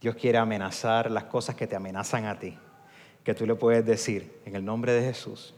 Dios 0.00 0.14
quiere 0.16 0.36
amenazar 0.36 1.10
las 1.10 1.24
cosas 1.24 1.56
que 1.56 1.66
te 1.66 1.74
amenazan 1.74 2.26
a 2.26 2.38
ti, 2.38 2.58
que 3.22 3.34
tú 3.34 3.46
le 3.46 3.54
puedes 3.54 3.86
decir 3.86 4.40
en 4.44 4.54
el 4.56 4.64
nombre 4.64 4.92
de 4.92 5.00
Jesús. 5.00 5.54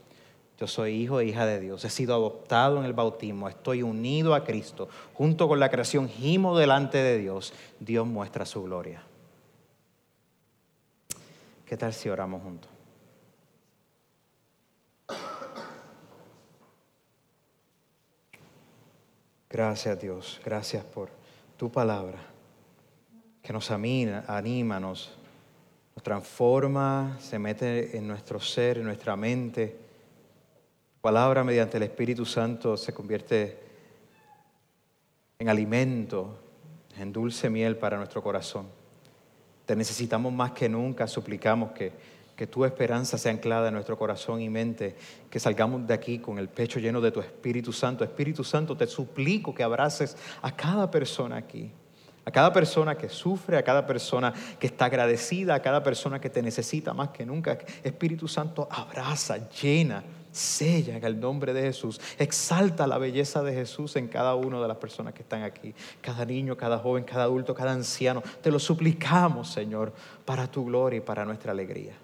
Yo 0.59 0.69
soy 0.69 0.95
hijo 0.95 1.19
e 1.19 1.27
hija 1.27 1.45
de 1.45 1.61
Dios, 1.61 1.85
he 1.85 1.91
sido 1.91 2.15
adoptado 2.15 2.79
en 2.79 2.85
el 2.85 2.93
bautismo, 2.93 3.49
estoy 3.49 3.83
unido 3.83 4.35
a 4.35 4.45
Cristo, 4.45 4.89
junto 5.13 5.49
con 5.49 5.59
la 5.59 5.69
creación, 5.71 6.09
gimo 6.09 6.57
delante 6.57 6.99
de 6.99 7.19
Dios. 7.19 7.53
Dios 7.81 8.07
muestra 8.07 8.47
su 8.47 8.63
gloria. 8.63 9.03
¿Qué 11.67 11.77
tal 11.77 11.93
si 11.93 12.09
oramos 12.09 12.43
juntos? 12.43 12.76
Gracias 19.57 19.99
Dios, 19.99 20.39
gracias 20.45 20.85
por 20.85 21.09
tu 21.57 21.73
palabra 21.73 22.19
que 23.43 23.55
nos 23.55 23.71
anima, 23.71 24.79
nos, 24.79 25.17
nos 25.95 26.03
transforma, 26.05 27.17
se 27.19 27.39
mete 27.39 27.97
en 27.97 28.07
nuestro 28.07 28.39
ser, 28.39 28.77
en 28.77 28.85
nuestra 28.85 29.17
mente. 29.17 29.75
Palabra 31.01 31.43
mediante 31.43 31.79
el 31.79 31.85
Espíritu 31.85 32.27
Santo 32.27 32.77
se 32.77 32.93
convierte 32.93 33.59
en 35.39 35.49
alimento, 35.49 36.39
en 36.99 37.11
dulce 37.11 37.49
miel 37.49 37.79
para 37.79 37.97
nuestro 37.97 38.23
corazón. 38.23 38.67
Te 39.65 39.75
necesitamos 39.75 40.35
más 40.35 40.53
que 40.53 40.69
nunca, 40.69 41.07
suplicamos 41.07 41.73
que 41.73 41.93
que 42.37 42.47
tu 42.47 42.65
esperanza 42.67 43.17
sea 43.17 43.33
anclada 43.33 43.69
en 43.69 43.75
nuestro 43.75 43.97
corazón 43.97 44.43
y 44.43 44.51
mente, 44.51 44.95
que 45.31 45.41
salgamos 45.41 45.87
de 45.87 45.95
aquí 45.95 46.19
con 46.19 46.39
el 46.39 46.49
pecho 46.49 46.79
lleno 46.79 47.01
de 47.01 47.11
tu 47.11 47.21
Espíritu 47.21 47.73
Santo. 47.73 48.05
Espíritu 48.05 48.45
Santo, 48.45 48.77
te 48.77 48.87
suplico 48.87 49.55
que 49.55 49.63
abraces 49.63 50.17
a 50.43 50.55
cada 50.55 50.91
persona 50.91 51.37
aquí, 51.37 51.71
a 52.27 52.31
cada 52.31 52.53
persona 52.53 52.95
que 52.95 53.09
sufre, 53.09 53.57
a 53.57 53.63
cada 53.63 53.87
persona 53.87 54.35
que 54.61 54.67
está 54.67 54.85
agradecida, 54.85 55.55
a 55.55 55.63
cada 55.63 55.83
persona 55.83 56.21
que 56.21 56.29
te 56.29 56.43
necesita 56.43 56.93
más 56.93 57.09
que 57.09 57.25
nunca. 57.25 57.57
Espíritu 57.83 58.29
Santo, 58.29 58.69
abraza, 58.71 59.49
llena, 59.49 60.05
sella 60.31 60.99
en 60.99 61.05
el 61.05 61.19
nombre 61.19 61.55
de 61.55 61.63
Jesús. 61.63 61.99
Exalta 62.19 62.87
la 62.87 62.99
belleza 62.99 63.43
de 63.43 63.55
Jesús 63.55 63.97
en 63.97 64.09
cada 64.09 64.35
una 64.35 64.61
de 64.61 64.69
las 64.69 64.77
personas 64.77 65.15
que 65.15 65.23
están 65.23 65.43
aquí. 65.43 65.75
Cada 66.03 66.27
niño, 66.27 66.55
cada 66.55 66.79
joven, 66.79 67.05
cada 67.05 67.25
adulto, 67.25 67.55
cada 67.55 67.73
anciano. 67.73 68.23
Te 68.43 68.51
lo 68.51 68.59
suplicamos, 68.59 69.51
Señor, 69.51 69.95
para 70.27 70.51
tu 70.51 70.67
gloria 70.67 70.99
y 70.99 71.01
para 71.01 71.25
nuestra 71.25 71.53
alegría. 71.53 71.95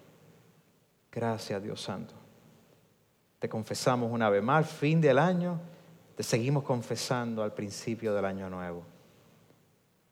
Gracias, 1.13 1.63
Dios 1.63 1.81
Santo. 1.81 2.15
Te 3.39 3.49
confesamos 3.49 4.11
una 4.11 4.31
vez 4.31 4.43
más, 4.43 4.67
fin 4.67 5.01
del 5.01 5.19
año, 5.19 5.61
te 6.17 6.23
seguimos 6.23 6.63
confesando 6.63 7.43
al 7.43 7.53
principio 7.53 8.15
del 8.15 8.25
año 8.25 8.49
nuevo. 8.49 8.83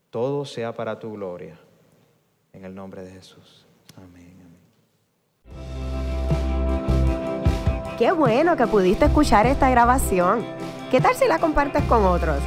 Todo 0.09 0.45
sea 0.45 0.73
para 0.73 0.99
tu 0.99 1.13
gloria. 1.13 1.57
En 2.53 2.65
el 2.65 2.75
nombre 2.75 3.03
de 3.03 3.11
Jesús. 3.11 3.65
Amén. 3.95 4.31
Qué 7.97 8.11
bueno 8.11 8.57
que 8.57 8.67
pudiste 8.67 9.05
escuchar 9.05 9.45
esta 9.45 9.69
grabación. 9.69 10.43
¿Qué 10.89 10.99
tal 10.99 11.15
si 11.15 11.27
la 11.27 11.39
compartes 11.39 11.83
con 11.83 12.03
otros? 12.03 12.39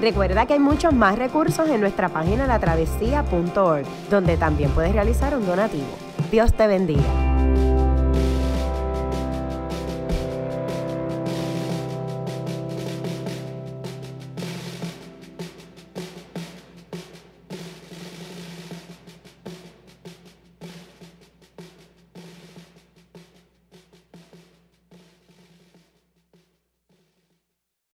Recuerda 0.00 0.46
que 0.46 0.54
hay 0.54 0.58
muchos 0.58 0.92
más 0.92 1.18
recursos 1.18 1.68
en 1.68 1.80
nuestra 1.80 2.08
página 2.08 2.46
latravesía.org, 2.46 3.86
donde 4.10 4.36
también 4.36 4.70
puedes 4.70 4.92
realizar 4.92 5.36
un 5.36 5.46
donativo. 5.46 5.86
Dios 6.30 6.52
te 6.54 6.66
bendiga. 6.66 7.55